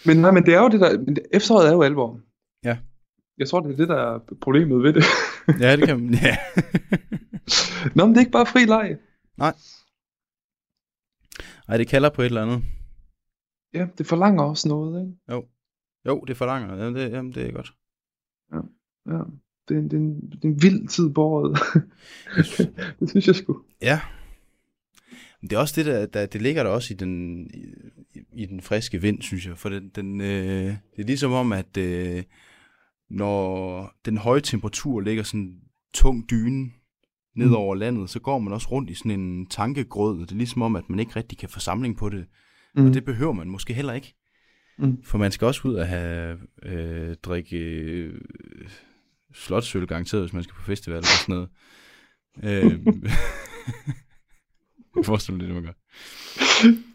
Men 0.05 0.17
nej, 0.17 0.31
men 0.31 0.45
det 0.45 0.53
er 0.53 0.61
jo 0.61 0.69
det 0.69 0.79
der, 0.79 0.99
men 0.99 1.15
det, 1.15 1.25
efteråret 1.31 1.67
er 1.67 1.73
jo 1.73 1.81
alvor. 1.81 2.19
Ja. 2.63 2.77
Jeg 3.37 3.47
tror, 3.49 3.59
det 3.59 3.71
er 3.71 3.77
det, 3.77 3.87
der 3.87 4.15
er 4.15 4.19
problemet 4.41 4.83
ved 4.83 4.93
det. 4.93 5.03
Ja, 5.59 5.75
det 5.75 5.87
kan 5.87 5.99
man, 5.99 6.13
ja. 6.13 6.37
Nå, 7.95 8.05
men 8.05 8.09
det 8.09 8.17
er 8.17 8.19
ikke 8.19 8.31
bare 8.31 8.45
fri 8.45 8.65
leg. 8.65 8.97
Ej, 11.67 11.77
det 11.77 11.87
kalder 11.87 12.09
på 12.09 12.21
et 12.21 12.25
eller 12.25 12.43
andet. 12.43 12.63
Ja, 13.73 13.87
det 13.97 14.07
forlanger 14.07 14.43
også 14.43 14.67
noget, 14.67 15.01
ikke? 15.01 15.17
Jo, 15.31 15.45
det 16.27 16.37
forlanger. 16.37 16.75
Jamen, 16.75 16.95
det, 16.95 17.11
jamen, 17.11 17.33
det 17.33 17.47
er 17.47 17.51
godt. 17.51 17.73
Ja. 18.53 18.59
Det 19.69 19.75
er, 19.75 19.79
en, 19.79 19.83
det, 19.89 19.93
er 19.93 19.97
en, 19.97 20.21
det 20.31 20.43
er 20.43 20.47
en 20.47 20.61
vild 20.61 20.87
tid 20.87 21.09
på 21.09 21.23
året. 21.23 21.59
det 22.99 23.09
synes 23.09 23.27
jeg 23.27 23.35
sgu. 23.35 23.61
Ja. 23.81 23.99
Men 25.41 25.49
det 25.49 25.55
er 25.55 25.59
også 25.59 25.73
det, 25.77 25.85
der, 25.85 26.05
der 26.05 26.25
det 26.25 26.41
ligger 26.41 26.63
der 26.63 26.69
også 26.69 26.93
i 26.93 26.97
den, 26.97 27.45
i, 27.53 27.65
i 28.33 28.45
den 28.45 28.61
friske 28.61 29.01
vind, 29.01 29.21
synes 29.21 29.47
jeg. 29.47 29.57
For 29.57 29.69
den, 29.69 29.89
den, 29.89 30.21
øh, 30.21 30.65
det 30.95 31.01
er 31.01 31.03
ligesom 31.03 31.31
om, 31.31 31.53
at 31.53 31.77
øh, 31.77 32.23
når 33.09 33.93
den 34.05 34.17
høje 34.17 34.41
temperatur 34.41 35.01
ligger 35.01 35.23
sådan 35.23 35.55
tung 35.93 36.29
dyne 36.29 36.71
ned 37.35 37.47
Mm. 37.47 37.55
over 37.55 37.75
landet, 37.75 38.09
så 38.09 38.19
går 38.19 38.39
man 38.39 38.53
også 38.53 38.67
rundt 38.71 38.89
i 38.89 38.93
sådan 38.93 39.19
en 39.19 39.45
tankegrød. 39.45 40.19
Det 40.19 40.31
er 40.31 40.35
ligesom 40.35 40.61
om, 40.61 40.75
at 40.75 40.89
man 40.89 40.99
ikke 40.99 41.15
rigtig 41.15 41.37
kan 41.37 41.49
få 41.49 41.59
samling 41.59 41.97
på 41.97 42.09
det. 42.09 42.25
Mm. 42.75 42.85
Og 42.85 42.93
det 42.93 43.05
behøver 43.05 43.33
man 43.33 43.49
måske 43.49 43.73
heller 43.73 43.93
ikke. 43.93 44.15
Mm. 44.79 45.03
For 45.03 45.17
man 45.17 45.31
skal 45.31 45.45
også 45.45 45.67
ud 45.67 45.73
og 45.75 45.87
have 45.87 46.37
øh, 46.63 47.15
drikke 47.23 47.57
øh, 47.57 48.21
slotsøl 49.33 49.87
garanteret, 49.87 50.23
hvis 50.23 50.33
man 50.33 50.43
skal 50.43 50.55
på 50.55 50.61
festival 50.61 50.97
eller 50.97 51.07
sådan 51.25 51.35
noget. 51.35 51.49
Øh, 52.43 52.71
jeg 54.95 55.05
forestiller 55.05 55.37
mig 55.37 55.47
det, 55.47 55.55
man 55.55 55.63
gør. 55.63 55.73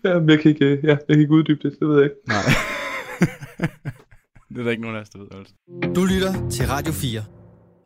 Ja, 0.04 0.18
men 0.20 0.30
jeg 0.30 0.40
kan 0.40 0.50
ikke, 0.50 0.80
ja, 0.82 0.88
jeg 0.88 0.98
kan 1.08 1.20
ikke 1.20 1.32
uddybe 1.32 1.68
det, 1.68 1.76
det 1.80 1.88
ved 1.88 1.96
jeg 1.96 2.04
ikke. 2.04 2.16
Nej. 2.26 2.42
det 4.48 4.58
er 4.58 4.64
der 4.64 4.70
ikke 4.70 4.82
nogen 4.82 4.96
af 4.96 5.00
os, 5.00 5.10
der 5.10 5.18
ved. 5.18 5.28
Altså. 5.32 5.54
Du 5.94 6.04
lytter 6.04 6.48
til 6.50 6.66
Radio 6.66 6.92
4. 6.92 7.43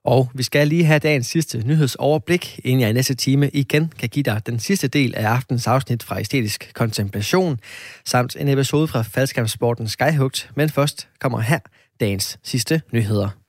Og 0.09 0.31
vi 0.35 0.43
skal 0.43 0.69
lige 0.69 0.85
have 0.85 0.99
dagens 0.99 1.27
sidste 1.27 1.67
nyhedsoverblik, 1.67 2.61
inden 2.65 2.81
jeg 2.81 2.91
i 2.91 2.93
næste 2.93 3.15
time 3.15 3.51
igen 3.51 3.93
kan 3.99 4.09
give 4.09 4.23
dig 4.23 4.47
den 4.47 4.59
sidste 4.59 4.89
del 4.89 5.15
af 5.15 5.29
aftens 5.29 5.67
afsnit 5.67 6.03
fra 6.03 6.21
Æstetisk 6.21 6.71
Kontemplation, 6.75 7.59
samt 8.05 8.37
en 8.37 8.49
episode 8.49 8.89
fra 8.89 9.03
Falskampsporten 9.03 9.89
Skyhugt. 9.89 10.51
Men 10.55 10.69
først 10.69 11.09
kommer 11.21 11.41
her 11.41 11.59
dagens 12.01 12.39
sidste 12.43 12.83
nyheder. 12.93 13.48